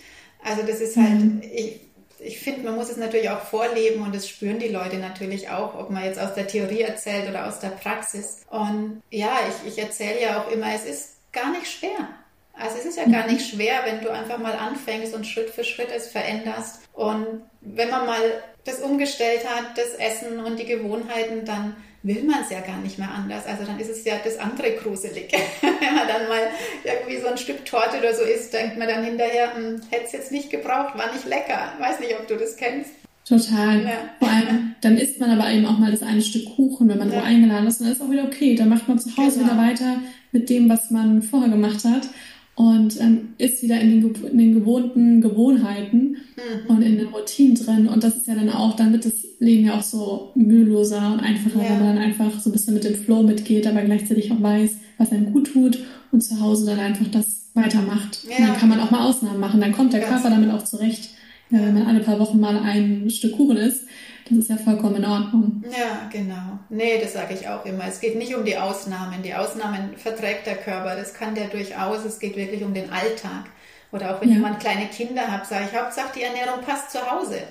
Also 0.44 0.64
das 0.64 0.82
ist 0.82 0.98
halt, 0.98 1.20
mhm. 1.20 1.42
ich, 1.44 1.80
ich 2.20 2.40
finde, 2.40 2.64
man 2.64 2.76
muss 2.76 2.90
es 2.90 2.98
natürlich 2.98 3.30
auch 3.30 3.42
vorleben 3.42 4.04
und 4.04 4.16
das 4.16 4.28
spüren 4.28 4.60
die 4.60 4.68
Leute 4.68 4.98
natürlich 4.98 5.50
auch, 5.50 5.76
ob 5.76 5.90
man 5.90 6.06
jetzt 6.06 6.20
aus 6.20 6.34
der 6.34 6.48
Theorie 6.48 6.82
erzählt 6.82 7.30
oder 7.30 7.48
aus 7.48 7.60
der 7.60 7.70
Praxis. 7.70 8.42
Und 8.50 9.02
ja, 9.10 9.32
ich, 9.50 9.74
ich 9.74 9.80
erzähle 9.80 10.22
ja 10.22 10.42
auch 10.42 10.52
immer, 10.52 10.74
es 10.74 10.86
ist 10.86 11.16
gar 11.32 11.52
nicht 11.52 11.68
schwer. 11.68 12.10
Also 12.54 12.78
es 12.78 12.86
ist 12.86 12.98
ja 12.98 13.06
gar 13.06 13.28
nicht 13.28 13.50
schwer, 13.50 13.82
wenn 13.86 14.02
du 14.02 14.12
einfach 14.12 14.38
mal 14.38 14.54
anfängst 14.54 15.14
und 15.16 15.26
Schritt 15.26 15.50
für 15.50 15.64
Schritt 15.64 15.90
es 15.94 16.08
veränderst. 16.08 16.82
Und 16.94 17.42
wenn 17.62 17.90
man 17.90 18.06
mal 18.06 18.44
das 18.66 18.80
umgestellt 18.80 19.42
hat, 19.48 19.78
das 19.78 19.94
Essen 19.96 20.40
und 20.40 20.58
die 20.58 20.66
Gewohnheiten, 20.66 21.46
dann 21.46 21.76
will 22.04 22.24
man 22.24 22.42
es 22.42 22.50
ja 22.50 22.60
gar 22.60 22.80
nicht 22.80 23.00
mehr 23.00 23.10
anders. 23.10 23.46
Also 23.46 23.64
dann 23.66 23.80
ist 23.80 23.90
es 23.90 24.04
ja 24.04 24.16
das 24.24 24.38
andere 24.38 24.72
Gruselige. 24.72 25.38
Wenn 25.62 25.96
man 25.96 26.08
dann 26.08 26.28
mal 26.28 26.48
irgendwie 26.84 27.18
so 27.18 27.28
ein 27.28 27.38
Stück 27.38 27.66
Torte 27.66 27.98
oder 28.00 28.14
so 28.14 28.24
isst, 28.24 28.54
denkt 28.54 28.78
man 28.78 28.88
dann 28.88 29.04
hinterher, 29.04 29.56
hm, 29.56 29.82
hätte 29.90 30.06
es 30.06 30.12
jetzt 30.12 30.32
nicht 30.32 30.50
gebraucht, 30.50 30.98
war 30.98 31.12
nicht 31.14 31.26
lecker. 31.26 31.74
Weiß 31.80 32.00
nicht, 32.00 32.14
ob 32.20 32.28
du 32.28 32.36
das 32.36 32.58
kennst. 32.58 32.92
Total. 33.26 33.84
Ja. 33.84 33.92
Vor 34.20 34.28
allem, 34.28 34.76
dann 34.82 34.98
isst 34.98 35.22
man 35.22 35.32
aber 35.32 35.50
eben 35.50 35.66
auch 35.66 35.78
mal 35.78 35.92
das 35.92 36.02
eine 36.02 36.22
Stück 36.22 36.44
Kuchen, 36.58 36.90
wenn 36.90 36.98
man 36.98 37.10
ja. 37.10 37.22
wo 37.22 37.22
eingeladen 37.22 37.68
ist, 37.68 37.80
und 37.80 37.86
dann 37.86 37.96
ist 37.96 38.02
auch 38.02 38.12
wieder 38.12 38.26
okay. 38.26 38.56
Dann 38.56 38.68
macht 38.68 38.88
man 38.90 39.00
zu 39.00 39.16
Hause 39.16 39.40
genau. 39.40 39.54
wieder 39.54 39.62
weiter 39.62 39.98
mit 40.34 40.50
dem, 40.50 40.68
was 40.68 40.92
man 40.92 41.22
vorher 41.22 41.50
gemacht 41.50 41.86
hat 41.86 42.10
und 42.56 43.00
ähm, 43.02 43.30
ist 43.38 43.64
wieder 43.64 43.80
in 43.80 44.02
den, 44.02 44.16
in 44.26 44.38
den 44.38 44.54
gewohnten 44.54 45.22
Gewohnheiten 45.22 46.18
mhm. 46.36 46.68
und 46.68 46.82
in 46.84 46.98
den 46.98 47.08
Routinen 47.08 47.56
drin. 47.56 47.88
Und 47.88 48.04
das 48.04 48.16
ist 48.16 48.28
ja 48.28 48.36
dann 48.36 48.50
auch, 48.50 48.76
dann 48.76 48.92
wird 48.94 49.06
das 49.06 49.14
Leben 49.40 49.66
ja 49.66 49.78
auch 49.78 49.84
so 49.84 50.32
müheloser 50.36 51.14
und 51.14 51.20
einfacher, 51.20 51.64
ja. 51.64 51.72
wenn 51.72 51.80
man 51.80 51.96
dann 51.96 52.04
einfach 52.04 52.40
so 52.40 52.50
ein 52.50 52.54
bisschen 52.54 52.76
mit 52.76 52.84
dem 52.84 52.96
Flow 52.96 53.24
mitgeht, 53.24 53.66
aber 53.66 53.82
gleichzeitig 53.82 54.32
auch 54.32 54.42
weiß, 54.42 54.78
was 54.98 55.12
einem 55.12 55.34
gut 55.34 55.52
tut 55.52 55.80
und 56.12 56.22
zu 56.22 56.40
Hause 56.40 56.66
dann 56.66 56.80
einfach 56.80 57.08
das 57.08 57.50
weitermacht. 57.56 58.20
Ja. 58.30 58.38
Und 58.38 58.48
dann 58.48 58.58
kann 58.58 58.70
man 58.70 58.80
auch 58.80 58.92
mal 58.92 59.08
Ausnahmen 59.08 59.40
machen. 59.40 59.60
Dann 59.60 59.74
kommt 59.74 59.94
der 59.94 60.02
Körper 60.02 60.30
damit 60.30 60.52
auch 60.52 60.64
zurecht. 60.64 61.10
Ja, 61.50 61.60
wenn 61.60 61.74
man 61.74 61.86
alle 61.86 62.00
paar 62.00 62.20
Wochen 62.20 62.40
mal 62.40 62.58
ein 62.60 63.10
Stück 63.10 63.34
Kuchen 63.34 63.58
isst, 63.58 63.82
das 64.30 64.38
ist 64.38 64.50
ja 64.50 64.58
vollkommen 64.58 64.96
in 64.98 65.06
Ordnung. 65.06 65.64
Ja, 65.70 66.10
genau. 66.12 66.60
Nee, 66.70 67.00
das 67.02 67.14
sage 67.14 67.34
ich 67.34 67.48
auch 67.48 67.66
immer. 67.66 67.86
Es 67.88 68.00
geht 68.00 68.18
nicht 68.18 68.34
um 68.36 68.46
die 68.46 68.58
Ausnahmen. 68.58 69.22
Die 69.22 69.34
Ausnahmen 69.34 69.98
verträgt 69.98 70.48
der 70.48 70.56
Körper. 70.56 70.96
Das 70.96 71.14
kann 71.14 71.36
der 71.36 71.48
durchaus. 71.48 72.06
Es 72.06 72.20
geht 72.20 72.36
wirklich 72.36 72.64
um 72.64 72.74
den 72.74 72.90
Alltag. 72.90 73.46
Oder 73.92 74.16
auch 74.16 74.22
wenn 74.22 74.30
ja. 74.30 74.36
jemand 74.36 74.60
kleine 74.60 74.88
Kinder 74.88 75.30
hat, 75.32 75.46
sage 75.46 75.66
ich, 75.72 75.78
Hauptsache 75.78 76.14
die 76.16 76.24
Ernährung 76.24 76.62
passt 76.62 76.92
zu 76.92 77.00
Hause. 77.12 77.42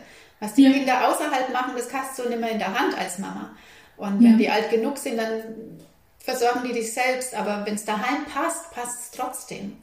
Was 0.40 0.54
die 0.54 0.64
ja. 0.64 0.72
Kinder 0.72 1.08
außerhalb 1.08 1.52
machen, 1.52 1.74
das 1.76 1.92
hast 1.92 2.18
du 2.18 2.28
nicht 2.28 2.40
mehr 2.40 2.50
in 2.50 2.58
der 2.58 2.76
Hand 2.78 2.98
als 2.98 3.18
Mama. 3.18 3.50
Und 3.96 4.22
wenn 4.22 4.38
die 4.38 4.50
alt 4.50 4.70
genug 4.70 4.98
sind, 4.98 5.18
dann 5.18 5.42
versorgen 6.18 6.66
die 6.66 6.72
dich 6.72 6.92
selbst. 6.92 7.34
Aber 7.34 7.64
wenn 7.64 7.74
es 7.74 7.84
daheim 7.84 8.24
passt, 8.24 8.72
passt 8.72 9.00
es 9.00 9.10
trotzdem. 9.12 9.76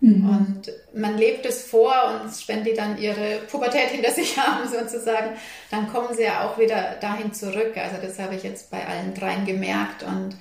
Mhm. 0.00 0.28
Und 0.28 0.72
man 0.94 1.18
lebt 1.18 1.44
es 1.44 1.64
vor 1.64 1.92
und 2.22 2.48
wenn 2.48 2.64
die 2.64 2.74
dann 2.74 2.98
ihre 2.98 3.40
Pubertät 3.50 3.90
hinter 3.90 4.12
sich 4.12 4.38
haben 4.38 4.68
sozusagen, 4.72 5.36
dann 5.70 5.92
kommen 5.92 6.14
sie 6.14 6.22
ja 6.22 6.48
auch 6.48 6.58
wieder 6.58 6.96
dahin 7.00 7.32
zurück. 7.32 7.76
Also 7.76 7.96
das 8.00 8.18
habe 8.18 8.36
ich 8.36 8.42
jetzt 8.42 8.70
bei 8.70 8.86
allen 8.86 9.14
dreien 9.14 9.44
gemerkt 9.44 10.02
und 10.02 10.36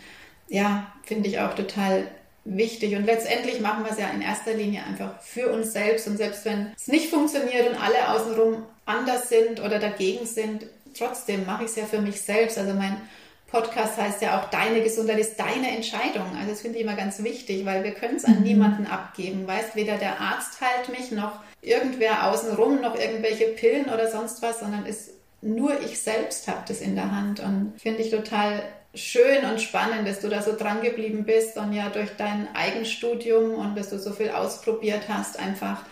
ja, 0.49 0.87
finde 1.03 1.27
ich 1.27 1.39
auch 1.39 1.55
total 1.55 2.07
wichtig. 2.45 2.95
Und 2.95 3.05
letztendlich 3.05 3.59
machen 3.59 3.83
wir 3.83 3.91
es 3.91 3.99
ja 3.99 4.09
in 4.09 4.21
erster 4.21 4.53
Linie 4.53 4.83
einfach 4.83 5.21
für 5.21 5.51
uns 5.51 5.73
selbst. 5.73 6.07
Und 6.07 6.17
selbst 6.17 6.45
wenn 6.45 6.71
es 6.75 6.87
nicht 6.87 7.09
funktioniert 7.09 7.69
und 7.69 7.75
alle 7.75 8.09
außenrum 8.09 8.63
anders 8.85 9.29
sind 9.29 9.59
oder 9.59 9.79
dagegen 9.79 10.25
sind, 10.25 10.67
trotzdem 10.97 11.45
mache 11.45 11.65
ich 11.65 11.71
es 11.71 11.75
ja 11.75 11.85
für 11.85 12.01
mich 12.01 12.21
selbst. 12.21 12.57
Also 12.57 12.73
mein 12.73 13.01
Podcast 13.47 13.97
heißt 13.97 14.21
ja 14.21 14.39
auch, 14.39 14.49
deine 14.49 14.81
Gesundheit 14.81 15.19
ist 15.19 15.39
deine 15.39 15.75
Entscheidung. 15.75 16.35
Also 16.37 16.51
das 16.51 16.61
finde 16.61 16.77
ich 16.77 16.83
immer 16.83 16.95
ganz 16.95 17.23
wichtig, 17.23 17.65
weil 17.65 17.83
wir 17.83 17.91
können 17.91 18.17
es 18.17 18.25
an 18.25 18.39
mhm. 18.39 18.43
niemanden 18.43 18.87
abgeben. 18.87 19.47
Weißt, 19.47 19.75
weder 19.75 19.97
der 19.97 20.19
Arzt 20.19 20.59
heilt 20.59 20.89
mich, 20.89 21.11
noch 21.11 21.39
irgendwer 21.61 22.27
außenrum, 22.29 22.81
noch 22.81 22.95
irgendwelche 22.95 23.45
Pillen 23.47 23.85
oder 23.85 24.11
sonst 24.11 24.41
was, 24.41 24.59
sondern 24.59 24.85
es 24.85 25.11
nur 25.41 25.79
ich 25.81 26.01
selbst 26.01 26.47
habe 26.47 26.63
das 26.67 26.81
in 26.81 26.95
der 26.95 27.11
Hand. 27.11 27.39
Und 27.39 27.73
finde 27.77 28.01
ich 28.01 28.11
total 28.11 28.63
schön 28.93 29.45
und 29.45 29.61
spannend, 29.61 30.07
dass 30.07 30.19
du 30.19 30.27
da 30.27 30.41
so 30.41 30.55
dran 30.55 30.81
geblieben 30.81 31.23
bist 31.25 31.57
und 31.57 31.71
ja 31.71 31.89
durch 31.89 32.09
dein 32.17 32.53
Eigenstudium 32.53 33.53
und 33.53 33.77
dass 33.77 33.89
du 33.89 33.99
so 33.99 34.11
viel 34.11 34.31
ausprobiert 34.31 35.03
hast, 35.07 35.39
einfach 35.39 35.83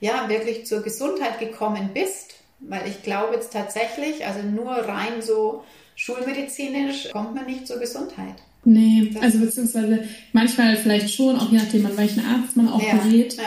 ja 0.00 0.28
wirklich 0.28 0.66
zur 0.66 0.82
Gesundheit 0.82 1.38
gekommen 1.38 1.90
bist. 1.94 2.34
Weil 2.60 2.88
ich 2.88 3.02
glaube 3.02 3.34
jetzt 3.34 3.52
tatsächlich, 3.52 4.26
also 4.26 4.40
nur 4.40 4.72
rein 4.72 5.20
so 5.20 5.64
schulmedizinisch 5.94 7.10
kommt 7.12 7.34
man 7.34 7.46
nicht 7.46 7.66
zur 7.66 7.78
Gesundheit. 7.78 8.36
Nee, 8.64 9.10
also 9.20 9.38
beziehungsweise 9.38 10.04
manchmal 10.32 10.76
vielleicht 10.76 11.14
schon, 11.14 11.36
auch 11.36 11.50
je 11.50 11.58
nachdem, 11.58 11.84
an 11.86 11.96
welchen 11.96 12.24
Arzt 12.24 12.56
man 12.56 12.68
auch 12.68 12.82
ja, 12.82 12.96
berät. 12.96 13.36
Ja. 13.36 13.44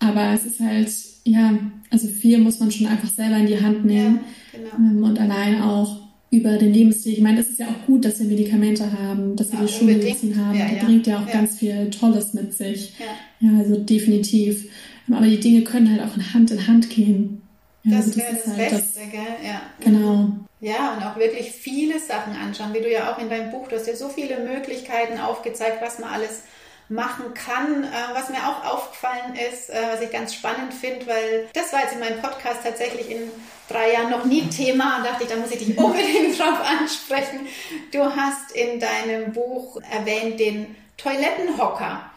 Aber 0.00 0.32
es 0.32 0.44
ist 0.44 0.60
halt, 0.60 0.90
ja, 1.24 1.58
also 1.90 2.08
viel 2.08 2.38
muss 2.38 2.60
man 2.60 2.70
schon 2.70 2.86
einfach 2.86 3.08
selber 3.08 3.36
in 3.36 3.46
die 3.46 3.60
Hand 3.60 3.84
nehmen. 3.84 4.20
Ja, 4.52 4.58
genau. 4.58 4.76
Ähm, 4.76 5.04
und 5.04 5.20
allein 5.20 5.62
auch 5.62 6.06
über 6.30 6.56
den 6.58 6.72
Lebensstil. 6.72 7.12
Ich 7.12 7.20
meine, 7.20 7.40
es 7.40 7.48
ist 7.48 7.60
ja 7.60 7.68
auch 7.68 7.86
gut, 7.86 8.04
dass 8.04 8.18
wir 8.18 8.26
Medikamente 8.26 8.90
haben, 8.92 9.36
dass 9.36 9.52
wir 9.52 9.60
die 9.60 9.72
Schulmedizin 9.72 10.36
haben. 10.36 10.58
Ja, 10.58 10.66
die 10.66 10.84
bringt 10.84 11.06
ja 11.06 11.20
auch 11.20 11.30
ganz 11.30 11.58
viel 11.58 11.88
Tolles 11.90 12.34
mit 12.34 12.52
sich. 12.52 12.92
Ja. 12.98 13.58
also 13.58 13.76
definitiv. 13.76 14.68
Aber 15.10 15.26
die 15.26 15.38
Dinge 15.38 15.62
können 15.62 15.90
halt 15.90 16.02
auch 16.02 16.16
in 16.16 16.34
Hand 16.34 16.50
in 16.50 16.66
Hand 16.66 16.90
gehen. 16.90 17.42
das 17.84 18.06
das 18.06 18.16
wäre 18.16 18.34
das, 18.34 18.46
halt 18.48 18.56
Beste, 18.56 18.76
das, 18.76 19.10
gell? 19.12 19.20
Ja. 19.44 19.62
Genau. 19.80 20.32
Ja, 20.60 20.94
und 20.94 21.04
auch 21.04 21.16
wirklich 21.16 21.52
viele 21.52 21.98
Sachen 22.00 22.34
anschauen, 22.34 22.72
wie 22.72 22.80
du 22.80 22.90
ja 22.90 23.12
auch 23.12 23.18
in 23.18 23.28
deinem 23.28 23.50
Buch, 23.50 23.68
du 23.68 23.76
hast 23.76 23.86
ja 23.86 23.94
so 23.94 24.08
viele 24.08 24.38
Möglichkeiten 24.38 25.20
aufgezeigt, 25.20 25.82
was 25.82 25.98
man 25.98 26.10
alles 26.10 26.42
machen 26.88 27.34
kann. 27.34 27.84
Äh, 27.84 28.14
was 28.14 28.30
mir 28.30 28.38
auch 28.38 28.64
aufgefallen 28.64 29.34
ist, 29.50 29.70
äh, 29.70 29.82
was 29.92 30.00
ich 30.00 30.10
ganz 30.10 30.34
spannend 30.34 30.72
finde, 30.72 31.06
weil 31.06 31.48
das 31.52 31.72
war 31.72 31.80
jetzt 31.80 31.94
in 31.94 32.00
meinem 32.00 32.20
Podcast 32.22 32.60
tatsächlich 32.62 33.10
in 33.10 33.30
drei 33.68 33.92
Jahren 33.92 34.10
noch 34.10 34.24
nie 34.24 34.48
Thema 34.48 34.98
und 34.98 35.06
dachte 35.06 35.24
ich, 35.24 35.28
da 35.28 35.36
muss 35.36 35.50
ich 35.50 35.58
dich 35.58 35.76
unbedingt 35.78 36.38
drauf 36.38 36.60
ansprechen. 36.60 37.46
Du 37.92 38.04
hast 38.04 38.52
in 38.52 38.80
deinem 38.80 39.32
Buch 39.32 39.80
erwähnt 39.90 40.38
den 40.40 40.74
Toilettenhocker. 40.96 42.10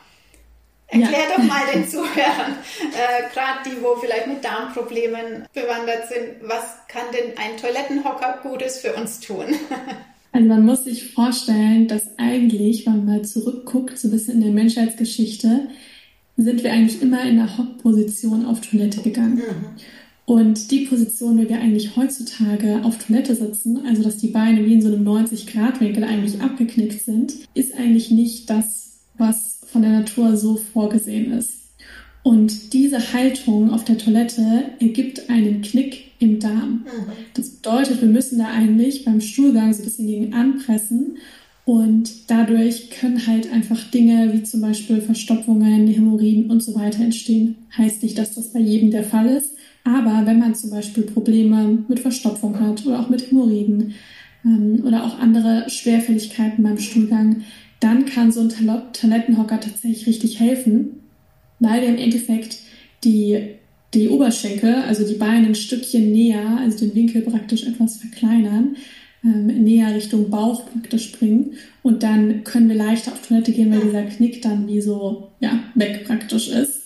Erklär 0.90 1.12
ja. 1.12 1.38
doch 1.38 1.44
mal 1.44 1.62
den 1.72 1.88
Zuhörern, 1.88 2.58
äh, 2.94 3.32
gerade 3.32 3.60
die, 3.66 3.82
wo 3.82 3.96
vielleicht 3.96 4.28
mit 4.28 4.44
Darmproblemen 4.44 5.46
bewandert 5.54 6.08
sind, 6.10 6.48
was 6.50 6.64
kann 6.88 7.04
denn 7.14 7.38
ein 7.38 7.58
Toilettenhocker 7.58 8.40
Gutes 8.42 8.80
für 8.80 8.94
uns 8.94 9.20
tun? 9.20 9.46
Also 10.32 10.48
man 10.48 10.64
muss 10.64 10.84
sich 10.84 11.12
vorstellen, 11.12 11.88
dass 11.88 12.04
eigentlich, 12.18 12.86
wenn 12.86 12.98
man 12.98 13.06
mal 13.06 13.22
zurückguckt, 13.26 13.98
so 13.98 14.08
ein 14.08 14.12
bisschen 14.12 14.36
in 14.36 14.42
der 14.42 14.52
Menschheitsgeschichte, 14.52 15.70
sind 16.38 16.64
wir 16.64 16.72
eigentlich 16.72 17.02
immer 17.02 17.24
in 17.24 17.38
der 17.38 17.58
Hockposition 17.58 18.46
auf 18.46 18.62
Toilette 18.62 19.02
gegangen. 19.02 19.38
Mhm. 19.38 19.66
Und 20.26 20.70
die 20.70 20.86
Position, 20.86 21.40
wie 21.40 21.50
wir 21.50 21.60
eigentlich 21.60 21.96
heutzutage 21.96 22.82
auf 22.84 23.00
Toilette 23.00 23.34
sitzen, 23.34 23.84
also 23.88 24.04
dass 24.04 24.18
die 24.18 24.28
Beine 24.28 24.64
wie 24.64 24.74
in 24.74 24.82
so 24.84 24.90
einem 24.90 25.04
90-Grad-Winkel 25.08 26.04
eigentlich 26.04 26.40
abgeknickt 26.40 27.04
sind, 27.04 27.34
ist 27.56 27.74
eigentlich 27.74 28.12
nicht 28.12 28.48
das, 28.52 29.00
was 29.18 29.59
von 29.72 29.82
der 29.82 29.92
Natur 29.92 30.36
so 30.36 30.56
vorgesehen 30.56 31.32
ist. 31.34 31.54
Und 32.24 32.74
diese 32.74 33.14
Haltung 33.14 33.72
auf 33.72 33.86
der 33.86 33.98
Toilette 33.98 34.66
ergibt 34.80 35.30
einen 35.30 35.62
Knick 35.62 36.12
im 36.20 36.40
Darm. 36.40 36.86
Mhm. 36.86 37.12
Das 37.34 37.50
bedeutet, 37.50 38.02
wir 38.02 38.10
müssen 38.10 38.40
da 38.40 38.48
eigentlich 38.48 39.06
beim 39.06 39.22
Stuhlgang 39.22 39.74
so 39.74 39.82
ein 39.82 39.86
bisschen 39.86 40.08
gegen 40.08 40.34
anpressen 40.34 41.18
und 41.66 42.32
dadurch 42.32 42.90
können 42.90 43.28
halt 43.28 43.52
einfach 43.54 43.92
Dinge 43.92 44.34
wie 44.34 44.44
zum 44.44 44.62
Beispiel 44.62 45.02
Verstopfungen, 45.02 45.88
Hämorrhoiden 45.88 46.50
und 46.50 46.64
so 46.64 46.76
weiter 46.76 47.04
entstehen. 47.04 47.58
Heißt 47.78 48.04
nicht, 48.04 48.18
dass 48.18 48.36
das 48.36 48.54
bei 48.54 48.60
jedem 48.60 48.92
der 48.92 49.04
Fall 49.04 49.28
ist, 49.28 49.54
aber 49.84 50.26
wenn 50.26 50.40
man 50.40 50.56
zum 50.56 50.72
Beispiel 50.72 51.04
Probleme 51.04 51.84
mit 51.88 52.00
Verstopfung 52.00 52.60
hat 52.60 52.86
oder 52.86 53.00
auch 53.00 53.10
mit 53.10 53.30
Hämorrhoiden 53.30 53.94
ähm, 54.46 54.84
oder 54.86 55.06
auch 55.06 55.20
andere 55.20 55.70
Schwerfälligkeiten 55.70 56.64
beim 56.64 56.80
Stuhlgang, 56.80 57.44
dann 57.80 58.06
kann 58.06 58.32
so 58.32 58.42
ein 58.42 58.50
Toilettenhocker 58.50 59.60
tatsächlich 59.60 60.08
richtig 60.08 60.40
helfen, 60.40 61.02
weil 61.60 61.82
wir 61.82 61.90
im 61.90 61.98
Endeffekt 61.98 62.60
die, 63.04 63.56
die 63.94 64.10
Oberschenkel, 64.10 64.76
also 64.76 65.08
die 65.08 65.16
Beine 65.16 65.48
ein 65.48 65.56
Stückchen 65.56 66.12
näher, 66.12 66.58
also 66.60 66.80
den 66.80 66.96
Winkel 66.96 67.22
praktisch 67.22 67.66
etwas 67.66 67.98
verkleinern, 67.98 68.76
ähm, 69.24 69.48
näher 69.48 69.96
Richtung 69.96 70.30
Bauch 70.30 70.70
praktisch 70.72 71.12
bringen 71.14 71.54
und 71.84 72.04
dann 72.04 72.44
können 72.44 72.70
wir 72.70 72.76
leichter 72.76 73.14
auf 73.14 73.26
Toilette 73.26 73.52
gehen, 73.52 73.72
weil 73.72 73.82
dieser 73.82 74.04
Knick 74.04 74.42
dann 74.42 74.68
wie 74.68 74.82
so 74.82 75.30
ja, 75.40 75.60
weg 75.76 76.06
praktisch 76.06 76.50
ist. 76.50 76.80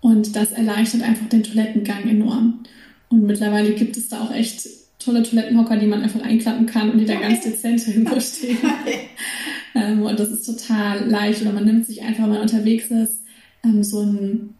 Und 0.00 0.34
das 0.34 0.52
erleichtert 0.52 1.02
einfach 1.02 1.28
den 1.28 1.42
Toilettengang 1.42 2.08
enorm. 2.08 2.64
Und 3.10 3.26
mittlerweile 3.26 3.72
gibt 3.72 3.98
es 3.98 4.08
da 4.08 4.22
auch 4.22 4.32
echt 4.32 4.66
tolle 5.00 5.22
Toilettenhocker, 5.22 5.76
die 5.76 5.86
man 5.86 6.02
einfach 6.02 6.22
einklappen 6.22 6.66
kann 6.66 6.90
und 6.90 6.98
die 6.98 7.06
da 7.06 7.14
ganz 7.14 7.40
dezent 7.40 7.86
irgendwo 7.88 8.20
stehen. 8.20 8.58
ähm, 9.74 10.02
und 10.02 10.20
das 10.20 10.30
ist 10.30 10.46
total 10.46 11.08
leicht. 11.08 11.42
Oder 11.42 11.52
man 11.52 11.64
nimmt 11.64 11.86
sich 11.86 12.02
einfach, 12.02 12.24
wenn 12.24 12.30
man 12.30 12.42
unterwegs 12.42 12.90
ist, 12.90 13.20
ähm, 13.64 13.82
so 13.82 14.00
ein 14.02 14.54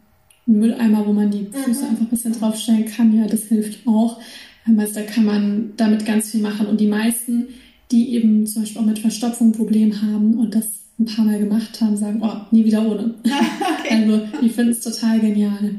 einen 0.51 0.61
Mülleimer, 0.61 1.07
wo 1.07 1.13
man 1.13 1.31
die 1.31 1.47
Füße 1.51 1.85
mhm. 1.85 1.91
einfach 1.91 2.03
ein 2.03 2.09
bisschen 2.09 2.33
draufstellen 2.33 2.87
kann. 2.87 3.17
Ja, 3.17 3.27
das 3.27 3.45
hilft 3.45 3.87
auch. 3.87 4.21
Also 4.67 4.95
da 4.95 5.03
kann 5.03 5.25
man 5.25 5.73
damit 5.77 6.05
ganz 6.05 6.31
viel 6.31 6.41
machen. 6.41 6.67
Und 6.67 6.81
die 6.81 6.87
meisten, 6.87 7.49
die 7.91 8.15
eben 8.15 8.47
zum 8.47 8.63
Beispiel 8.63 8.81
auch 8.81 8.87
mit 8.87 8.99
Verstopfung 8.99 9.49
ein 9.49 9.53
Problem 9.53 10.03
haben 10.03 10.39
und 10.39 10.55
das 10.55 10.67
ein 10.99 11.07
paar 11.07 11.25
Mal 11.25 11.39
gemacht 11.39 11.81
haben, 11.81 11.97
sagen, 11.97 12.21
oh, 12.23 12.47
nie 12.51 12.65
wieder 12.65 12.87
ohne. 12.87 13.15
okay. 13.25 13.95
Also 13.95 14.23
ich 14.43 14.53
finde 14.53 14.73
es 14.73 14.81
total 14.81 15.19
genial. 15.21 15.77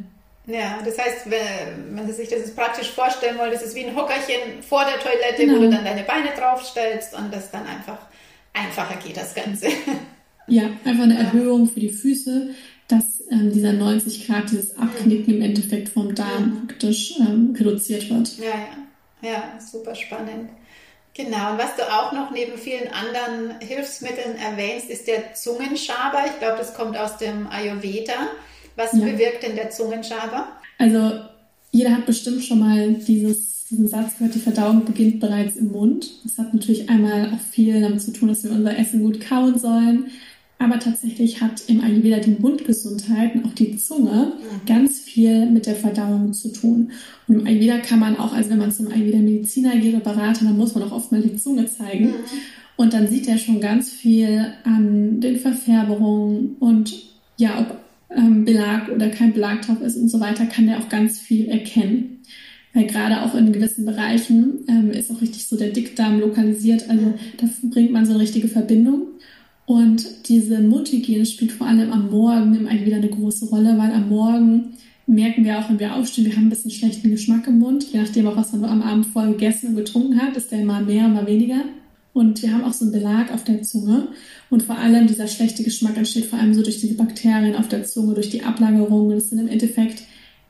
Ja, 0.52 0.80
das 0.84 0.97
heißt, 0.97 1.30
wenn, 1.30 2.08
Sie 2.08 2.14
sich 2.14 2.30
das 2.30 2.39
jetzt 2.39 2.56
praktisch 2.56 2.89
vorstellen 2.89 3.38
wollen, 3.38 3.52
das 3.52 3.64
ist 3.64 3.76
wie 3.76 3.86
ein 3.86 3.95
Hockerchen 3.95 4.62
vor 4.68 4.84
der 4.86 4.99
Toilette, 4.99 5.45
genau. 5.45 5.58
wo 5.58 5.62
du 5.64 5.70
dann 5.70 5.86
deine 5.86 6.04
Beine 6.04 6.30
draufstellst 6.38 7.14
und 7.14 7.34
das 7.34 7.52
dann 7.52 7.66
einfach 7.66 7.99
einfacher 8.54 8.95
geht, 8.97 9.18
das 9.18 9.34
Ganze. 9.34 9.68
Ja, 10.47 10.64
einfach 10.84 11.04
eine 11.04 11.14
ja. 11.14 11.20
Erhöhung 11.22 11.70
für 11.70 11.80
die 11.80 11.91
Füße, 11.91 12.49
dass 12.88 13.24
ähm, 13.32 13.54
dieser 13.54 13.72
90 13.72 14.28
Grad, 14.28 14.52
dieses 14.52 14.78
Abknicken 14.78 15.36
im 15.36 15.41
Endeffekt 15.41 15.88
vom 15.88 16.14
Darm 16.14 16.68
praktisch 16.68 17.14
ähm, 17.20 17.56
reduziert 17.58 18.10
wird. 18.10 18.38
Ja, 18.38 18.45
ja, 19.22 19.30
ja, 19.30 19.60
super 19.62 19.95
spannend. 19.95 20.49
Genau, 21.14 21.52
und 21.52 21.58
was 21.58 21.76
du 21.76 21.84
auch 21.84 22.12
noch 22.12 22.32
neben 22.32 22.58
vielen 22.58 22.88
anderen 22.91 23.60
Hilfsmitteln 23.60 24.36
erwähnst, 24.38 24.89
ist 24.89 25.08
der 25.08 25.36
Zungenschaber. 25.36 26.26
Ich 26.26 26.39
glaube, 26.39 26.58
das 26.58 26.74
kommt 26.74 26.97
aus 26.97 27.18
dem 27.18 27.47
Ayurveda. 27.47 28.14
Was 28.82 28.99
ja. 28.99 29.05
bewirkt 29.05 29.43
denn 29.43 29.55
der 29.55 29.69
Zungenschaber? 29.69 30.47
Also, 30.77 31.11
jeder 31.71 31.91
hat 31.91 32.05
bestimmt 32.05 32.43
schon 32.43 32.59
mal 32.59 32.93
dieses, 32.93 33.65
diesen 33.69 33.88
Satz 33.88 34.17
gehört, 34.17 34.36
die 34.36 34.39
Verdauung 34.39 34.86
beginnt 34.86 35.19
bereits 35.19 35.55
im 35.55 35.71
Mund. 35.71 36.09
Das 36.23 36.38
hat 36.38 36.53
natürlich 36.53 36.89
einmal 36.89 37.34
auch 37.34 37.39
viel 37.51 37.82
damit 37.82 38.01
zu 38.01 38.11
tun, 38.11 38.29
dass 38.29 38.43
wir 38.43 38.51
unser 38.51 38.77
Essen 38.77 39.03
gut 39.03 39.21
kauen 39.21 39.57
sollen. 39.57 40.07
Aber 40.59 40.77
tatsächlich 40.77 41.41
hat 41.41 41.63
im 41.67 41.82
Ayurveda 41.82 42.19
die 42.19 42.36
Mundgesundheit 42.39 43.34
und 43.34 43.45
auch 43.45 43.53
die 43.53 43.77
Zunge 43.77 44.34
mhm. 44.36 44.65
ganz 44.67 44.99
viel 44.99 45.47
mit 45.47 45.65
der 45.65 45.75
Verdauung 45.75 46.34
zu 46.34 46.49
tun. 46.49 46.91
Und 47.27 47.39
im 47.39 47.47
Ayurveda 47.47 47.79
kann 47.79 47.99
man 47.99 48.17
auch, 48.17 48.34
also 48.34 48.51
wenn 48.51 48.59
man 48.59 48.71
zum 48.71 48.88
Ayurveda-Mediziner 48.91 49.75
geht 49.77 49.95
oder 49.95 50.03
Berater, 50.03 50.45
dann 50.45 50.57
muss 50.57 50.75
man 50.75 50.84
auch 50.84 50.91
oft 50.91 51.11
mal 51.11 51.21
die 51.21 51.36
Zunge 51.36 51.65
zeigen. 51.65 52.09
Mhm. 52.09 52.15
Und 52.75 52.93
dann 52.93 53.07
sieht 53.07 53.27
er 53.27 53.38
schon 53.38 53.59
ganz 53.59 53.89
viel 53.89 54.53
an 54.63 55.19
den 55.19 55.39
Verfärbungen 55.39 56.57
und 56.59 56.93
ja, 57.38 57.59
ob 57.59 57.77
ähm, 58.16 58.45
Belag 58.45 58.89
oder 58.89 59.09
kein 59.09 59.34
Belag 59.34 59.62
drauf 59.62 59.82
ist 59.82 59.97
und 59.97 60.09
so 60.09 60.20
weiter, 60.20 60.45
kann 60.45 60.68
der 60.68 60.80
auch 60.80 60.89
ganz 60.89 61.20
viel 61.20 61.47
erkennen. 61.47 62.20
Weil 62.74 62.88
gerade 62.88 63.22
auch 63.22 63.36
in 63.36 63.51
gewissen 63.51 63.86
Bereichen 63.86 64.59
ähm, 64.68 64.91
ist 64.91 65.12
auch 65.12 65.22
richtig 65.22 65.45
so 65.45 65.57
der 65.57 65.72
Dickdarm 65.72 66.20
lokalisiert. 66.20 66.89
Also 66.89 67.14
da 67.38 67.47
bringt 67.64 67.91
man 67.91 68.05
so 68.05 68.14
eine 68.14 68.22
richtige 68.22 68.47
Verbindung. 68.47 69.07
Und 69.66 70.28
diese 70.28 70.59
Mundhygiene 70.59 71.26
spielt 71.26 71.51
vor 71.51 71.68
allem 71.68 71.91
am 71.91 72.09
Morgen 72.09 72.55
im 72.55 72.68
eigentlich 72.68 72.88
wieder 72.88 72.97
eine 72.97 73.09
große 73.09 73.47
Rolle, 73.47 73.78
weil 73.78 73.91
am 73.91 74.09
Morgen 74.09 74.74
merken 75.05 75.43
wir 75.43 75.59
auch, 75.59 75.70
wenn 75.70 75.80
wir 75.80 75.95
aufstehen, 75.95 76.26
wir 76.26 76.36
haben 76.36 76.47
ein 76.47 76.49
bisschen 76.49 76.72
schlechten 76.72 77.12
Geschmack 77.12 77.47
im 77.47 77.59
Mund. 77.59 77.91
Je 77.91 77.99
nachdem 77.99 78.28
auch, 78.28 78.38
was 78.38 78.53
man 78.53 78.66
am 78.66 78.82
Abend 78.82 79.07
vorher 79.07 79.32
gegessen 79.32 79.70
und 79.70 79.76
getrunken 79.76 80.22
hat, 80.22 80.36
ist 80.38 80.51
der 80.51 80.64
mal 80.64 80.84
mehr, 80.84 81.07
mal 81.07 81.28
weniger. 81.28 81.64
Und 82.14 82.41
wir 82.41 82.53
haben 82.53 82.64
auch 82.64 82.74
so 82.74 82.86
einen 82.86 82.91
Belag 82.91 83.34
auf 83.34 83.43
der 83.43 83.62
Zunge. 83.62 84.09
Und 84.49 84.64
vor 84.64 84.78
allem 84.78 85.07
dieser 85.07 85.28
schlechte 85.28 85.64
Geschmack 85.64 85.97
entsteht 85.97 86.26
vor 86.26 86.39
allem 86.39 86.53
so 86.53 86.62
durch 86.62 86.82
diese 86.82 86.95
Bakterien 86.95 87.55
auf 87.55 87.70
der 87.70 87.86
Zunge, 87.86 88.14
durch 88.14 88.30
die 88.30 88.43
Ablagerung. 88.43 89.09
Das 89.12 89.30
sind 89.30 89.39
im 89.39 89.47
Endeffekt 89.47 90.03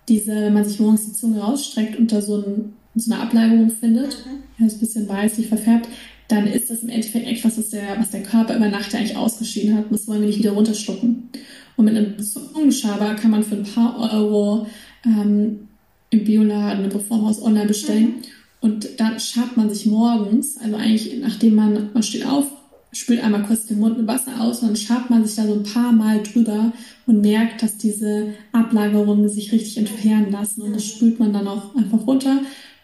diese, 0.10 0.36
wenn 0.36 0.54
man 0.54 0.66
sich 0.66 0.80
morgens 0.80 1.06
die 1.06 1.14
Zunge 1.14 1.40
rausstreckt 1.40 1.98
und 1.98 2.12
da 2.12 2.22
so, 2.22 2.38
ein, 2.38 2.74
so 2.96 3.14
eine 3.14 3.22
Ablagerung 3.22 3.70
findet, 3.70 4.26
mhm. 4.26 4.44
ja, 4.58 4.66
ist 4.66 4.78
ein 4.78 4.80
bisschen 4.80 5.08
weißlich 5.08 5.48
verfärbt, 5.48 5.88
dann 6.28 6.48
ist 6.48 6.70
das 6.70 6.82
im 6.82 6.90
Endeffekt 6.90 7.28
etwas, 7.28 7.58
was 7.58 7.70
der, 7.70 8.00
was 8.00 8.10
der 8.10 8.24
Körper 8.24 8.56
über 8.56 8.70
Nacht 8.70 8.96
eigentlich 8.96 9.18
ausgeschieden 9.18 9.78
hat. 9.78 9.86
Und 9.86 9.94
das 9.94 10.08
wollen 10.08 10.22
wir 10.22 10.28
nicht 10.28 10.40
wieder 10.40 10.52
runterschlucken. 10.52 11.30
Und 11.76 11.86
mit 11.86 11.96
einem 11.96 12.18
Zungenschaber 12.20 13.16
kann 13.16 13.32
man 13.32 13.44
für 13.44 13.56
ein 13.56 13.64
paar 13.64 14.14
Euro 14.14 14.66
ähm, 15.06 15.68
im 16.10 16.24
Bioladen, 16.24 16.86
im 16.86 16.92
Reformhaus 16.92 17.42
online 17.42 17.68
bestellen. 17.68 18.04
Mhm. 18.06 18.41
Und 18.62 19.00
dann 19.00 19.20
schabt 19.20 19.58
man 19.58 19.70
sich 19.70 19.88
morgens, 19.88 20.58
also 20.58 20.76
eigentlich 20.76 21.20
nachdem 21.20 21.56
man, 21.56 21.90
man 21.94 22.04
steht 22.04 22.26
auf, 22.26 22.46
spült 22.94 23.24
einmal 23.24 23.44
kurz 23.44 23.66
den 23.66 23.80
Mund 23.80 23.98
mit 23.98 24.08
Wasser 24.08 24.40
aus 24.40 24.62
und 24.62 24.70
dann 24.70 24.76
schabt 24.76 25.10
man 25.10 25.26
sich 25.26 25.36
da 25.36 25.46
so 25.46 25.54
ein 25.54 25.64
paar 25.64 25.92
Mal 25.92 26.22
drüber 26.22 26.72
und 27.08 27.22
merkt, 27.22 27.64
dass 27.64 27.78
diese 27.78 28.34
Ablagerungen 28.52 29.30
sich 29.30 29.52
richtig 29.52 29.78
entfernen 29.78 30.32
lassen. 30.32 30.62
Und 30.62 30.76
das 30.76 30.86
spült 30.86 31.20
man 31.20 31.34
dann 31.34 31.48
auch 31.48 31.76
einfach 31.76 32.06
runter. 32.06 32.40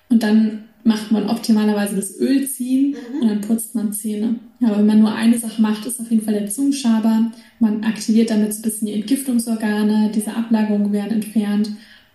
Und 0.09 0.23
dann 0.23 0.63
macht 0.83 1.11
man 1.11 1.29
optimalerweise 1.29 1.95
das 1.97 2.17
Öl 2.17 2.47
ziehen 2.47 2.95
mhm. 2.95 3.21
und 3.21 3.27
dann 3.27 3.41
putzt 3.41 3.75
man 3.75 3.91
Zähne. 3.91 4.35
Aber 4.61 4.77
wenn 4.77 4.85
man 4.85 4.99
nur 5.01 5.13
eine 5.13 5.37
Sache 5.37 5.61
macht, 5.61 5.85
ist 5.85 5.99
auf 5.99 6.09
jeden 6.09 6.23
Fall 6.23 6.33
der 6.33 6.49
Zungenschaber. 6.49 7.31
Man 7.59 7.83
aktiviert 7.83 8.29
damit 8.29 8.53
so 8.53 8.59
ein 8.59 8.63
bisschen 8.63 8.87
die 8.87 8.93
Entgiftungsorgane, 8.93 10.11
diese 10.15 10.33
Ablagerungen 10.33 10.93
werden 10.93 11.11
entfernt. 11.11 11.71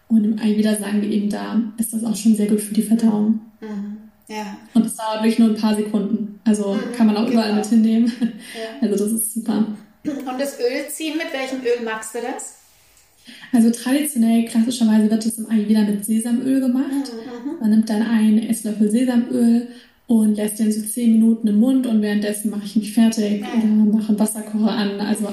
Und 0.09 0.25
im 0.25 0.39
Ayurveda 0.39 0.77
sagen 0.77 1.03
wir 1.03 1.11
eben, 1.11 1.29
da 1.29 1.63
ist 1.79 1.93
das 1.93 2.05
auch 2.05 2.17
schon 2.17 2.35
sehr 2.35 2.47
gut 2.47 2.61
für 2.61 2.75
die 2.75 2.83
Verdauung. 2.83 3.41
Mhm. 3.63 3.99
Ja. 4.29 4.57
Und 4.75 4.87
es 4.87 4.97
dauert 4.97 5.23
wirklich 5.23 5.39
nur 5.39 5.51
ein 5.51 5.57
paar 5.57 5.75
Sekunden. 5.75 6.41
Also 6.45 6.75
mhm, 6.75 6.93
kann 6.97 7.07
man 7.07 7.17
auch 7.17 7.27
genau. 7.27 7.33
überall 7.33 7.55
mit 7.55 7.67
hinnehmen. 7.67 8.13
Ja. 8.21 8.29
Also 8.89 9.05
das 9.05 9.13
ist 9.13 9.35
super. 9.35 9.67
Und 10.05 10.41
das 10.41 10.59
Öl 10.59 10.89
ziehen, 10.89 11.17
mit 11.17 11.33
welchem 11.33 11.61
Öl 11.61 11.85
magst 11.85 12.15
du 12.15 12.19
das? 12.21 12.57
Also 13.53 13.71
traditionell, 13.71 14.47
klassischerweise 14.47 15.09
wird 15.09 15.25
das 15.25 15.39
im 15.39 15.49
Ayurveda 15.49 15.83
mit 15.83 16.05
Sesamöl 16.05 16.61
gemacht. 16.61 16.91
Mhm, 16.91 17.53
mhm, 17.53 17.61
man 17.61 17.71
nimmt 17.71 17.89
dann 17.89 18.03
einen 18.03 18.39
Esslöffel 18.39 18.91
Sesamöl 18.91 19.69
und 20.09 20.35
lässt 20.35 20.59
den 20.59 20.73
so 20.73 20.83
zehn 20.83 21.13
Minuten 21.13 21.47
im 21.47 21.61
Mund 21.61 21.87
und 21.87 22.03
währenddessen 22.03 22.51
mache 22.51 22.65
ich 22.65 22.77
mich 22.77 22.93
fertig 22.93 23.43
oder 23.43 23.67
mache 23.67 24.09
einen 24.09 24.19
Wasserkocher 24.19 24.73
an. 24.73 25.01
Also 25.01 25.29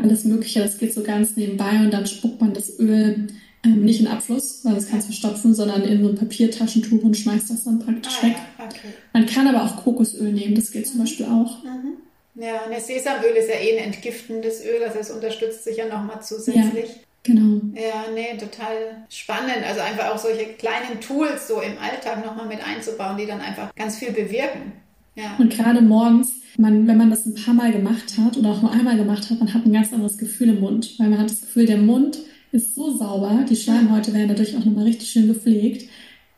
alles 0.00 0.24
Mögliche, 0.24 0.60
das 0.60 0.78
geht 0.78 0.94
so 0.94 1.02
ganz 1.02 1.36
nebenbei 1.36 1.80
und 1.80 1.92
dann 1.92 2.06
spuckt 2.06 2.40
man 2.40 2.54
das 2.54 2.78
Öl 2.78 3.26
ähm, 3.64 3.84
nicht 3.84 4.00
in 4.00 4.08
Abfluss, 4.08 4.64
weil 4.64 4.74
das 4.74 4.88
kannst 4.88 5.08
du 5.08 5.12
verstopfen, 5.12 5.54
sondern 5.54 5.82
in 5.82 6.02
so 6.02 6.08
ein 6.08 6.16
Papiertaschentuch 6.16 7.02
und 7.02 7.16
schmeißt 7.16 7.50
das 7.50 7.64
dann 7.64 7.78
praktisch 7.78 8.18
ah, 8.20 8.26
weg. 8.26 8.36
Ja, 8.58 8.64
okay. 8.64 8.88
Man 9.12 9.26
kann 9.26 9.46
aber 9.46 9.64
auch 9.64 9.84
Kokosöl 9.84 10.32
nehmen, 10.32 10.54
das 10.54 10.70
geht 10.70 10.86
zum 10.86 10.98
mhm. 10.98 11.04
Beispiel 11.04 11.26
auch. 11.26 11.62
Mhm. 11.62 11.96
Ja, 12.34 12.66
ne, 12.68 12.80
Sesamöl 12.80 13.36
ist 13.36 13.48
ja 13.48 13.56
eh 13.56 13.78
ein 13.78 13.92
entgiftendes 13.92 14.64
Öl, 14.64 14.82
also 14.84 14.98
es 14.98 15.10
unterstützt 15.10 15.64
sich 15.64 15.76
ja 15.76 15.86
nochmal 15.86 16.22
zusätzlich. 16.22 16.88
Ja. 16.88 16.94
Genau. 17.24 17.60
Ja, 17.74 18.06
nee, 18.12 18.36
total 18.36 19.04
spannend. 19.08 19.64
Also 19.64 19.80
einfach 19.80 20.12
auch 20.12 20.18
solche 20.18 20.44
kleinen 20.54 21.00
Tools 21.00 21.46
so 21.46 21.60
im 21.60 21.78
Alltag 21.78 22.24
nochmal 22.24 22.48
mit 22.48 22.58
einzubauen, 22.66 23.16
die 23.16 23.26
dann 23.26 23.40
einfach 23.40 23.72
ganz 23.76 23.96
viel 23.96 24.10
bewirken. 24.10 24.72
Ja. 25.14 25.36
Und 25.38 25.50
gerade 25.50 25.82
morgens, 25.82 26.32
man, 26.58 26.88
wenn 26.88 26.96
man 26.96 27.10
das 27.10 27.26
ein 27.26 27.34
paar 27.34 27.54
Mal 27.54 27.70
gemacht 27.70 28.14
hat 28.18 28.36
oder 28.36 28.50
auch 28.50 28.62
nur 28.62 28.72
einmal 28.72 28.96
gemacht 28.96 29.30
hat, 29.30 29.38
man 29.38 29.54
hat 29.54 29.64
ein 29.64 29.72
ganz 29.72 29.92
anderes 29.92 30.18
Gefühl 30.18 30.48
im 30.48 30.60
Mund. 30.60 30.98
Weil 30.98 31.10
man 31.10 31.20
hat 31.20 31.30
das 31.30 31.42
Gefühl, 31.42 31.66
der 31.66 31.78
Mund 31.78 32.18
ist 32.52 32.74
so 32.74 32.96
sauber, 32.96 33.44
die 33.48 33.56
Schleimhäute 33.56 34.12
werden 34.14 34.28
dadurch 34.28 34.56
auch 34.56 34.64
nochmal 34.64 34.84
richtig 34.84 35.08
schön 35.10 35.26
gepflegt, 35.26 35.88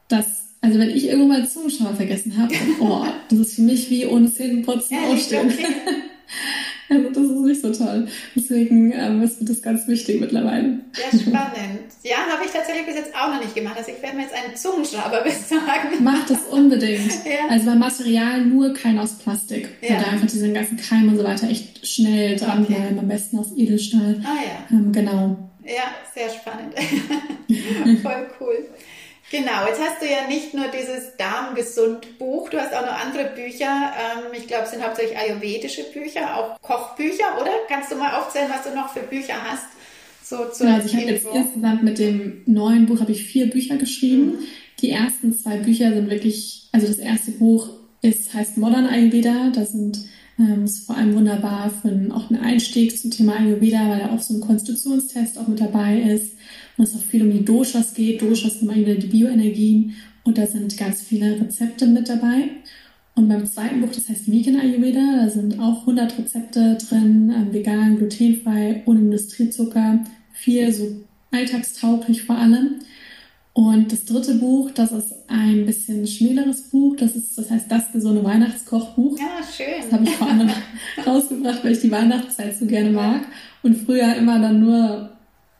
dass, 0.09 0.55
also 0.61 0.79
wenn 0.79 0.91
ich 0.91 1.09
irgendwann 1.09 1.41
mal 1.41 1.49
Zungenschauer 1.49 1.95
vergessen 1.95 2.39
habe, 2.39 2.55
oh, 2.81 3.05
das 3.29 3.39
ist 3.39 3.55
für 3.57 3.63
mich 3.63 3.91
wie 3.91 4.07
ohne 4.07 4.33
Zähneputzen 4.33 4.97
ja, 4.97 5.09
aufstehen. 5.11 5.47
Okay. 5.47 5.67
Also 6.91 7.09
das 7.09 7.25
ist 7.25 7.41
nicht 7.41 7.63
so 7.63 7.73
toll. 7.73 8.07
Deswegen 8.35 8.93
ähm, 8.93 9.23
ist 9.23 9.41
mir 9.41 9.49
das 9.49 9.63
ganz 9.63 9.89
wichtig 9.89 10.21
mittlerweile. 10.21 10.81
Ja, 10.95 11.19
spannend. 11.19 11.81
Ja, 12.03 12.17
habe 12.31 12.45
ich 12.45 12.53
tatsächlich 12.53 12.87
bis 12.87 12.97
jetzt 12.97 13.15
auch 13.15 13.33
noch 13.33 13.41
nicht 13.41 13.55
gemacht. 13.55 13.77
Also 13.79 13.91
ich 13.91 14.03
werde 14.03 14.17
mir 14.17 14.25
jetzt 14.25 14.35
einen 14.35 14.55
Zungenschrauber 14.55 15.21
besorgen. 15.25 16.03
Mach 16.03 16.27
das 16.27 16.41
unbedingt. 16.51 17.13
ja. 17.25 17.49
Also 17.49 17.67
beim 17.67 17.79
Material 17.79 18.45
nur 18.45 18.75
kein 18.75 18.99
aus 18.99 19.15
Plastik. 19.15 19.69
Ja. 19.81 19.91
Weil 19.91 20.03
da 20.03 20.11
einfach 20.11 20.27
diesen 20.27 20.53
ganzen 20.53 20.77
Keim 20.77 21.09
und 21.09 21.17
so 21.17 21.25
weiter 21.25 21.49
echt 21.49 21.87
schnell 21.87 22.37
dran 22.37 22.65
okay. 22.65 22.75
bleiben. 22.75 22.99
Am 22.99 23.09
besten 23.09 23.39
aus 23.39 23.57
Edelstahl. 23.57 24.21
Ah 24.23 24.43
ja. 24.45 24.77
Ähm, 24.77 24.93
genau. 24.93 25.37
Ja, 25.65 25.95
sehr 26.15 26.31
spannend. 26.31 26.75
Voll 28.03 28.27
cool. 28.41 28.69
Genau, 29.31 29.67
jetzt 29.67 29.81
hast 29.81 30.03
du 30.03 30.07
ja 30.07 30.29
nicht 30.29 30.55
nur 30.55 30.67
dieses 30.69 31.17
Darmgesund-Buch, 31.17 32.51
du 32.51 32.61
hast 32.61 32.75
auch 32.75 32.83
noch 32.83 33.05
andere 33.05 33.33
Bücher. 33.35 33.93
Ähm, 33.99 34.33
ich 34.37 34.47
glaube, 34.47 34.65
es 34.65 34.71
sind 34.71 34.85
hauptsächlich 34.85 35.17
ayurvedische 35.19 35.83
Bücher, 35.93 36.37
auch 36.37 36.61
Kochbücher, 36.61 37.41
oder? 37.41 37.51
Kannst 37.69 37.91
du 37.91 37.97
mal 37.97 38.21
aufzählen, 38.21 38.51
was 38.51 38.65
du 38.65 38.77
noch 38.77 38.93
für 38.93 39.01
Bücher 39.01 39.35
hast? 39.43 39.67
So 40.23 40.49
zu 40.51 40.65
ja, 40.65 40.75
also 40.75 40.89
ich 40.89 40.97
habe 40.97 41.07
jetzt 41.07 41.27
insgesamt 41.27 41.83
mit 41.83 41.99
dem 41.99 42.43
neuen 42.47 42.87
Buch 42.87 43.01
habe 43.01 43.13
ich 43.13 43.25
vier 43.25 43.51
Bücher 43.51 43.77
geschrieben. 43.77 44.27
Mhm. 44.27 44.39
Die 44.81 44.91
ersten 44.91 45.35
zwei 45.35 45.57
Bücher 45.57 45.93
sind 45.93 46.11
wirklich, 46.11 46.69
also 46.73 46.87
das 46.87 46.99
erste 46.99 47.33
Buch 47.33 47.71
ist, 48.03 48.35
heißt 48.35 48.57
Modern 48.59 48.87
Ayurveda. 48.87 49.51
Da 49.55 49.65
sind 49.65 49.99
ähm, 50.39 50.65
ist 50.65 50.87
vor 50.87 50.97
allem 50.97 51.15
wunderbar 51.15 51.71
für 51.71 51.89
einen, 51.89 52.13
auch 52.13 52.31
einen 52.31 52.41
Einstieg 52.41 52.97
zum 52.99 53.11
Thema 53.11 53.37
Ayurveda, 53.37 53.89
weil 53.89 54.01
da 54.01 54.15
auch 54.15 54.21
so 54.21 54.35
ein 54.35 54.41
Konstitutionstest 54.41 55.39
auch 55.39 55.47
mit 55.47 55.61
dabei 55.61 56.01
ist 56.01 56.33
und 56.77 56.85
es 56.85 56.95
auch 56.95 57.03
viel 57.03 57.23
um 57.23 57.31
die 57.31 57.45
Doshas 57.45 57.95
geht. 57.95 58.23
Doshas 58.23 58.59
sind 58.59 58.71
immer 58.71 58.77
wieder 58.77 58.95
die 58.95 59.07
Bioenergien 59.07 59.95
und 60.25 60.39
da 60.39 60.47
sind 60.47 60.77
ganz 60.77 61.03
viele 61.03 61.41
Rezepte 61.41 61.87
mit 61.87 62.09
dabei. 62.09 62.49
Und 63.17 63.29
beim 63.29 63.47
zweiten 63.47 63.81
Buch, 63.81 63.91
das 63.95 64.09
heißt 64.09 64.31
Vegan 64.31 64.59
Ayurveda, 64.59 65.25
da 65.25 65.31
sind 65.31 65.61
auch 65.61 65.81
100 65.83 66.19
Rezepte 66.19 66.77
drin, 66.89 67.33
ähm, 67.35 67.53
vegan, 67.53 67.97
glutenfrei, 67.97 68.83
ohne 68.87 69.01
Industriezucker, 69.01 70.01
viel 70.33 70.73
so 70.73 70.97
alltagstauglich 71.31 72.23
vor 72.23 72.37
allem. 72.37 72.81
Und 73.55 73.93
das 73.93 74.05
dritte 74.05 74.35
Buch, 74.35 74.73
das 74.73 74.91
ist 74.91 75.15
ein 75.29 75.65
bisschen 75.65 76.07
schmäleres 76.09 76.71
Buch. 76.71 76.97
Das 76.97 77.15
ist, 77.15 77.39
das 77.39 77.51
heißt, 77.51 77.71
das 77.71 77.93
gesunde 77.93 78.25
Weihnachtskochbuch. 78.25 79.17
Ja, 79.17 79.41
schön. 79.47 79.81
Das 79.81 79.93
habe 79.93 80.05
ich 80.05 80.11
vor 80.11 80.29
allem 80.29 80.51
rausgebracht, 81.07 81.65
weil 81.65 81.73
ich 81.73 81.81
die 81.81 81.91
Weihnachtszeit 81.91 82.59
so 82.59 82.67
gerne 82.67 82.91
mag. 82.91 83.23
Und 83.63 83.77
früher 83.77 84.17
immer 84.17 84.41
dann 84.41 84.59
nur 84.59 85.11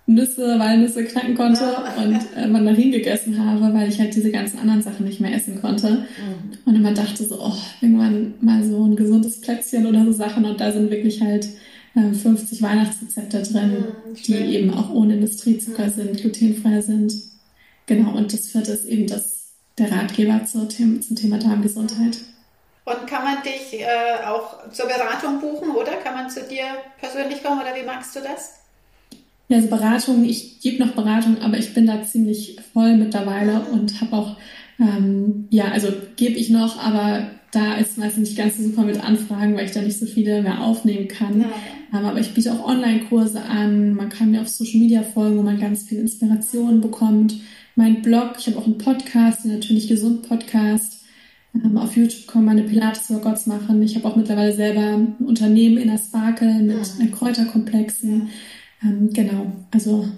Nüsse, 0.07 0.59
Walnüsse 0.59 1.05
knacken 1.05 1.37
konnte 1.37 1.63
ja. 1.63 1.95
und 2.03 2.19
äh, 2.37 2.47
Mandarinen 2.49 2.93
gegessen 2.93 3.39
habe, 3.39 3.73
weil 3.73 3.89
ich 3.89 3.99
halt 4.01 4.15
diese 4.15 4.31
ganzen 4.31 4.59
anderen 4.59 4.83
Sachen 4.83 5.07
nicht 5.07 5.21
mehr 5.21 5.33
essen 5.33 5.61
konnte. 5.61 5.91
Mhm. 5.91 6.59
Und 6.67 6.75
immer 6.75 6.93
dachte 6.93 7.25
so, 7.25 7.41
oh, 7.41 7.55
irgendwann 7.81 8.35
mal 8.41 8.63
so 8.65 8.85
ein 8.85 8.97
gesundes 8.97 9.41
Plätzchen 9.41 9.87
oder 9.87 10.05
so 10.05 10.13
Sachen 10.13 10.45
und 10.45 10.61
da 10.61 10.73
sind 10.73 10.91
wirklich 10.91 11.23
halt 11.23 11.49
äh, 11.95 12.13
50 12.13 12.61
Weihnachtsrezepte 12.61 13.43
drin, 13.43 13.71
mhm, 13.71 14.15
die 14.27 14.35
eben 14.35 14.75
auch 14.75 14.93
ohne 14.93 15.15
Industriezucker 15.15 15.87
mhm. 15.87 15.91
sind, 15.91 16.17
glutenfrei 16.19 16.81
sind. 16.81 17.15
Genau, 17.87 18.17
und 18.17 18.33
das 18.33 18.49
vierte 18.49 18.73
ist 18.73 18.87
eben 18.87 19.07
das, 19.07 19.53
der 19.79 19.93
Ratgeber 19.93 20.45
zur, 20.45 20.69
zum 20.69 21.01
Thema 21.17 21.39
Darmgesundheit. 21.39 22.19
Und 22.85 23.07
kann 23.07 23.25
man 23.25 23.43
dich 23.43 23.81
äh, 23.81 24.27
auch 24.27 24.71
zur 24.71 24.87
Beratung 24.87 25.41
buchen, 25.41 25.71
oder? 25.71 25.93
Kann 26.03 26.15
man 26.15 26.29
zu 26.29 26.43
dir 26.43 26.65
persönlich 26.99 27.43
kommen 27.43 27.61
oder 27.61 27.75
wie 27.75 27.87
magst 27.87 28.15
du 28.15 28.21
das? 28.21 28.61
Ja, 29.49 29.57
also 29.57 29.69
Beratung, 29.69 30.25
ich 30.25 30.61
gebe 30.61 30.85
noch 30.85 30.95
Beratung, 30.95 31.39
aber 31.43 31.59
ich 31.59 31.75
bin 31.75 31.87
da 31.87 32.03
ziemlich 32.03 32.59
voll 32.73 32.97
mittlerweile 32.97 33.61
und 33.73 34.01
habe 34.01 34.17
auch, 34.17 34.37
ähm, 34.79 35.49
ja, 35.51 35.67
also 35.71 35.89
gebe 36.17 36.37
ich 36.37 36.51
noch, 36.51 36.79
aber 36.79 37.31
da 37.53 37.75
ist 37.75 37.99
meistens 37.99 38.31
nicht 38.31 38.39
ganz 38.39 38.57
so 38.57 38.65
super 38.65 38.83
mit 38.83 39.03
Anfragen, 39.03 39.57
weil 39.57 39.67
ich 39.67 39.73
da 39.73 39.81
nicht 39.81 39.99
so 39.99 40.07
viele 40.07 40.43
mehr 40.43 40.61
aufnehmen 40.61 41.09
kann. 41.09 41.41
Ja. 41.41 41.53
Ähm, 41.99 42.05
aber 42.05 42.19
ich 42.19 42.35
biete 42.35 42.53
auch 42.53 42.67
Online-Kurse 42.67 43.43
an, 43.43 43.95
man 43.95 44.09
kann 44.09 44.31
mir 44.31 44.41
auf 44.41 44.49
Social 44.49 44.81
Media 44.81 45.03
folgen, 45.03 45.39
wo 45.39 45.43
man 45.43 45.61
ganz 45.61 45.85
viel 45.85 45.99
Inspiration 46.01 46.81
bekommt. 46.81 47.35
Mein 47.77 48.03
Blog, 48.03 48.35
ich 48.39 48.47
habe 48.47 48.59
auch 48.59 48.67
einen 48.67 48.79
Podcast, 48.79 49.45
den 49.45 49.55
natürlich 49.55 49.89
gesund 49.89 50.29
Podcast. 50.29 51.03
Ähm, 51.55 51.77
auf 51.77 51.97
YouTube 51.97 52.29
kann 52.29 52.45
man 52.45 52.59
eine 52.59 52.69
Pilates-Workouts 52.69 53.47
machen. 53.47 53.83
Ich 53.83 53.97
habe 53.97 54.07
auch 54.07 54.15
mittlerweile 54.15 54.53
selber 54.53 54.81
ein 54.81 55.17
Unternehmen 55.27 55.79
in 55.79 55.89
der 55.89 55.99
Sparkle 55.99 56.55
mit 56.55 56.77
ja. 56.77 57.07
Kräuterkomplexen. 57.17 58.31
Ähm, 58.83 59.13
genau, 59.13 59.53
also 59.73 60.09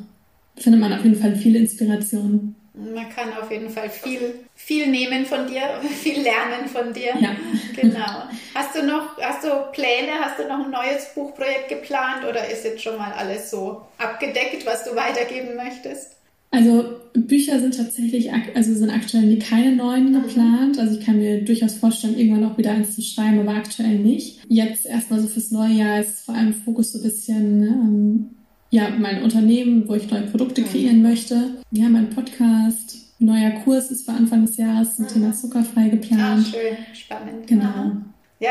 findet 0.57 0.83
man 0.83 0.93
auf 0.93 1.05
jeden 1.05 1.17
Fall 1.17 1.35
viele 1.35 1.59
Inspirationen. 1.59 2.57
Man 2.75 3.09
kann 3.09 3.33
auf 3.41 3.51
jeden 3.51 3.71
Fall 3.71 3.89
viel, 3.89 4.35
viel 4.55 4.89
nehmen 4.89 5.25
von 5.25 5.47
dir, 5.47 5.63
viel 6.03 6.21
lernen 6.21 6.69
von 6.71 6.93
dir. 6.93 7.15
Ja. 7.19 7.37
Genau. 7.75 8.25
Hast 8.55 8.77
du 8.77 8.85
noch, 8.85 9.17
hast 9.19 9.45
du 9.45 9.49
Pläne, 9.73 10.13
hast 10.21 10.39
du 10.39 10.43
noch 10.47 10.63
ein 10.63 10.71
neues 10.71 11.15
Buchprojekt 11.15 11.71
geplant 11.71 12.27
oder 12.29 12.51
ist 12.51 12.65
jetzt 12.65 12.83
schon 12.83 12.99
mal 12.99 13.13
alles 13.13 13.51
so 13.51 13.81
abgedeckt, 13.97 14.67
was 14.67 14.85
du 14.85 14.95
weitergeben 14.95 15.57
möchtest? 15.57 16.17
Also 16.51 16.85
Bücher 17.15 17.61
sind 17.61 17.77
tatsächlich, 17.77 18.31
also 18.33 18.75
sind 18.75 18.91
aktuell 18.91 19.39
keine 19.39 19.75
neuen 19.75 20.11
mhm. 20.11 20.23
geplant. 20.23 20.79
Also 20.79 20.99
ich 20.99 21.05
kann 21.05 21.19
mir 21.19 21.45
durchaus 21.45 21.75
vorstellen, 21.75 22.19
irgendwann 22.19 22.45
auch 22.45 22.59
wieder 22.59 22.73
eins 22.73 22.95
zu 22.95 23.03
schreiben, 23.03 23.41
aber 23.41 23.55
aktuell 23.55 23.99
nicht. 23.99 24.41
Jetzt 24.49 24.87
erstmal 24.87 25.21
so 25.21 25.29
fürs 25.29 25.51
neue 25.51 25.73
Jahr 25.73 26.01
ist 26.01 26.25
vor 26.25 26.35
allem 26.35 26.55
Fokus 26.55 26.93
so 26.93 26.99
ein 26.99 27.05
bisschen 27.05 27.63
ähm, 27.63 28.27
ja, 28.71 28.91
mein 28.91 29.23
Unternehmen, 29.23 29.89
wo 29.89 29.95
ich 29.95 30.11
neue 30.11 30.23
Produkte 30.23 30.63
kreieren 30.63 31.03
möchte. 31.03 31.55
Ja, 31.71 31.89
mein 31.89 32.11
Podcast. 32.11 32.97
Neuer 33.19 33.51
Kurs 33.65 33.91
ist 33.91 34.05
für 34.05 34.13
Anfang 34.13 34.45
des 34.45 34.59
Jahres 34.59 34.97
zum 34.97 35.09
Thema 35.09 35.33
zuckerfrei 35.33 35.89
geplant. 35.89 36.47
Ah, 36.49 36.51
schön, 36.51 36.77
spannend. 36.95 37.47
Genau. 37.47 37.65
Ja, 37.65 38.03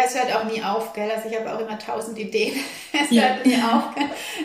es 0.06 0.16
hört 0.16 0.36
auch 0.36 0.52
nie 0.52 0.62
auf, 0.64 0.94
gell? 0.94 1.10
Also 1.16 1.30
ich 1.30 1.38
habe 1.38 1.54
auch 1.54 1.60
immer 1.60 1.78
tausend 1.78 2.18
Ideen. 2.18 2.54
Es 2.94 3.12
ja. 3.12 3.24
hört 3.24 3.46
nie 3.46 3.56
auf. 3.56 3.84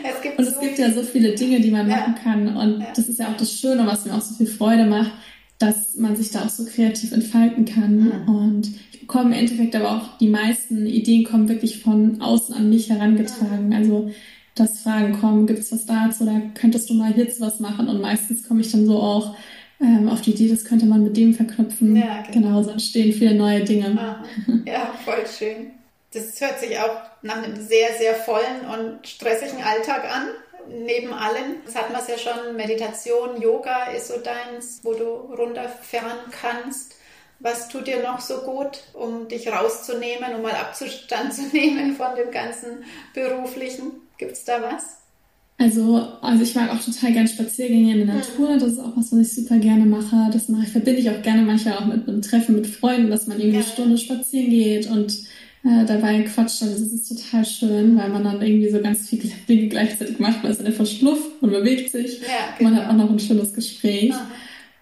Es 0.03 0.21
gibt 0.21 0.37
und 0.37 0.45
es 0.45 0.55
so 0.55 0.59
gibt 0.59 0.77
ja 0.77 0.91
so 0.91 1.03
viele 1.03 1.35
Dinge, 1.35 1.61
die 1.61 1.71
man 1.71 1.89
ja. 1.89 1.97
machen 1.97 2.15
kann. 2.21 2.55
Und 2.57 2.81
ja. 2.81 2.87
das 2.93 3.07
ist 3.07 3.17
ja 3.17 3.29
auch 3.29 3.37
das 3.37 3.53
Schöne, 3.53 3.87
was 3.87 4.05
mir 4.05 4.13
auch 4.13 4.21
so 4.21 4.35
viel 4.35 4.47
Freude 4.47 4.85
macht, 4.85 5.11
dass 5.57 5.95
man 5.95 6.15
sich 6.17 6.31
da 6.31 6.43
auch 6.43 6.49
so 6.49 6.65
kreativ 6.65 7.13
entfalten 7.13 7.65
kann. 7.65 7.95
Mhm. 7.95 8.35
Und 8.35 8.71
ich 8.91 8.99
bekomme 8.99 9.33
im 9.33 9.39
Endeffekt 9.39 9.75
aber 9.75 9.91
auch 9.91 10.17
die 10.17 10.27
meisten 10.27 10.85
Ideen 10.85 11.23
kommen 11.23 11.47
wirklich 11.47 11.81
von 11.81 12.21
außen 12.21 12.53
an 12.53 12.69
mich 12.69 12.89
herangetragen. 12.89 13.67
Mhm. 13.67 13.73
Also 13.73 14.11
dass 14.55 14.81
Fragen 14.81 15.19
kommen, 15.19 15.47
gibt 15.47 15.59
es 15.59 15.71
was 15.71 15.85
dazu 15.85 16.23
oder 16.23 16.41
könntest 16.55 16.89
du 16.89 16.93
mal 16.93 17.13
hierzu 17.13 17.39
was 17.39 17.59
machen? 17.59 17.87
Und 17.87 18.01
meistens 18.01 18.47
komme 18.47 18.61
ich 18.61 18.71
dann 18.71 18.85
so 18.85 18.99
auch 18.99 19.35
ähm, 19.81 20.09
auf 20.09 20.21
die 20.21 20.31
Idee, 20.31 20.49
das 20.49 20.63
könnte 20.63 20.85
man 20.85 21.03
mit 21.03 21.17
dem 21.17 21.33
verknüpfen. 21.33 21.95
Ja, 21.95 22.21
genau. 22.21 22.47
genau, 22.47 22.63
so 22.63 22.71
entstehen 22.71 23.13
viele 23.13 23.33
neue 23.33 23.63
Dinge. 23.63 23.97
Aha. 23.97 24.23
Ja, 24.65 24.93
voll 25.03 25.25
schön. 25.27 25.71
Das 26.13 26.39
hört 26.41 26.59
sich 26.59 26.77
auch 26.77 27.01
nach 27.21 27.41
einem 27.41 27.55
sehr, 27.55 27.93
sehr 27.97 28.15
vollen 28.15 28.65
und 28.71 29.07
stressigen 29.07 29.63
Alltag 29.63 30.03
an. 30.05 30.27
Neben 30.67 31.13
allem, 31.13 31.55
das 31.65 31.75
hat 31.75 31.91
man 31.91 32.01
es 32.01 32.07
ja 32.07 32.17
schon, 32.17 32.55
Meditation, 32.55 33.41
Yoga 33.41 33.85
ist 33.91 34.09
so 34.09 34.17
deins, 34.17 34.81
wo 34.83 34.93
du 34.93 35.05
runterfahren 35.05 36.19
kannst. 36.31 36.95
Was 37.39 37.69
tut 37.69 37.87
dir 37.87 38.03
noch 38.03 38.19
so 38.19 38.41
gut, 38.41 38.83
um 38.93 39.27
dich 39.27 39.47
rauszunehmen, 39.47 40.35
um 40.35 40.43
mal 40.43 40.53
Abzustand 40.53 41.33
zu 41.33 41.41
nehmen 41.53 41.95
von 41.95 42.15
dem 42.15 42.29
ganzen 42.29 42.83
Beruflichen? 43.15 43.93
Gibt 44.17 44.33
es 44.33 44.43
da 44.43 44.61
was? 44.61 45.00
Also, 45.57 46.01
also 46.21 46.43
ich 46.43 46.55
mag 46.55 46.71
auch 46.71 46.83
total 46.83 47.13
gerne 47.13 47.27
Spaziergänge 47.27 47.91
in 47.91 48.07
der 48.07 48.15
hm. 48.15 48.21
Natur. 48.21 48.57
Das 48.57 48.73
ist 48.73 48.79
auch 48.79 48.97
was, 48.97 49.11
was 49.11 49.19
ich 49.19 49.33
super 49.33 49.57
gerne 49.57 49.85
mache. 49.85 50.29
Das 50.33 50.49
mache 50.49 50.63
ich, 50.63 50.69
verbinde 50.69 50.99
ich 50.99 51.09
auch 51.09 51.21
gerne 51.21 51.43
manchmal 51.43 51.75
auch 51.75 51.85
mit 51.85 52.07
einem 52.07 52.21
Treffen 52.21 52.55
mit 52.55 52.67
Freunden, 52.67 53.11
dass 53.11 53.27
man 53.27 53.37
irgendwie 53.39 53.59
ja. 53.59 53.63
eine 53.63 53.71
Stunde 53.71 53.97
spazieren 53.97 54.49
geht 54.49 54.89
und 54.89 55.13
äh, 55.63 55.85
dabei 55.85 56.21
quatscht. 56.21 56.63
Also 56.63 56.83
das 56.83 56.93
ist 56.93 57.09
total 57.09 57.45
schön, 57.45 57.95
weil 57.95 58.09
man 58.09 58.23
dann 58.23 58.41
irgendwie 58.41 58.69
so 58.69 58.81
ganz 58.81 59.07
viele 59.07 59.29
Dinge 59.47 59.67
gleichzeitig 59.67 60.17
macht. 60.17 60.41
Man 60.41 60.51
ist 60.51 60.65
einfach 60.65 60.85
schlufft 60.87 61.41
und 61.41 61.51
bewegt 61.51 61.91
sich. 61.91 62.21
Ja, 62.21 62.55
genau. 62.57 62.71
Man 62.71 62.79
hat 62.79 62.89
auch 62.89 62.97
noch 62.97 63.11
ein 63.11 63.19
schönes 63.19 63.53
Gespräch. 63.53 64.13
Aha. 64.13 64.27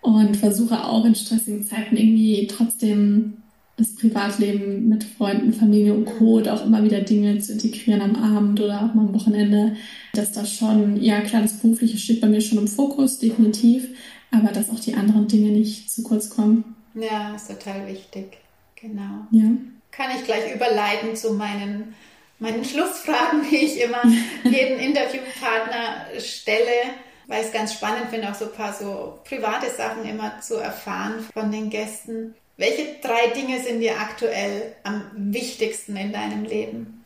Und 0.01 0.37
versuche 0.37 0.85
auch 0.85 1.03
in 1.03 1.13
stressigen 1.13 1.61
Zeiten 1.65 1.97
irgendwie 1.97 2.47
trotzdem 2.47 3.33
das 3.79 3.95
Privatleben 3.95 4.89
mit 4.89 5.03
Freunden, 5.03 5.53
Familie 5.53 5.93
und 5.93 6.05
Co. 6.05 6.37
und 6.37 6.49
auch 6.49 6.65
immer 6.65 6.83
wieder 6.83 7.01
Dinge 7.01 7.39
zu 7.39 7.53
integrieren 7.53 8.01
am 8.01 8.15
Abend 8.15 8.59
oder 8.59 8.81
auch 8.81 8.93
mal 8.93 9.07
am 9.07 9.13
Wochenende, 9.13 9.75
dass 10.13 10.31
das 10.31 10.53
schon, 10.53 11.01
ja 11.01 11.21
klar, 11.21 11.41
das 11.41 11.59
Berufliche 11.59 11.97
steht 11.97 12.21
bei 12.21 12.27
mir 12.27 12.41
schon 12.41 12.57
im 12.57 12.67
Fokus, 12.67 13.19
definitiv, 13.19 13.87
aber 14.31 14.51
dass 14.51 14.69
auch 14.69 14.79
die 14.79 14.95
anderen 14.95 15.27
Dinge 15.27 15.51
nicht 15.51 15.89
zu 15.89 16.03
kurz 16.03 16.29
kommen. 16.29 16.75
Ja, 16.93 17.33
ist 17.35 17.47
total 17.47 17.87
wichtig. 17.87 18.37
Genau. 18.75 19.25
Ja. 19.31 19.45
Kann 19.91 20.11
ich 20.17 20.25
gleich 20.25 20.53
überleiten 20.53 21.15
zu 21.15 21.33
meinen, 21.33 21.95
meinen 22.39 22.63
Schlussfragen, 22.65 23.41
die 23.49 23.57
ich 23.57 23.81
immer 23.81 24.03
jedem 24.43 24.79
Interviewpartner 24.79 26.19
stelle, 26.19 26.93
weil 27.27 27.41
ich 27.41 27.47
es 27.47 27.53
ganz 27.53 27.73
spannend 27.73 28.09
finde, 28.09 28.29
auch 28.29 28.35
so 28.35 28.45
ein 28.45 28.53
paar 28.53 28.73
so 28.73 29.19
private 29.23 29.69
Sachen 29.69 30.03
immer 30.03 30.39
zu 30.41 30.55
erfahren 30.55 31.13
von 31.33 31.51
den 31.51 31.69
Gästen. 31.69 32.35
Welche 32.59 32.87
drei 33.01 33.33
Dinge 33.33 33.57
sind 33.63 33.79
dir 33.79 33.97
aktuell 33.97 34.73
am 34.83 35.03
wichtigsten 35.15 35.95
in 35.95 36.11
deinem 36.11 36.43
Leben? 36.43 37.05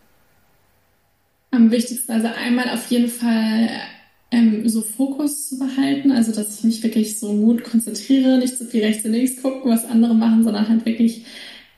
Am 1.51 1.69
wichtigsten, 1.69 2.11
also 2.11 2.27
einmal 2.27 2.71
auf 2.71 2.89
jeden 2.89 3.07
Fall 3.07 3.69
ähm, 4.31 4.67
so 4.67 4.81
Fokus 4.81 5.49
zu 5.49 5.59
behalten, 5.59 6.11
also 6.11 6.31
dass 6.33 6.57
ich 6.57 6.63
mich 6.63 6.81
wirklich 6.81 7.19
so 7.19 7.31
gut 7.33 7.63
konzentriere, 7.63 8.39
nicht 8.39 8.57
zu 8.57 8.65
viel 8.65 8.83
rechts 8.83 9.05
und 9.05 9.11
links 9.11 9.39
gucken, 9.43 9.69
was 9.69 9.85
andere 9.85 10.15
machen, 10.15 10.43
sondern 10.43 10.67
halt 10.67 10.87
wirklich 10.87 11.23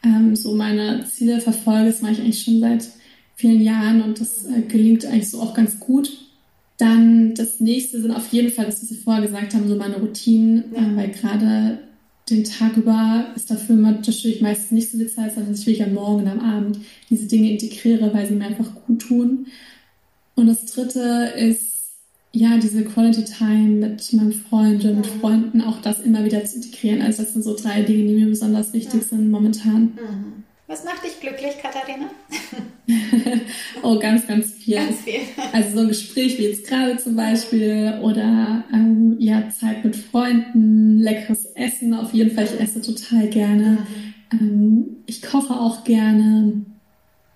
ähm, 0.05 0.37
so 0.37 0.55
meine 0.55 1.05
Ziele 1.05 1.41
verfolge. 1.41 1.87
Das 1.87 2.01
mache 2.01 2.13
ich 2.13 2.19
eigentlich 2.19 2.43
schon 2.43 2.61
seit 2.61 2.87
vielen 3.35 3.59
Jahren 3.59 4.01
und 4.03 4.21
das 4.21 4.45
äh, 4.45 4.61
gelingt 4.61 5.05
eigentlich 5.05 5.29
so 5.29 5.41
auch 5.41 5.53
ganz 5.53 5.81
gut. 5.81 6.13
Dann 6.77 7.35
das 7.35 7.59
nächste 7.59 8.01
sind 8.01 8.11
auf 8.11 8.31
jeden 8.31 8.53
Fall, 8.53 8.67
das, 8.67 8.81
was 8.81 8.89
wir 8.89 8.99
vorher 8.99 9.23
gesagt 9.23 9.53
haben, 9.53 9.67
so 9.67 9.75
meine 9.75 9.97
Routinen, 9.97 10.63
ja. 10.73 10.81
äh, 10.81 10.95
weil 10.95 11.09
gerade 11.09 11.79
den 12.29 12.43
Tag 12.43 12.75
über 12.75 13.27
ist 13.35 13.51
dafür 13.51 13.75
natürlich 13.75 14.41
meistens 14.41 14.71
nicht 14.71 14.91
so 14.91 14.97
viel 14.97 15.09
Zeit, 15.09 15.33
sondern 15.33 15.51
dass 15.51 15.61
ich 15.61 15.67
wirklich 15.67 15.87
am 15.87 15.93
Morgen 15.93 16.23
und 16.23 16.27
am 16.27 16.39
Abend 16.39 16.79
diese 17.09 17.27
Dinge 17.27 17.51
integriere, 17.51 18.13
weil 18.13 18.27
sie 18.27 18.35
mir 18.35 18.45
einfach 18.45 18.73
gut 18.87 19.01
tun. 19.01 19.47
Und 20.35 20.47
das 20.47 20.65
dritte 20.65 21.33
ist, 21.37 21.75
ja, 22.31 22.57
diese 22.57 22.83
Quality 22.83 23.23
Time 23.25 23.87
mit 23.87 24.11
meinen 24.13 24.33
Freunden, 24.33 24.95
mit 24.97 25.15
mhm. 25.15 25.19
Freunden, 25.19 25.61
auch 25.61 25.81
das 25.81 26.01
immer 26.01 26.25
wieder 26.25 26.43
zu 26.43 26.57
integrieren. 26.57 27.01
Also 27.01 27.23
das 27.23 27.33
sind 27.33 27.43
so 27.43 27.55
drei 27.55 27.83
Dinge, 27.83 28.07
die 28.07 28.15
mir 28.15 28.27
besonders 28.27 28.73
wichtig 28.73 29.01
ja. 29.01 29.07
sind 29.07 29.29
momentan. 29.29 29.81
Mhm. 29.81 30.44
Was 30.67 30.83
macht 30.83 31.03
dich 31.03 31.19
glücklich, 31.19 31.57
Katharina? 31.61 32.09
oh, 33.83 33.99
ganz, 33.99 34.25
ganz 34.25 34.51
viel. 34.51 34.75
Ganz 34.75 35.01
viel. 35.01 35.19
Also 35.53 35.75
so 35.75 35.79
ein 35.81 35.87
Gespräch 35.89 36.39
wie 36.39 36.47
jetzt 36.47 36.67
gerade 36.67 36.97
zum 36.97 37.15
Beispiel 37.15 37.99
oder 38.01 38.63
ähm, 38.73 39.15
ja, 39.19 39.47
Zeit 39.49 39.85
mit 39.85 39.95
Freunden, 39.95 40.99
leckeres 40.99 41.45
Essen 41.53 41.93
auf 41.93 42.13
jeden 42.13 42.31
Fall. 42.31 42.45
Ich 42.45 42.59
esse 42.59 42.81
total 42.81 43.27
gerne. 43.29 43.85
Mhm. 44.31 44.39
Ähm, 44.39 44.85
ich 45.05 45.21
koche 45.21 45.53
auch 45.53 45.83
gerne. 45.83 46.65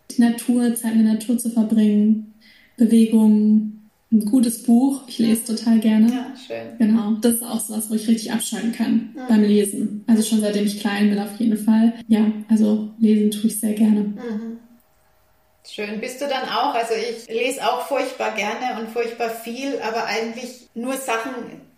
Die 0.10 0.22
Natur, 0.22 0.74
Zeit 0.74 0.94
in 0.94 1.04
der 1.04 1.14
Natur 1.14 1.38
zu 1.38 1.52
verbringen, 1.52 2.34
Bewegung, 2.78 3.79
ein 4.12 4.26
gutes 4.26 4.64
Buch. 4.64 5.04
Ich 5.08 5.20
lese 5.20 5.56
total 5.56 5.80
gerne. 5.80 6.12
Ja, 6.12 6.34
schön. 6.48 6.78
Genau. 6.80 7.14
Das 7.22 7.36
ist 7.36 7.44
auch 7.44 7.60
so 7.60 7.76
was, 7.76 7.90
wo 7.90 7.94
ich 7.94 8.08
richtig 8.08 8.32
abschalten 8.32 8.72
kann 8.72 9.14
mhm. 9.14 9.28
beim 9.28 9.44
Lesen. 9.44 10.04
Also 10.08 10.24
schon 10.24 10.42
seitdem 10.42 10.66
ich 10.66 10.80
klein 10.80 11.10
bin, 11.10 11.20
auf 11.20 11.36
jeden 11.38 11.58
Fall. 11.58 11.94
Ja, 12.08 12.32
also 12.50 12.90
lesen 13.00 13.30
tue 13.30 13.48
ich 13.48 13.60
sehr 13.60 13.74
gerne. 13.74 14.00
Mhm. 14.00 14.60
Schön. 15.68 16.02
Bist 16.02 16.20
du 16.22 16.28
dann 16.28 16.50
auch, 16.50 16.74
also 16.74 16.96
ich 16.96 17.28
lese 17.28 17.62
auch 17.62 17.86
furchtbar 17.86 18.34
gerne 18.34 18.80
und 18.80 18.90
furchtbar 18.90 19.30
viel, 19.30 19.80
aber 19.82 20.06
eigentlich 20.06 20.70
nur 20.74 20.96
Sachen, 20.96 21.32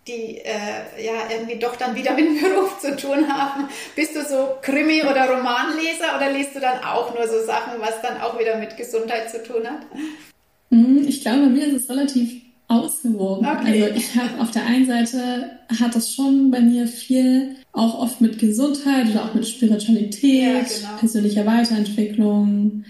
die 0.08 0.38
äh, 0.38 1.04
ja 1.04 1.12
irgendwie 1.30 1.58
doch 1.58 1.76
dann 1.76 1.94
wieder 1.94 2.14
mit 2.14 2.24
dem 2.24 2.40
Beruf 2.40 2.78
zu 2.78 2.96
tun 2.96 3.28
haben. 3.28 3.68
Bist 3.94 4.16
du 4.16 4.24
so 4.24 4.56
Krimi- 4.62 5.02
oder 5.02 5.28
Romanleser 5.28 6.16
oder 6.16 6.32
liest 6.32 6.56
du 6.56 6.60
dann 6.60 6.82
auch 6.82 7.14
nur 7.14 7.28
so 7.28 7.44
Sachen, 7.44 7.80
was 7.80 8.00
dann 8.00 8.20
auch 8.22 8.38
wieder 8.38 8.56
mit 8.56 8.78
Gesundheit 8.78 9.30
zu 9.30 9.42
tun 9.42 9.66
hat? 9.66 9.82
Mhm, 10.72 11.04
ich 11.06 11.20
glaube, 11.20 11.40
bei 11.40 11.48
mir 11.50 11.66
ist 11.66 11.82
es 11.82 11.90
relativ 11.90 12.40
ausgewogen. 12.66 13.46
Okay. 13.46 13.82
Also 13.82 13.94
ich 13.94 14.16
habe 14.16 14.40
auf 14.40 14.50
der 14.50 14.64
einen 14.64 14.86
Seite 14.86 15.50
hat 15.80 15.94
das 15.94 16.14
schon 16.14 16.50
bei 16.50 16.60
mir 16.60 16.86
viel 16.86 17.56
auch 17.72 17.98
oft 18.00 18.20
mit 18.20 18.38
Gesundheit 18.38 19.10
oder 19.10 19.24
auch 19.24 19.34
mit 19.34 19.46
Spiritualität, 19.46 20.42
ja, 20.42 20.88
genau. 20.88 20.98
persönlicher 20.98 21.44
Weiterentwicklung, 21.44 22.84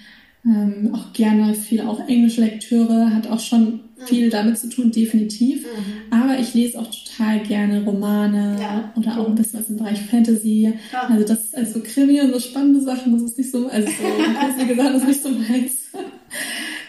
ähm, 0.45 0.95
auch 0.95 1.13
gerne 1.13 1.55
viel 1.55 1.81
auch 1.81 2.09
englische 2.09 2.43
Lektüre, 2.43 3.13
hat 3.15 3.27
auch 3.29 3.41
schon 3.41 3.65
mhm. 3.65 4.07
viel 4.07 4.31
damit 4.31 4.59
zu 4.59 4.69
tun, 4.69 4.93
definitiv. 4.93 5.65
Mhm. 5.65 6.13
Aber 6.13 6.39
ich 6.39 6.55
lese 6.55 6.79
auch 6.79 6.89
total 6.89 7.41
gerne 7.41 7.85
Romane 7.85 8.59
ja. 8.61 8.93
oder 8.95 9.19
auch 9.19 9.29
ein 9.29 9.35
bisschen 9.35 9.59
was 9.59 9.69
im 9.69 9.77
Bereich 9.77 10.01
Fantasy. 10.03 10.73
Ja. 10.93 11.09
Also 11.09 11.27
das 11.27 11.45
ist 11.47 11.57
also 11.57 11.81
Krimi 11.81 12.21
und 12.21 12.33
so 12.33 12.39
spannende 12.39 12.81
Sachen, 12.81 13.13
das 13.13 13.23
ist 13.23 13.39
nicht 13.39 13.51
so, 13.51 13.67
also 13.67 13.89
so 13.89 14.59
wie 14.63 14.67
gesagt, 14.69 14.95
das 14.95 15.03
ist 15.03 15.09
nicht 15.09 15.23
so 15.23 15.31
meins. 15.31 15.73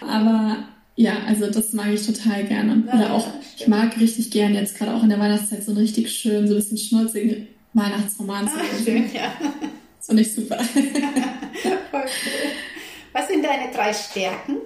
Aber 0.07 0.57
ja, 0.95 1.23
also 1.27 1.49
das 1.49 1.73
mag 1.73 1.93
ich 1.93 2.05
total 2.05 2.43
gerne. 2.43 2.83
Ja, 2.87 2.93
Oder 2.95 3.13
auch, 3.13 3.27
ich 3.57 3.67
mag 3.67 3.99
richtig 3.99 4.31
gerne 4.31 4.59
jetzt 4.59 4.77
gerade 4.77 4.93
auch 4.93 5.03
in 5.03 5.09
der 5.09 5.19
Weihnachtszeit 5.19 5.63
so 5.63 5.71
einen 5.71 5.79
richtig 5.79 6.11
schön, 6.11 6.47
so 6.47 6.53
ein 6.53 6.57
bisschen 6.57 6.77
schnulzigen 6.77 7.47
Weihnachtsroman 7.73 8.47
zu 8.47 8.57
lesen. 8.57 8.85
Schön, 8.85 9.03
ja. 9.15 9.33
Das 9.97 10.07
finde 10.07 10.21
ich 10.21 10.33
super. 10.33 10.57
Voll 10.63 11.71
cool. 11.93 12.01
Was 13.13 13.27
sind 13.27 13.43
deine 13.43 13.71
drei 13.73 13.93
Stärken? 13.93 14.57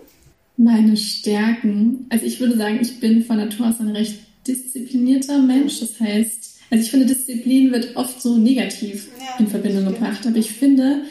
Meine 0.57 0.97
Stärken. 0.97 2.07
Also 2.09 2.25
ich 2.25 2.39
würde 2.39 2.57
sagen, 2.57 2.79
ich 2.81 2.99
bin 2.99 3.23
von 3.23 3.37
Natur 3.37 3.67
aus 3.67 3.79
ein 3.79 3.89
recht 3.89 4.19
disziplinierter 4.47 5.39
Mensch. 5.39 5.79
Das 5.79 5.99
heißt, 5.99 6.59
also 6.69 6.83
ich 6.83 6.89
finde, 6.89 7.05
Disziplin 7.05 7.71
wird 7.71 7.95
oft 7.95 8.21
so 8.21 8.37
negativ 8.37 9.09
ja, 9.19 9.39
in 9.39 9.47
Verbindung 9.47 9.85
gebracht. 9.85 10.25
Aber 10.25 10.37
ich 10.37 10.51
finde, 10.51 11.03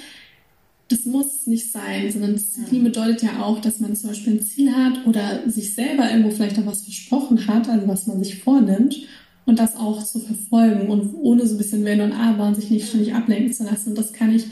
das 0.89 1.05
muss 1.05 1.47
nicht 1.47 1.73
sein, 1.73 2.11
sondern 2.13 2.35
Disziplin 2.35 2.85
bedeutet 2.85 3.23
ja 3.23 3.43
auch, 3.43 3.61
dass 3.61 3.81
man 3.81 3.97
zum 3.97 4.11
Beispiel 4.11 4.35
ein 4.35 4.43
Ziel 4.43 4.73
hat 4.73 5.07
oder 5.07 5.49
sich 5.49 5.75
selber 5.75 6.09
irgendwo 6.11 6.31
vielleicht 6.31 6.59
auch 6.59 6.67
was 6.67 6.83
versprochen 6.83 7.47
hat, 7.49 7.69
also 7.69 7.89
was 7.89 8.07
man 8.07 8.23
sich 8.23 8.39
vornimmt 8.39 9.03
und 9.47 9.59
das 9.59 9.77
auch 9.77 10.05
zu 10.05 10.21
verfolgen 10.21 10.89
und 10.89 11.15
ohne 11.15 11.47
so 11.47 11.55
ein 11.55 11.59
bisschen 11.59 11.85
Wenn 11.85 12.01
und 12.01 12.13
Aber 12.13 12.47
und 12.47 12.57
sich 12.57 12.71
nicht 12.71 12.89
ständig 12.89 13.15
ablenken 13.15 13.53
zu 13.53 13.65
lassen. 13.65 13.91
Und 13.91 13.99
das 13.99 14.13
kann 14.13 14.35
ich 14.35 14.45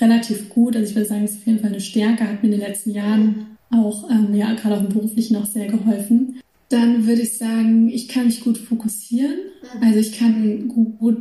relativ 0.00 0.48
gut. 0.48 0.76
Also 0.76 0.90
ich 0.90 0.96
würde 0.96 1.08
sagen, 1.08 1.24
es 1.24 1.32
ist 1.32 1.38
auf 1.38 1.46
jeden 1.46 1.60
Fall 1.60 1.70
eine 1.70 1.80
Stärke, 1.80 2.24
hat 2.24 2.42
mir 2.42 2.52
in 2.52 2.58
den 2.58 2.68
letzten 2.68 2.90
Jahren 2.90 3.46
auch, 3.70 4.10
ähm, 4.10 4.34
ja, 4.34 4.52
gerade 4.54 4.76
auch 4.76 4.80
im 4.80 4.88
Beruflichen 4.88 5.36
auch 5.36 5.46
sehr 5.46 5.66
geholfen. 5.66 6.40
Dann 6.68 7.06
würde 7.06 7.22
ich 7.22 7.36
sagen, 7.36 7.88
ich 7.88 8.06
kann 8.08 8.26
mich 8.26 8.42
gut 8.42 8.58
fokussieren. 8.58 9.34
Also 9.80 9.98
ich 9.98 10.18
kann 10.18 10.68
gut, 10.68 11.16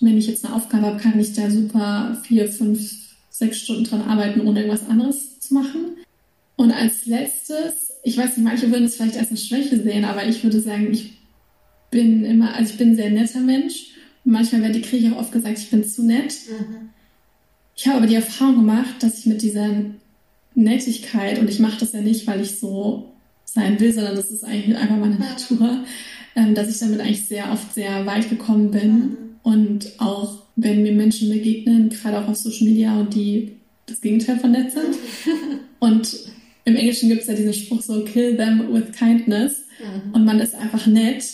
wenn 0.00 0.16
ich 0.16 0.28
jetzt 0.28 0.44
eine 0.44 0.54
Aufgabe 0.54 0.86
habe, 0.86 1.00
kann 1.00 1.18
ich 1.18 1.32
da 1.32 1.50
super 1.50 2.20
vier, 2.24 2.48
fünf 2.48 3.03
sechs 3.34 3.58
Stunden 3.58 3.82
dran 3.82 4.02
arbeiten, 4.02 4.42
ohne 4.42 4.60
irgendwas 4.60 4.88
anderes 4.88 5.40
zu 5.40 5.54
machen. 5.54 5.96
Und 6.54 6.70
als 6.70 7.06
letztes, 7.06 7.90
ich 8.04 8.16
weiß 8.16 8.36
nicht, 8.36 8.46
manche 8.46 8.70
würden 8.70 8.84
es 8.84 8.94
vielleicht 8.94 9.18
als 9.18 9.30
eine 9.30 9.38
Schwäche 9.38 9.82
sehen, 9.82 10.04
aber 10.04 10.24
ich 10.24 10.44
würde 10.44 10.60
sagen, 10.60 10.92
ich 10.92 11.18
bin 11.90 12.24
immer, 12.24 12.54
also 12.54 12.70
ich 12.70 12.78
bin 12.78 12.90
ein 12.90 12.96
sehr 12.96 13.10
netter 13.10 13.40
Mensch. 13.40 13.88
Und 14.24 14.32
manchmal 14.32 14.62
werde 14.62 14.78
ich, 14.78 14.88
kriege 14.88 15.08
ich 15.08 15.12
auch 15.12 15.18
oft 15.18 15.32
gesagt, 15.32 15.58
ich 15.58 15.68
bin 15.68 15.84
zu 15.84 16.04
nett. 16.04 16.36
Mhm. 16.48 16.90
Ich 17.74 17.88
habe 17.88 17.96
aber 17.96 18.06
die 18.06 18.14
Erfahrung 18.14 18.54
gemacht, 18.54 19.02
dass 19.02 19.18
ich 19.18 19.26
mit 19.26 19.42
dieser 19.42 19.68
Nettigkeit, 20.54 21.40
und 21.40 21.50
ich 21.50 21.58
mache 21.58 21.80
das 21.80 21.92
ja 21.92 22.00
nicht, 22.00 22.28
weil 22.28 22.40
ich 22.40 22.60
so 22.60 23.12
sein 23.44 23.80
will, 23.80 23.92
sondern 23.92 24.14
das 24.14 24.30
ist 24.30 24.44
eigentlich 24.44 24.76
einfach 24.76 24.96
meine 24.96 25.18
Natur, 25.18 25.82
ähm, 26.36 26.54
dass 26.54 26.70
ich 26.70 26.78
damit 26.78 27.00
eigentlich 27.00 27.26
sehr 27.26 27.50
oft 27.50 27.74
sehr 27.74 28.06
weit 28.06 28.30
gekommen 28.30 28.70
bin 28.70 28.92
mhm. 28.92 29.16
und 29.42 29.92
auch 29.98 30.43
wenn 30.56 30.82
mir 30.82 30.92
Menschen 30.92 31.28
begegnen, 31.30 31.90
gerade 31.90 32.18
auch 32.18 32.28
auf 32.28 32.36
Social 32.36 32.66
Media 32.66 32.98
und 32.98 33.14
die 33.14 33.56
das 33.86 34.00
Gegenteil 34.00 34.38
von 34.38 34.52
nett 34.52 34.72
sind. 34.72 34.96
und 35.80 36.32
im 36.64 36.76
Englischen 36.76 37.08
gibt 37.08 37.22
es 37.22 37.28
ja 37.28 37.34
diesen 37.34 37.52
Spruch 37.52 37.82
so, 37.82 38.04
kill 38.04 38.36
them 38.36 38.72
with 38.72 38.92
kindness. 38.92 39.64
Mhm. 39.78 40.14
Und 40.14 40.24
man 40.24 40.40
ist 40.40 40.54
einfach 40.54 40.86
nett, 40.86 41.24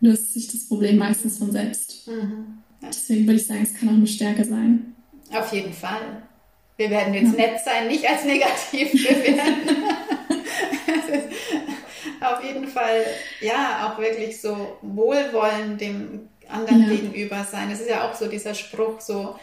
löst 0.00 0.34
sich 0.34 0.46
das 0.48 0.68
Problem 0.68 0.98
meistens 0.98 1.38
von 1.38 1.50
selbst. 1.50 2.06
Mhm. 2.06 2.58
Ja. 2.82 2.88
Deswegen 2.88 3.26
würde 3.26 3.40
ich 3.40 3.46
sagen, 3.46 3.62
es 3.62 3.74
kann 3.74 3.88
auch 3.88 3.94
eine 3.94 4.06
Stärke 4.06 4.44
sein. 4.44 4.94
Auf 5.32 5.52
jeden 5.52 5.72
Fall. 5.72 6.22
Wir 6.76 6.90
werden 6.90 7.12
jetzt 7.12 7.36
ja. 7.36 7.46
nett 7.46 7.60
sein, 7.64 7.88
nicht 7.88 8.08
als 8.08 8.24
negativ 8.24 8.92
bewerten. 8.92 9.76
auf 12.20 12.44
jeden 12.44 12.68
Fall, 12.68 13.04
ja, 13.40 13.88
auch 13.88 13.98
wirklich 13.98 14.40
so 14.40 14.78
wohlwollend 14.82 15.80
dem 15.80 16.28
anderen 16.48 16.82
ja. 16.82 16.88
gegenüber 16.88 17.46
sein. 17.50 17.70
Es 17.70 17.80
ist 17.80 17.90
ja 17.90 18.08
auch 18.08 18.14
so 18.14 18.26
dieser 18.26 18.54
Spruch, 18.54 19.00
so 19.00 19.34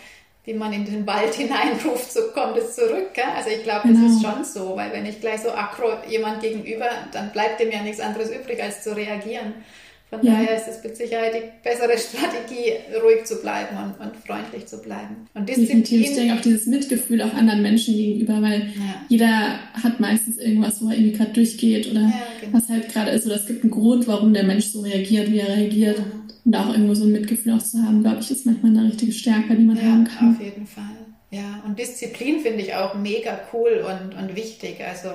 wie 0.45 0.53
man 0.53 0.74
in 0.74 0.86
den 0.86 1.06
Wald 1.08 1.34
hineinruft, 1.36 2.12
so 2.12 2.22
kommt 2.34 2.58
es 2.58 2.76
zurück. 2.76 3.14
Gell? 3.14 3.26
Also 3.36 3.49
ich 3.49 3.64
glaube, 3.64 3.88
genau. 3.88 4.01
das 4.01 4.16
ist 4.16 4.22
schon 4.22 4.43
so, 4.43 4.76
weil 4.76 4.91
wenn 4.91 5.06
ich 5.06 5.20
gleich 5.20 5.41
so 5.41 5.51
aggro 5.51 5.97
jemand 6.10 6.41
gegenüber, 6.41 6.89
dann 7.12 7.32
bleibt 7.32 7.60
dem 7.60 7.72
ja 7.72 7.82
nichts 7.82 7.99
anderes 7.99 8.30
übrig, 8.30 8.62
als 8.62 8.84
zu 8.84 8.95
reagieren. 8.95 9.53
Von 10.12 10.24
ja. 10.24 10.34
daher 10.34 10.56
ist 10.56 10.68
es 10.68 10.84
mit 10.84 10.95
Sicherheit 10.95 11.34
die 11.34 11.68
bessere 11.68 11.97
Strategie, 11.97 12.74
ruhig 13.03 13.26
zu 13.26 13.38
bleiben 13.38 13.76
und, 13.76 14.06
und 14.06 14.16
freundlich 14.18 14.68
zu 14.68 14.78
bleiben. 14.78 15.28
Und 15.34 15.49
Disziplin. 15.49 15.82
Definitiv. 15.82 16.01
Ich 16.01 16.16
denke 16.16 16.34
auch 16.36 16.41
dieses 16.41 16.68
Mitgefühl 16.68 17.22
auch 17.24 17.34
anderen 17.34 17.64
Menschen 17.64 17.95
gegenüber, 17.95 18.39
weil 18.41 18.60
ja. 18.62 19.06
jeder 19.10 19.60
hat 19.74 19.99
meistens 19.99 20.38
irgendwas, 20.38 20.82
wo 20.82 20.89
er 20.89 20.97
irgendwie 20.97 21.18
gerade 21.18 21.34
durchgeht 21.34 21.89
oder 21.89 22.01
ja, 22.01 22.24
genau. 22.39 22.53
was 22.53 22.70
halt 22.70 22.89
gerade 22.89 23.12
ist. 23.12 23.26
Oder 23.26 23.36
es 23.36 23.47
gibt 23.47 23.64
einen 23.64 23.72
Grund, 23.72 24.08
warum 24.08 24.34
der 24.34 24.43
Mensch 24.43 24.66
so 24.68 24.82
reagiert, 24.82 25.32
wie 25.32 25.39
er 25.39 25.49
reagiert. 25.49 25.99
Mhm. 25.99 26.25
Und 26.46 26.52
da 26.52 26.64
auch 26.64 26.70
irgendwo 26.70 26.93
so 26.93 27.06
ein 27.06 27.12
Mitgefühl 27.12 27.54
auch 27.54 27.64
zu 27.64 27.80
haben, 27.80 28.02
glaube 28.02 28.20
ich, 28.20 28.30
ist 28.30 28.46
manchmal 28.46 28.78
eine 28.78 28.88
richtige 28.88 29.12
Stärke, 29.12 29.56
die 29.56 29.66
man 29.66 29.82
haben 29.82 30.06
kann. 30.06 30.36
Auf 30.36 30.41
jeden 30.41 30.68
Fall. 30.68 30.84
Ja, 31.32 31.62
und 31.66 31.78
Disziplin 31.78 32.39
finde 32.39 32.62
ich 32.62 32.76
auch 32.76 32.93
mega 32.93 33.39
cool 33.52 33.84
und, 33.86 34.16
und 34.16 34.36
wichtig. 34.36 34.80
Also 34.88 35.10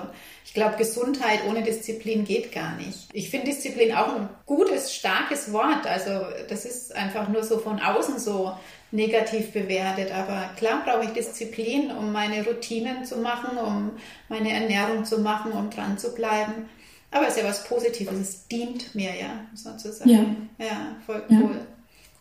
ich 0.44 0.52
glaube, 0.52 0.76
Gesundheit 0.76 1.40
ohne 1.48 1.62
Disziplin 1.62 2.24
geht 2.24 2.52
gar 2.52 2.76
nicht. 2.76 3.08
Ich 3.12 3.30
finde 3.30 3.46
Disziplin 3.46 3.94
auch 3.94 4.16
ein 4.16 4.28
gutes, 4.44 4.92
starkes 4.92 5.52
Wort. 5.52 5.86
Also 5.86 6.10
das 6.48 6.64
ist 6.64 6.94
einfach 6.94 7.28
nur 7.28 7.44
so 7.44 7.58
von 7.58 7.78
außen 7.78 8.18
so 8.18 8.52
negativ 8.90 9.52
bewertet. 9.52 10.12
Aber 10.12 10.50
klar 10.56 10.82
brauche 10.84 11.04
ich 11.04 11.10
Disziplin, 11.10 11.92
um 11.92 12.12
meine 12.12 12.44
Routinen 12.44 13.04
zu 13.04 13.18
machen, 13.18 13.56
um 13.56 13.92
meine 14.28 14.50
Ernährung 14.50 15.04
zu 15.04 15.20
machen, 15.20 15.52
um 15.52 15.70
dran 15.70 15.96
zu 15.96 16.12
bleiben. 16.14 16.68
Aber 17.10 17.26
es 17.26 17.34
ist 17.34 17.42
ja 17.42 17.48
was 17.48 17.64
Positives, 17.64 18.20
es 18.20 18.46
dient 18.46 18.94
mir 18.94 19.10
ja 19.18 19.46
sozusagen. 19.54 20.10
Ja, 20.10 20.24
ja 20.58 20.96
voll 21.04 21.22
cool. 21.30 21.54
Ja. 21.54 21.66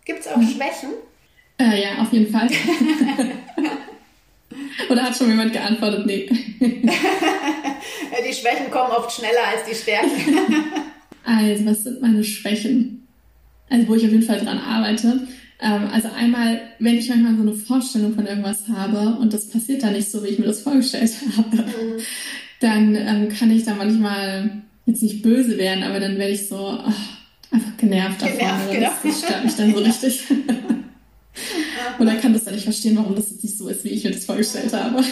Gibt 0.06 0.22
es 0.22 0.28
auch 0.28 0.42
Schwächen? 0.42 0.94
Äh, 1.60 1.84
ja, 1.84 2.02
auf 2.02 2.12
jeden 2.12 2.32
Fall. 2.32 2.50
Oder 4.90 5.04
hat 5.04 5.16
schon 5.16 5.30
jemand 5.30 5.54
geantwortet? 5.54 6.06
Nee. 6.06 6.30
die 6.60 8.34
Schwächen 8.34 8.70
kommen 8.72 8.92
oft 8.92 9.12
schneller 9.12 9.46
als 9.52 9.70
die 9.70 9.76
Stärken. 9.76 10.12
also, 11.24 11.66
was 11.66 11.84
sind 11.84 12.02
meine 12.02 12.24
Schwächen? 12.24 13.08
Also, 13.70 13.88
wo 13.88 13.94
ich 13.96 14.06
auf 14.06 14.12
jeden 14.12 14.24
Fall 14.24 14.40
dran 14.40 14.58
arbeite. 14.58 15.28
Ähm, 15.62 15.90
also 15.92 16.08
einmal, 16.16 16.62
wenn 16.80 16.98
ich 16.98 17.10
manchmal 17.10 17.36
so 17.36 17.42
eine 17.42 17.54
Vorstellung 17.54 18.16
von 18.16 18.26
irgendwas 18.26 18.70
habe 18.70 19.18
und 19.20 19.34
das 19.34 19.50
passiert 19.50 19.84
dann 19.84 19.92
nicht 19.94 20.10
so, 20.10 20.24
wie 20.24 20.30
ich 20.30 20.40
mir 20.40 20.46
das 20.46 20.62
vorgestellt 20.62 21.12
habe, 21.36 21.58
mhm. 21.58 22.00
dann 22.62 22.96
ähm, 22.96 23.28
kann 23.30 23.52
ich 23.52 23.66
da 23.66 23.76
manchmal 23.76 24.64
jetzt 24.90 25.04
nicht 25.04 25.22
böse 25.22 25.58
werden, 25.58 25.84
aber 25.84 26.00
dann 26.00 26.18
werde 26.18 26.34
ich 26.34 26.48
so 26.48 26.58
oh, 26.58 26.92
einfach 27.52 27.78
genervt, 27.78 28.22
davon. 28.22 28.38
Genervt, 28.38 28.72
genau. 28.72 28.90
das, 29.04 29.20
stört 29.20 29.46
mich 29.46 29.56
dann 29.56 29.74
so 29.74 29.80
richtig. 29.84 30.22
Und 32.00 32.06
dann 32.06 32.20
kann 32.20 32.34
das 32.34 32.46
dann 32.46 32.56
nicht 32.56 32.64
verstehen, 32.64 32.98
warum 32.98 33.16
das 33.16 33.32
jetzt 33.32 33.44
nicht 33.44 33.58
so 33.58 33.68
ist, 33.68 33.84
wie 33.84 33.90
ich 33.90 34.04
mir 34.04 34.12
das 34.12 34.26
vorgestellt 34.26 34.74
habe. 34.74 35.04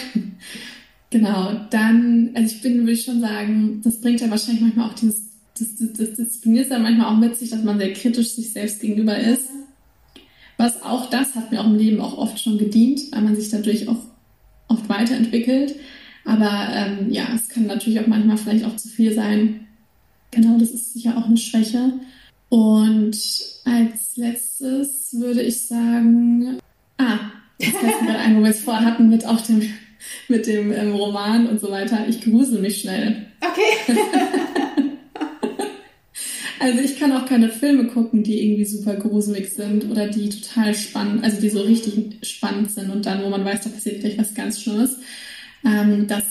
genau, 1.09 1.61
dann, 1.69 2.31
also 2.33 2.55
ich 2.55 2.61
bin, 2.61 2.79
würde 2.79 2.91
ich 2.93 3.03
schon 3.03 3.21
sagen, 3.21 3.81
das 3.83 4.01
bringt 4.01 4.21
ja 4.21 4.29
wahrscheinlich 4.29 4.61
manchmal 4.61 4.89
auch 4.89 4.93
dieses, 4.93 5.21
das, 5.57 5.69
das, 5.79 5.93
das 5.93 6.13
diszipliniert 6.13 6.69
ja 6.69 6.79
manchmal 6.79 7.13
auch 7.13 7.17
mit 7.17 7.35
sich, 7.35 7.49
dass 7.49 7.63
man 7.63 7.77
sehr 7.77 7.93
kritisch 7.93 8.31
sich 8.31 8.51
selbst 8.51 8.81
gegenüber 8.81 9.17
ist. 9.17 9.49
Was 10.57 10.81
auch 10.81 11.09
das 11.09 11.35
hat 11.35 11.51
mir 11.51 11.61
auch 11.61 11.67
im 11.67 11.77
Leben 11.77 12.01
auch 12.01 12.17
oft 12.17 12.39
schon 12.39 12.57
gedient, 12.57 13.11
weil 13.11 13.21
man 13.21 13.35
sich 13.35 13.49
dadurch 13.49 13.87
auch 13.87 13.99
oft 14.67 14.89
weiterentwickelt. 14.89 15.75
Aber 16.25 16.67
ähm, 16.73 17.09
ja, 17.09 17.27
es 17.33 17.47
kann 17.47 17.67
natürlich 17.67 17.99
auch 17.99 18.07
manchmal 18.07 18.37
vielleicht 18.37 18.65
auch 18.65 18.75
zu 18.75 18.89
viel 18.89 19.13
sein. 19.13 19.66
Genau, 20.31 20.57
das 20.57 20.71
ist 20.71 20.93
sicher 20.93 21.17
auch 21.17 21.25
eine 21.25 21.37
Schwäche. 21.37 21.93
Und 22.49 23.17
als 23.65 24.15
letztes 24.15 25.13
würde 25.13 25.41
ich 25.41 25.67
sagen, 25.67 26.59
ah, 26.97 27.19
das 27.59 27.73
mir 27.73 28.05
gerade 28.05 28.19
ein, 28.19 28.37
wo 28.37 28.43
wir 28.43 28.51
es 28.51 28.61
vorher 28.61 28.85
hatten 28.85 29.09
mit 29.09 29.25
auch 29.25 29.41
dem, 29.41 29.61
mit 30.27 30.47
dem 30.47 30.71
ähm, 30.71 30.93
Roman 30.93 31.47
und 31.47 31.59
so 31.59 31.69
weiter. 31.71 32.07
Ich 32.07 32.21
grusel 32.21 32.61
mich 32.61 32.81
schnell. 32.81 33.27
Okay. 33.41 33.99
also 36.59 36.79
ich 36.79 36.99
kann 36.99 37.11
auch 37.11 37.25
keine 37.25 37.49
Filme 37.49 37.87
gucken, 37.87 38.23
die 38.23 38.43
irgendwie 38.43 38.65
super 38.65 38.95
gruselig 38.95 39.51
sind 39.51 39.89
oder 39.91 40.07
die 40.07 40.29
total 40.29 40.73
spannend, 40.73 41.23
also 41.23 41.41
die 41.41 41.49
so 41.49 41.61
richtig 41.61 42.19
spannend 42.21 42.71
sind 42.71 42.89
und 42.89 43.05
dann, 43.05 43.23
wo 43.23 43.29
man 43.29 43.43
weiß, 43.43 43.63
da 43.63 43.69
passiert 43.69 43.99
gleich 44.01 44.17
was 44.17 44.33
ganz 44.33 44.61
Schlimmes. 44.61 44.97
Ähm, 45.65 46.07
das 46.07 46.23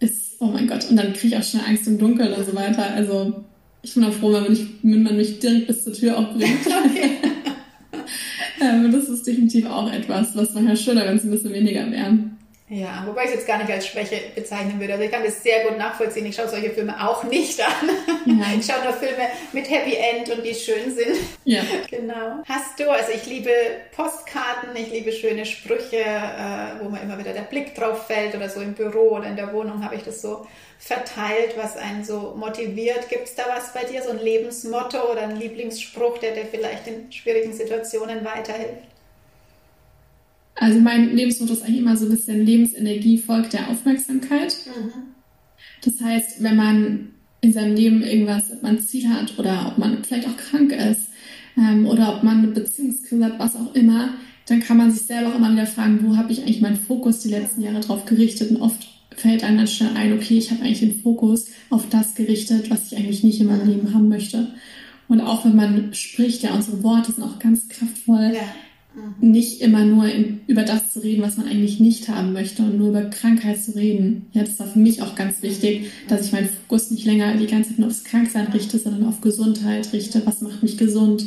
ist, 0.00 0.36
oh 0.40 0.46
mein 0.46 0.66
Gott, 0.66 0.88
und 0.90 0.96
dann 0.96 1.12
kriege 1.12 1.34
ich 1.34 1.36
auch 1.36 1.42
schnell 1.42 1.64
Angst 1.66 1.86
im 1.86 1.98
Dunkeln 1.98 2.32
und 2.32 2.46
so 2.46 2.54
weiter. 2.54 2.90
Also 2.94 3.44
ich 3.82 3.94
bin 3.94 4.04
auch 4.04 4.12
froh, 4.12 4.32
wenn 4.32 4.42
man, 4.42 4.50
mich, 4.50 4.66
wenn 4.82 5.02
man 5.02 5.16
mich 5.16 5.38
direkt 5.38 5.66
bis 5.66 5.84
zur 5.84 5.92
Tür 5.92 6.18
auch 6.18 6.32
bringt. 6.34 6.66
Okay. 6.66 7.10
ähm, 8.60 8.92
das 8.92 9.08
ist 9.08 9.26
definitiv 9.26 9.66
auch 9.66 9.92
etwas, 9.92 10.34
was 10.36 10.54
manchmal 10.54 10.76
schöner, 10.76 11.06
wenn 11.06 11.16
es 11.16 11.24
ein 11.24 11.30
bisschen 11.30 11.52
weniger 11.52 11.90
wäre. 11.90 12.18
Ja, 12.68 13.04
wobei 13.06 13.22
ich 13.22 13.28
es 13.28 13.36
jetzt 13.36 13.46
gar 13.46 13.58
nicht 13.58 13.70
als 13.70 13.86
Schwäche 13.86 14.20
bezeichnen 14.34 14.80
würde. 14.80 14.94
Also 14.94 15.04
ich 15.04 15.12
kann 15.12 15.22
das 15.22 15.40
sehr 15.40 15.62
gut 15.68 15.78
nachvollziehen. 15.78 16.26
Ich 16.26 16.34
schaue 16.34 16.48
solche 16.48 16.70
Filme 16.70 17.08
auch 17.08 17.22
nicht 17.22 17.60
an. 17.60 17.90
Ja. 18.26 18.46
Ich 18.58 18.66
schaue 18.66 18.82
nur 18.82 18.92
Filme 18.92 19.28
mit 19.52 19.70
Happy 19.70 19.94
End 19.94 20.28
und 20.30 20.44
die 20.44 20.54
schön 20.54 20.92
sind. 20.92 21.16
Ja. 21.44 21.62
Genau. 21.88 22.42
Hast 22.48 22.78
du, 22.80 22.90
also 22.90 23.12
ich 23.12 23.24
liebe 23.26 23.50
Postkarten, 23.94 24.74
ich 24.74 24.90
liebe 24.90 25.12
schöne 25.12 25.46
Sprüche, 25.46 25.98
äh, 25.98 26.80
wo 26.82 26.88
man 26.88 27.02
immer 27.02 27.18
wieder 27.18 27.32
der 27.32 27.42
Blick 27.42 27.76
drauf 27.76 28.08
fällt 28.08 28.34
oder 28.34 28.48
so 28.48 28.60
im 28.60 28.74
Büro 28.74 29.16
oder 29.16 29.26
in 29.26 29.36
der 29.36 29.52
Wohnung 29.52 29.84
habe 29.84 29.94
ich 29.94 30.02
das 30.02 30.20
so 30.20 30.44
verteilt, 30.80 31.54
was 31.56 31.76
einen 31.76 32.04
so 32.04 32.34
motiviert. 32.36 33.08
Gibt 33.08 33.28
es 33.28 33.36
da 33.36 33.44
was 33.48 33.72
bei 33.72 33.84
dir, 33.84 34.02
so 34.02 34.10
ein 34.10 34.18
Lebensmotto 34.18 35.12
oder 35.12 35.22
ein 35.22 35.36
Lieblingsspruch, 35.36 36.18
der 36.18 36.34
dir 36.34 36.46
vielleicht 36.46 36.88
in 36.88 37.12
schwierigen 37.12 37.52
Situationen 37.52 38.24
weiterhilft? 38.24 38.95
Also 40.56 40.80
mein 40.80 41.14
Lebensmotto 41.14 41.52
ist 41.52 41.62
eigentlich 41.62 41.80
immer 41.80 41.96
so 41.96 42.06
ein 42.06 42.10
bisschen 42.10 42.44
Lebensenergie 42.44 43.18
folgt 43.18 43.52
der 43.52 43.68
Aufmerksamkeit. 43.68 44.56
Mhm. 44.66 44.92
Das 45.84 46.00
heißt, 46.00 46.42
wenn 46.42 46.56
man 46.56 47.08
in 47.42 47.52
seinem 47.52 47.76
Leben 47.76 48.02
irgendwas, 48.02 48.50
ob 48.50 48.62
man 48.62 48.76
ein 48.76 48.82
Ziel 48.82 49.08
hat 49.08 49.38
oder 49.38 49.68
ob 49.68 49.78
man 49.78 50.02
vielleicht 50.02 50.26
auch 50.26 50.36
krank 50.36 50.72
ist 50.72 51.08
ähm, 51.56 51.86
oder 51.86 52.16
ob 52.16 52.22
man 52.22 52.38
eine 52.38 52.48
Beziehungskrise 52.48 53.26
hat, 53.26 53.38
was 53.38 53.54
auch 53.54 53.74
immer, 53.74 54.14
dann 54.46 54.60
kann 54.60 54.78
man 54.78 54.90
sich 54.90 55.02
selber 55.02 55.30
auch 55.30 55.36
immer 55.36 55.52
wieder 55.52 55.66
fragen, 55.66 56.00
wo 56.02 56.16
habe 56.16 56.32
ich 56.32 56.42
eigentlich 56.42 56.62
meinen 56.62 56.76
Fokus 56.76 57.20
die 57.20 57.28
letzten 57.28 57.62
Jahre 57.62 57.80
drauf 57.80 58.06
gerichtet? 58.06 58.50
Und 58.50 58.62
oft 58.62 58.86
fällt 59.14 59.44
einem 59.44 59.58
dann 59.58 59.66
schnell 59.66 59.94
ein, 59.94 60.14
okay, 60.14 60.38
ich 60.38 60.50
habe 60.50 60.62
eigentlich 60.62 60.80
den 60.80 61.00
Fokus 61.02 61.48
auf 61.68 61.88
das 61.90 62.14
gerichtet, 62.14 62.70
was 62.70 62.90
ich 62.90 62.98
eigentlich 62.98 63.24
nicht 63.24 63.40
in 63.40 63.48
meinem 63.48 63.68
Leben 63.68 63.92
haben 63.92 64.08
möchte. 64.08 64.54
Und 65.08 65.20
auch 65.20 65.44
wenn 65.44 65.56
man 65.56 65.94
spricht, 65.94 66.42
ja, 66.42 66.54
unsere 66.54 66.82
Worte 66.82 67.12
sind 67.12 67.24
auch 67.24 67.38
ganz 67.38 67.68
kraftvoll. 67.68 68.32
Ja 68.34 68.42
Mhm. 68.96 69.30
Nicht 69.30 69.60
immer 69.60 69.84
nur 69.84 70.06
in, 70.06 70.40
über 70.46 70.62
das 70.62 70.92
zu 70.92 71.00
reden, 71.00 71.22
was 71.22 71.36
man 71.36 71.46
eigentlich 71.46 71.80
nicht 71.80 72.08
haben 72.08 72.32
möchte 72.32 72.62
und 72.62 72.78
nur 72.78 72.88
über 72.88 73.02
Krankheit 73.02 73.62
zu 73.62 73.76
reden. 73.76 74.26
Ja, 74.32 74.42
das 74.42 74.58
war 74.58 74.66
für 74.66 74.78
mich 74.78 75.02
auch 75.02 75.14
ganz 75.14 75.42
wichtig, 75.42 75.90
dass 76.08 76.26
ich 76.26 76.32
meinen 76.32 76.48
Fokus 76.48 76.90
nicht 76.90 77.04
länger 77.04 77.36
die 77.36 77.46
ganze 77.46 77.70
Zeit 77.70 77.78
nur 77.78 77.88
aufs 77.88 78.04
Kranksein 78.04 78.46
richte, 78.48 78.78
sondern 78.78 79.04
auf 79.06 79.20
Gesundheit 79.20 79.92
richte. 79.92 80.22
Was 80.24 80.40
macht 80.40 80.62
mich 80.62 80.78
gesund? 80.78 81.26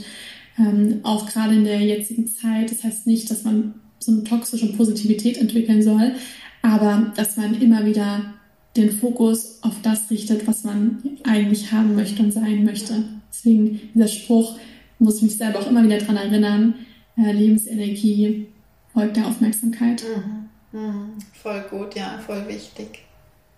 Ähm, 0.58 1.00
auch 1.04 1.28
gerade 1.30 1.56
in 1.56 1.64
der 1.64 1.82
jetzigen 1.82 2.28
Zeit. 2.28 2.72
Das 2.72 2.84
heißt 2.84 3.08
nicht, 3.08 3.30
dass 3.30 3.44
man 3.44 3.76
so 4.00 4.12
eine 4.12 4.24
toxische 4.24 4.74
Positivität 4.74 5.38
entwickeln 5.38 5.84
soll, 5.84 6.14
aber 6.62 7.14
dass 7.16 7.38
man 7.38 7.62
immer 7.62 7.86
wieder 7.86 8.34
den 8.76 8.92
Fokus 8.92 9.60
auf 9.62 9.76
das 9.84 10.10
richtet, 10.10 10.48
was 10.48 10.64
man 10.64 11.00
eigentlich 11.24 11.72
haben 11.72 11.96
möchte 11.96 12.24
und 12.24 12.32
sein 12.32 12.64
möchte. 12.64 13.04
Deswegen 13.32 13.80
dieser 13.94 14.08
Spruch 14.08 14.58
muss 15.00 15.18
ich 15.18 15.24
mich 15.24 15.38
selber 15.38 15.60
auch 15.60 15.70
immer 15.70 15.84
wieder 15.84 15.98
daran 15.98 16.18
erinnern, 16.18 16.74
äh, 17.20 17.32
Lebensenergie 17.32 18.48
folgt 18.94 19.18
der 19.18 19.28
Aufmerksamkeit. 19.28 20.04
Mhm. 20.04 20.50
Mhm. 20.72 21.14
Voll 21.42 21.62
gut, 21.70 21.96
ja, 21.96 22.20
voll 22.26 22.48
wichtig. 22.48 23.06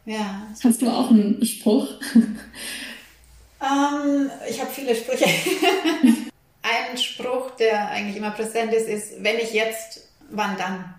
Ja. 0.06 0.48
Hast 0.64 0.82
du 0.82 0.90
auch 0.90 1.12
einen 1.12 1.46
Spruch? 1.46 1.88
ähm, 3.62 4.30
ich 4.50 4.60
habe 4.60 4.72
viele 4.72 4.96
Sprüche. 4.96 5.26
Ein 6.64 6.98
Spruch, 6.98 7.52
der 7.60 7.90
eigentlich 7.90 8.18
immer 8.18 8.32
präsent 8.32 8.74
ist, 8.74 8.88
ist, 8.88 9.24
wenn 9.24 9.38
ich 9.38 9.54
jetzt, 9.54 10.08
wann 10.30 10.58
dann? 10.58 10.94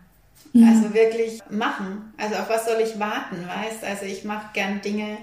Ja. 0.52 0.68
Also 0.68 0.92
wirklich 0.92 1.40
machen. 1.50 2.12
Also 2.18 2.36
auf 2.36 2.48
was 2.48 2.66
soll 2.66 2.80
ich 2.82 2.98
warten, 2.98 3.46
weißt? 3.46 3.84
Also 3.84 4.04
ich 4.04 4.24
mache 4.24 4.50
gern 4.52 4.80
Dinge 4.82 5.18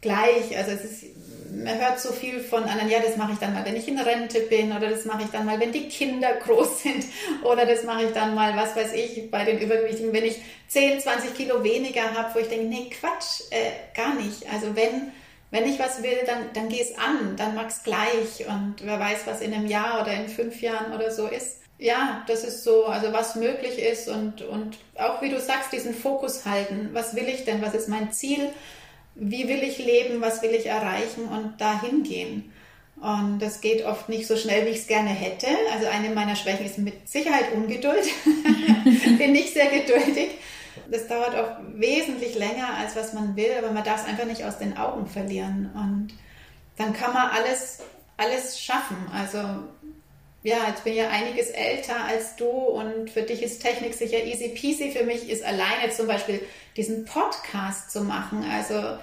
gleich. 0.00 0.56
Also 0.56 0.72
es 0.72 0.84
ist 0.84 1.04
man 1.54 1.78
hört 1.78 2.00
so 2.00 2.12
viel 2.12 2.40
von 2.40 2.64
anderen, 2.64 2.90
ja, 2.90 3.00
das 3.00 3.16
mache 3.16 3.32
ich 3.32 3.38
dann 3.38 3.54
mal, 3.54 3.64
wenn 3.64 3.76
ich 3.76 3.88
in 3.88 3.98
Rente 3.98 4.40
bin 4.40 4.72
oder 4.72 4.90
das 4.90 5.04
mache 5.04 5.22
ich 5.22 5.30
dann 5.30 5.46
mal, 5.46 5.60
wenn 5.60 5.72
die 5.72 5.88
Kinder 5.88 6.34
groß 6.34 6.82
sind 6.82 7.04
oder 7.42 7.66
das 7.66 7.84
mache 7.84 8.04
ich 8.04 8.12
dann 8.12 8.34
mal, 8.34 8.56
was 8.56 8.74
weiß 8.76 8.92
ich, 8.94 9.30
bei 9.30 9.44
den 9.44 9.58
Übergewichtigen, 9.58 10.12
wenn 10.12 10.24
ich 10.24 10.40
10, 10.68 11.00
20 11.00 11.34
Kilo 11.34 11.62
weniger 11.62 12.14
habe, 12.14 12.34
wo 12.34 12.38
ich 12.38 12.48
denke, 12.48 12.66
nee, 12.66 12.90
Quatsch, 12.90 13.42
äh, 13.50 13.70
gar 13.94 14.14
nicht. 14.14 14.50
Also 14.52 14.74
wenn, 14.74 15.12
wenn 15.50 15.66
ich 15.66 15.78
was 15.78 16.02
will, 16.02 16.18
dann, 16.26 16.52
dann 16.52 16.68
geh 16.68 16.80
es 16.80 16.96
an, 16.98 17.36
dann 17.36 17.54
mach 17.54 17.68
es 17.68 17.82
gleich 17.82 18.46
und 18.48 18.76
wer 18.82 18.98
weiß, 18.98 19.26
was 19.26 19.40
in 19.40 19.54
einem 19.54 19.66
Jahr 19.66 20.02
oder 20.02 20.12
in 20.12 20.28
fünf 20.28 20.60
Jahren 20.60 20.92
oder 20.92 21.10
so 21.10 21.26
ist. 21.26 21.60
Ja, 21.78 22.24
das 22.28 22.44
ist 22.44 22.62
so, 22.62 22.86
also 22.86 23.12
was 23.12 23.34
möglich 23.34 23.78
ist 23.78 24.08
und, 24.08 24.42
und 24.42 24.78
auch 24.96 25.20
wie 25.22 25.28
du 25.28 25.40
sagst, 25.40 25.72
diesen 25.72 25.92
Fokus 25.92 26.46
halten. 26.46 26.90
Was 26.92 27.16
will 27.16 27.28
ich 27.28 27.44
denn? 27.44 27.62
Was 27.62 27.74
ist 27.74 27.88
mein 27.88 28.12
Ziel? 28.12 28.50
Wie 29.14 29.48
will 29.48 29.62
ich 29.62 29.78
leben, 29.78 30.20
was 30.20 30.42
will 30.42 30.50
ich 30.50 30.66
erreichen 30.66 31.28
und 31.28 31.60
dahin 31.60 32.02
gehen. 32.02 32.52
Und 33.00 33.40
das 33.40 33.60
geht 33.60 33.84
oft 33.84 34.08
nicht 34.08 34.26
so 34.26 34.36
schnell, 34.36 34.66
wie 34.66 34.70
ich 34.70 34.78
es 34.78 34.86
gerne 34.86 35.10
hätte. 35.10 35.46
Also 35.72 35.86
eine 35.88 36.10
meiner 36.10 36.36
Schwächen 36.36 36.64
ist 36.64 36.78
mit 36.78 37.08
Sicherheit 37.08 37.52
Ungeduld. 37.52 38.04
Bin 39.18 39.32
nicht 39.32 39.52
sehr 39.52 39.66
geduldig. 39.66 40.30
Das 40.90 41.06
dauert 41.06 41.34
auch 41.34 41.58
wesentlich 41.74 42.34
länger, 42.34 42.74
als 42.78 42.96
was 42.96 43.12
man 43.12 43.36
will, 43.36 43.50
aber 43.58 43.70
man 43.70 43.84
darf 43.84 44.02
es 44.02 44.08
einfach 44.08 44.26
nicht 44.26 44.44
aus 44.44 44.58
den 44.58 44.76
Augen 44.76 45.06
verlieren. 45.06 45.70
Und 45.74 46.14
dann 46.76 46.92
kann 46.92 47.12
man 47.12 47.30
alles, 47.30 47.80
alles 48.16 48.60
schaffen. 48.60 48.96
Also 49.12 49.38
ja, 50.44 50.68
jetzt 50.68 50.84
bin 50.84 50.92
ich 50.92 50.98
ja 50.98 51.08
einiges 51.08 51.48
älter 51.48 52.04
als 52.04 52.36
du 52.36 52.46
und 52.46 53.10
für 53.10 53.22
dich 53.22 53.42
ist 53.42 53.62
Technik 53.62 53.94
sicher 53.94 54.22
easy 54.22 54.48
peasy. 54.48 54.90
Für 54.90 55.04
mich 55.04 55.30
ist 55.30 55.42
alleine 55.42 55.90
zum 55.90 56.06
Beispiel 56.06 56.38
diesen 56.76 57.06
Podcast 57.06 57.90
zu 57.90 58.02
machen. 58.02 58.44
Also 58.52 58.98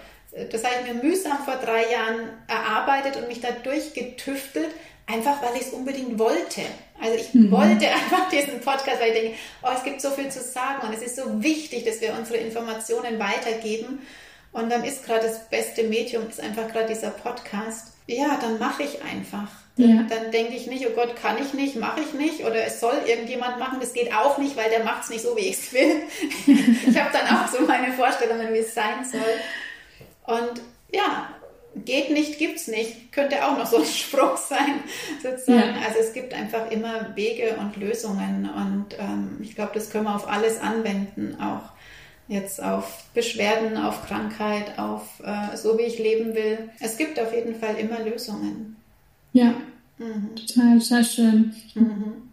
das 0.52 0.64
habe 0.64 0.76
ich 0.80 0.94
mir 0.94 1.04
mühsam 1.04 1.40
vor 1.44 1.56
drei 1.56 1.92
Jahren 1.92 2.30
erarbeitet 2.48 3.18
und 3.18 3.28
mich 3.28 3.42
da 3.42 3.50
durchgetüftelt, 3.50 4.70
einfach 5.08 5.42
weil 5.42 5.56
ich 5.56 5.64
es 5.64 5.74
unbedingt 5.74 6.20
wollte. 6.20 6.62
Also 7.02 7.16
ich 7.16 7.34
mhm. 7.34 7.50
wollte 7.50 7.88
einfach 7.92 8.30
diesen 8.30 8.62
Podcast, 8.62 9.02
weil 9.02 9.10
ich 9.10 9.20
denke, 9.20 9.38
oh, 9.64 9.70
es 9.76 9.84
gibt 9.84 10.00
so 10.00 10.12
viel 10.12 10.30
zu 10.30 10.42
sagen 10.42 10.86
und 10.86 10.94
es 10.94 11.02
ist 11.02 11.16
so 11.16 11.42
wichtig, 11.42 11.86
dass 11.86 12.02
wir 12.02 12.14
unsere 12.14 12.38
Informationen 12.38 13.18
weitergeben. 13.18 14.06
Und 14.54 14.70
dann 14.70 14.84
ist 14.84 15.06
gerade 15.06 15.28
das 15.28 15.50
beste 15.50 15.84
Medium, 15.84 16.28
ist 16.28 16.42
einfach 16.42 16.68
gerade 16.68 16.88
dieser 16.88 17.12
Podcast. 17.12 17.94
Ja, 18.08 18.38
dann 18.42 18.60
mache 18.60 18.84
ich 18.84 19.02
einfach. 19.02 19.48
Ja. 19.78 20.06
Dann 20.10 20.32
denke 20.32 20.54
ich 20.54 20.68
nicht, 20.68 20.86
oh 20.86 20.92
Gott, 20.94 21.16
kann 21.16 21.38
ich 21.42 21.54
nicht, 21.54 21.78
mache 21.78 22.02
ich 22.02 22.14
nicht 22.14 22.44
oder 22.44 22.66
es 22.66 22.82
soll 22.82 22.96
irgendjemand 23.06 23.58
machen, 23.58 23.80
das 23.80 23.94
geht 23.94 24.14
auch 24.14 24.38
nicht, 24.38 24.58
weil 24.58 24.70
der 24.70 24.84
macht 24.84 25.04
es 25.04 25.10
nicht 25.10 25.22
so, 25.22 25.36
wie 25.38 25.42
ich 25.48 25.60
es 25.60 25.74
will. 25.74 26.02
ich 26.46 27.00
habe 27.00 27.10
dann 27.14 27.28
auch 27.36 27.48
so 27.48 27.66
meine 27.66 27.94
Vorstellungen, 27.94 28.54
wie 28.54 28.60
es 28.60 28.74
sein 28.74 29.06
soll. 29.10 30.36
Und 30.36 30.62
ja, 30.94 31.30
geht 31.76 32.12
nicht, 32.12 32.38
gibt's 32.38 32.68
nicht, 32.68 33.14
könnte 33.14 33.46
auch 33.46 33.58
noch 33.58 33.66
so 33.66 33.78
ein 33.78 33.86
Spruch 33.86 34.36
sein, 34.36 34.84
sozusagen. 35.24 35.76
Ja. 35.76 35.88
Also 35.88 36.00
es 36.00 36.14
gibt 36.14 36.34
einfach 36.34 36.70
immer 36.70 37.16
Wege 37.16 37.56
und 37.60 37.78
Lösungen 37.78 38.50
und 38.54 39.00
ähm, 39.00 39.38
ich 39.42 39.56
glaube, 39.56 39.72
das 39.74 39.90
können 39.90 40.04
wir 40.06 40.16
auf 40.16 40.28
alles 40.28 40.60
anwenden, 40.60 41.38
auch 41.40 41.72
jetzt 42.32 42.64
auf 42.64 43.04
Beschwerden, 43.14 43.78
auf 43.78 44.08
Krankheit, 44.08 44.80
auf 44.80 45.04
äh, 45.24 45.56
so 45.58 45.78
wie 45.78 45.84
ich 45.84 46.00
leben 46.00 46.34
will. 46.34 46.70
Es 46.80 46.96
gibt 46.98 47.20
auf 47.20 47.34
jeden 47.34 47.56
Fall 47.56 47.76
immer 47.78 48.00
Lösungen. 48.00 48.78
Ja, 49.34 49.54
mhm. 49.98 50.34
total, 50.36 50.80
total 50.80 51.04
schön. 51.04 51.56
Mhm. 51.76 52.32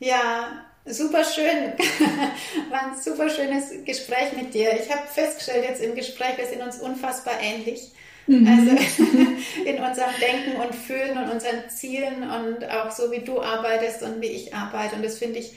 Ja, 0.00 0.64
super 0.84 1.22
schön. 1.22 1.72
War 2.70 2.90
ein 2.90 3.00
super 3.00 3.30
schönes 3.30 3.70
Gespräch 3.84 4.32
mit 4.36 4.52
dir. 4.52 4.72
Ich 4.74 4.90
habe 4.90 5.06
festgestellt 5.06 5.66
jetzt 5.68 5.82
im 5.82 5.94
Gespräch, 5.94 6.36
wir 6.36 6.46
sind 6.46 6.60
uns 6.60 6.80
unfassbar 6.80 7.34
ähnlich. 7.40 7.92
Mhm. 8.26 8.46
Also 8.48 8.70
in 9.64 9.78
unserem 9.78 10.12
Denken 10.20 10.60
und 10.60 10.74
Fühlen 10.74 11.16
und 11.16 11.30
unseren 11.30 11.68
Zielen 11.68 12.28
und 12.28 12.68
auch 12.68 12.90
so 12.90 13.12
wie 13.12 13.20
du 13.20 13.40
arbeitest 13.40 14.02
und 14.02 14.20
wie 14.20 14.26
ich 14.26 14.52
arbeite. 14.52 14.96
Und 14.96 15.04
das 15.04 15.18
finde 15.18 15.38
ich 15.38 15.52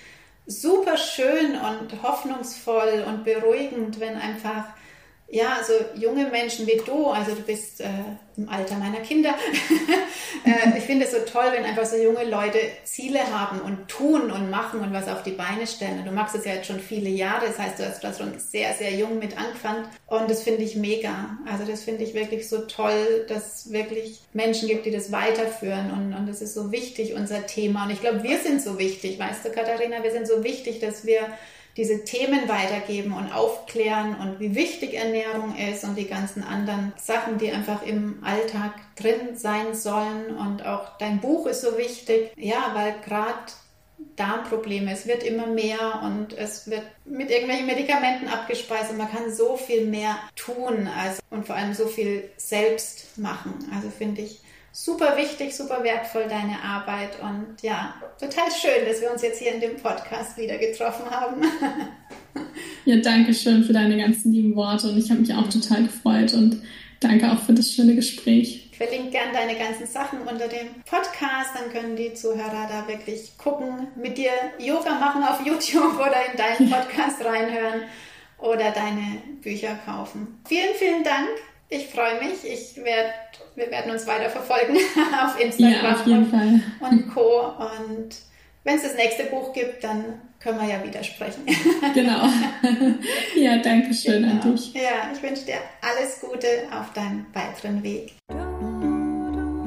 super 0.47 0.97
schön 0.97 1.55
und 1.55 2.03
hoffnungsvoll 2.03 3.03
und 3.07 3.23
beruhigend, 3.23 3.99
wenn 3.99 4.15
einfach 4.15 4.65
ja, 5.27 5.57
also 5.57 5.73
junge 5.95 6.29
Menschen 6.29 6.67
wie 6.67 6.79
du, 6.85 7.07
also 7.07 7.33
du 7.33 7.41
bist 7.41 7.81
äh, 7.81 7.87
im 8.37 8.47
Alter 8.47 8.75
meiner 8.75 8.99
Kinder. 8.99 9.33
äh, 10.45 10.77
ich 10.77 10.83
finde 10.83 11.05
es 11.05 11.11
so 11.11 11.17
toll, 11.19 11.45
wenn 11.51 11.63
einfach 11.63 11.85
so 11.85 11.97
junge 11.97 12.23
Leute 12.25 12.59
Ziele 12.83 13.19
haben 13.33 13.59
und 13.61 13.87
tun 13.87 14.29
und 14.29 14.51
machen 14.51 14.81
und 14.81 14.93
was 14.93 15.07
auf 15.07 15.23
die 15.23 15.31
Beine 15.31 15.65
stellen. 15.65 16.05
du 16.05 16.11
machst 16.11 16.35
es 16.35 16.45
ja 16.45 16.53
jetzt 16.53 16.67
schon 16.67 16.79
viele 16.79 17.09
Jahre, 17.09 17.47
das 17.47 17.57
heißt, 17.57 17.79
du 17.79 17.87
hast 17.87 18.03
das 18.03 18.19
schon 18.19 18.37
sehr, 18.37 18.73
sehr 18.75 18.91
jung 18.91 19.17
mit 19.17 19.35
angefangen 19.35 19.85
und 20.05 20.29
das 20.29 20.43
finde 20.43 20.61
ich 20.61 20.75
mega. 20.75 21.37
Also 21.51 21.65
das 21.65 21.83
finde 21.83 22.03
ich 22.03 22.13
wirklich 22.13 22.47
so 22.47 22.59
toll, 22.61 23.25
dass 23.27 23.65
es 23.65 23.71
wirklich 23.71 24.21
Menschen 24.33 24.67
gibt, 24.67 24.85
die 24.85 24.91
das 24.91 25.11
weiterführen 25.11 25.91
und, 25.91 26.13
und 26.13 26.29
das 26.29 26.43
ist 26.43 26.53
so 26.53 26.71
wichtig, 26.71 27.15
unser 27.15 27.47
Thema. 27.47 27.85
Und 27.85 27.91
ich 27.91 28.01
glaube, 28.01 28.21
wir 28.21 28.37
sind 28.37 28.61
so 28.61 28.77
wichtig, 28.77 29.17
weißt 29.17 29.43
du, 29.43 29.49
Katharina, 29.49 30.03
wir 30.03 30.11
sind 30.11 30.27
so 30.27 30.43
wichtig, 30.43 30.79
dass 30.81 31.03
wir 31.05 31.29
diese 31.77 32.05
Themen 32.05 32.47
weitergeben 32.47 33.11
und 33.13 33.33
aufklären 33.33 34.15
und 34.15 34.39
wie 34.39 34.55
wichtig 34.55 34.93
Ernährung 34.93 35.55
ist 35.57 35.83
und 35.83 35.97
die 35.97 36.07
ganzen 36.07 36.43
anderen 36.43 36.93
Sachen, 36.97 37.37
die 37.37 37.51
einfach 37.51 37.85
im 37.85 38.23
Alltag 38.23 38.73
drin 38.95 39.35
sein 39.35 39.73
sollen. 39.73 40.37
Und 40.37 40.65
auch 40.65 40.97
dein 40.97 41.19
Buch 41.19 41.47
ist 41.47 41.61
so 41.61 41.77
wichtig, 41.77 42.31
ja, 42.37 42.71
weil 42.73 42.95
gerade 43.03 43.51
Darmprobleme, 44.15 44.91
es 44.91 45.07
wird 45.07 45.23
immer 45.23 45.47
mehr 45.47 46.01
und 46.03 46.31
es 46.33 46.69
wird 46.69 46.83
mit 47.03 47.29
irgendwelchen 47.29 47.65
Medikamenten 47.65 48.29
abgespeist 48.29 48.91
und 48.91 48.97
man 48.97 49.11
kann 49.11 49.33
so 49.33 49.57
viel 49.57 49.85
mehr 49.85 50.17
tun 50.35 50.87
also, 50.87 51.21
und 51.29 51.45
vor 51.45 51.55
allem 51.55 51.73
so 51.73 51.87
viel 51.87 52.29
selbst 52.37 53.17
machen. 53.17 53.69
Also 53.73 53.89
finde 53.89 54.21
ich 54.21 54.41
super 54.75 55.15
wichtig, 55.15 55.55
super 55.55 55.83
wertvoll 55.83 56.25
deine 56.27 56.61
Arbeit 56.61 57.17
und 57.21 57.61
ja, 57.61 57.93
total 58.19 58.51
schön, 58.51 58.85
dass 58.85 58.99
wir 58.99 59.09
uns 59.09 59.21
jetzt 59.21 59.39
hier 59.39 59.53
in 59.53 59.61
dem 59.61 59.77
Podcast 59.77 60.37
wieder 60.37 60.57
getroffen 60.57 61.09
haben. 61.09 61.41
Ja, 62.83 62.97
danke 62.97 63.33
schön 63.33 63.63
für 63.63 63.73
deine 63.73 63.97
ganzen 63.97 64.31
lieben 64.31 64.55
Worte 64.55 64.87
und 64.87 64.97
ich 64.97 65.09
habe 65.09 65.21
mich 65.21 65.33
auch 65.33 65.49
total 65.49 65.83
gefreut 65.83 66.33
und 66.33 66.61
danke 66.99 67.31
auch 67.31 67.39
für 67.39 67.53
das 67.53 67.71
schöne 67.71 67.95
Gespräch. 67.95 68.69
Ich 68.71 68.77
verlinke 68.77 69.09
gern 69.09 69.33
deine 69.33 69.57
ganzen 69.57 69.87
Sachen 69.87 70.19
unter 70.21 70.47
dem 70.47 70.67
Podcast, 70.87 71.51
dann 71.55 71.71
können 71.71 71.95
die 71.95 72.13
Zuhörer 72.13 72.67
da 72.69 72.87
wirklich 72.87 73.37
gucken, 73.39 73.87
mit 73.95 74.19
dir 74.19 74.31
Yoga 74.59 74.99
machen 74.99 75.23
auf 75.23 75.43
YouTube 75.43 75.95
oder 75.95 76.31
in 76.31 76.37
deinen 76.37 76.69
Podcast 76.71 77.25
reinhören 77.25 77.81
oder 78.37 78.69
deine 78.71 79.21
Bücher 79.41 79.79
kaufen. 79.83 80.39
Vielen, 80.47 80.75
vielen 80.75 81.03
Dank. 81.03 81.29
Ich 81.69 81.87
freue 81.87 82.19
mich. 82.19 82.43
Ich 82.43 82.77
werd, 82.83 83.13
wir 83.55 83.71
werden 83.71 83.91
uns 83.91 84.05
weiter 84.05 84.29
verfolgen 84.29 84.77
auf 85.23 85.39
Instagram 85.39 85.83
ja, 85.83 85.91
auf 85.93 86.05
jeden 86.05 86.23
und, 86.23 86.29
Fall. 86.29 86.61
und 86.91 87.13
Co. 87.13 87.53
Und 87.57 88.15
wenn 88.63 88.75
es 88.75 88.83
das 88.83 88.95
nächste 88.95 89.25
Buch 89.25 89.53
gibt, 89.53 89.83
dann 89.83 90.21
können 90.39 90.59
wir 90.59 90.67
ja 90.67 90.83
wieder 90.83 91.03
sprechen. 91.03 91.45
genau. 91.93 92.27
ja, 93.35 93.57
danke 93.57 93.93
schön 93.93 94.23
genau. 94.23 94.41
an 94.41 94.51
dich. 94.53 94.73
Ja, 94.73 95.11
ich 95.13 95.21
wünsche 95.23 95.45
dir 95.45 95.57
alles 95.81 96.21
Gute 96.21 96.47
auf 96.71 96.93
deinem 96.93 97.25
weiteren 97.33 97.81
Weg. 97.81 98.13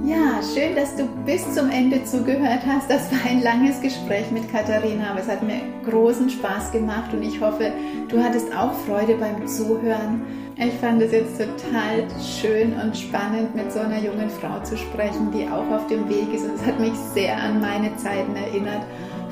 Ja, 0.08 0.40
schön, 0.42 0.74
dass 0.74 0.96
du 0.96 1.04
bis 1.26 1.54
zum 1.54 1.68
Ende 1.68 2.02
zugehört 2.02 2.62
hast. 2.66 2.88
Das 2.88 3.12
war 3.12 3.30
ein 3.30 3.42
langes 3.42 3.78
Gespräch 3.82 4.30
mit 4.30 4.50
Katharina, 4.50 5.10
aber 5.10 5.20
es 5.20 5.28
hat 5.28 5.42
mir 5.42 5.60
großen 5.84 6.30
Spaß 6.30 6.72
gemacht 6.72 7.12
und 7.12 7.22
ich 7.22 7.38
hoffe, 7.42 7.72
du 8.08 8.18
hattest 8.18 8.50
auch 8.56 8.72
Freude 8.86 9.16
beim 9.16 9.46
Zuhören. 9.46 10.22
Ich 10.56 10.72
fand 10.80 11.02
es 11.02 11.12
jetzt 11.12 11.36
total 11.36 12.06
schön 12.22 12.72
und 12.72 12.96
spannend, 12.96 13.54
mit 13.54 13.70
so 13.70 13.80
einer 13.80 13.98
jungen 13.98 14.30
Frau 14.30 14.58
zu 14.62 14.78
sprechen, 14.78 15.30
die 15.30 15.46
auch 15.46 15.70
auf 15.70 15.86
dem 15.88 16.08
Weg 16.08 16.32
ist. 16.32 16.46
Und 16.46 16.54
es 16.54 16.64
hat 16.64 16.80
mich 16.80 16.94
sehr 17.12 17.36
an 17.36 17.60
meine 17.60 17.94
Zeiten 17.98 18.34
erinnert, 18.34 18.86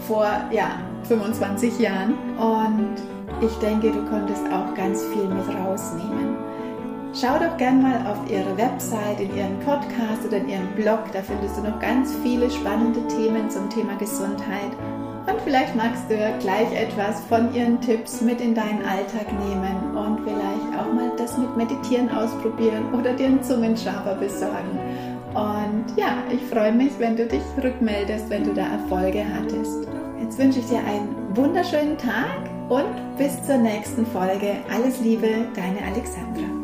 vor 0.07 0.29
ja, 0.51 0.79
25 1.05 1.79
Jahren. 1.79 2.13
Und 2.37 2.97
ich 3.41 3.55
denke, 3.61 3.93
du 3.93 4.05
konntest 4.11 4.45
auch 4.53 4.75
ganz 4.75 5.03
viel 5.05 5.25
mit 5.25 5.49
rausnehmen. 5.59 6.37
Schau 7.19 7.39
doch 7.39 7.57
gern 7.57 7.81
mal 7.81 8.07
auf 8.07 8.31
ihre 8.31 8.59
Website, 8.59 9.21
in 9.21 9.35
ihren 9.35 9.59
Podcast 9.61 10.27
oder 10.27 10.37
in 10.37 10.51
ihren 10.51 10.69
Blog. 10.73 11.01
Da 11.15 11.23
findest 11.23 11.57
du 11.57 11.63
noch 11.63 11.81
ganz 11.81 12.15
viele 12.23 12.51
spannende 12.51 13.01
Themen 13.09 13.49
zum 13.49 13.71
Thema 13.71 13.97
Gesundheit. 13.97 14.77
Und 15.27 15.41
vielleicht 15.43 15.75
magst 15.75 16.11
du 16.11 16.17
gleich 16.41 16.71
etwas 16.75 17.21
von 17.25 17.55
ihren 17.55 17.81
Tipps 17.81 18.21
mit 18.21 18.43
in 18.43 18.55
deinen 18.55 18.85
Alltag 18.85 19.33
nehmen 19.33 19.97
und 19.97 20.21
vielleicht 20.25 20.79
auch 20.79 20.93
mal 20.93 21.11
das 21.17 21.39
mit 21.39 21.57
Meditieren 21.57 22.11
ausprobieren 22.11 22.93
oder 22.93 23.15
dir 23.15 23.29
einen 23.29 23.43
Zungenschaber 23.43 24.15
besorgen. 24.17 24.79
Und 25.33 25.97
ja, 25.97 26.19
ich 26.31 26.43
freue 26.51 26.73
mich, 26.73 26.93
wenn 26.99 27.17
du 27.17 27.27
dich 27.27 27.43
rückmeldest, 27.63 28.29
wenn 28.29 28.45
du 28.45 28.53
da 28.53 28.67
Erfolge 28.67 29.25
hattest. 29.25 29.89
Jetzt 30.21 30.39
wünsche 30.39 30.59
ich 30.59 30.67
dir 30.67 30.81
einen 30.81 31.17
wunderschönen 31.35 31.97
Tag 31.97 32.51
und 32.69 33.17
bis 33.17 33.43
zur 33.43 33.57
nächsten 33.57 34.05
Folge. 34.05 34.57
Alles 34.71 35.01
Liebe, 35.01 35.29
deine 35.55 35.83
Alexandra. 35.83 36.56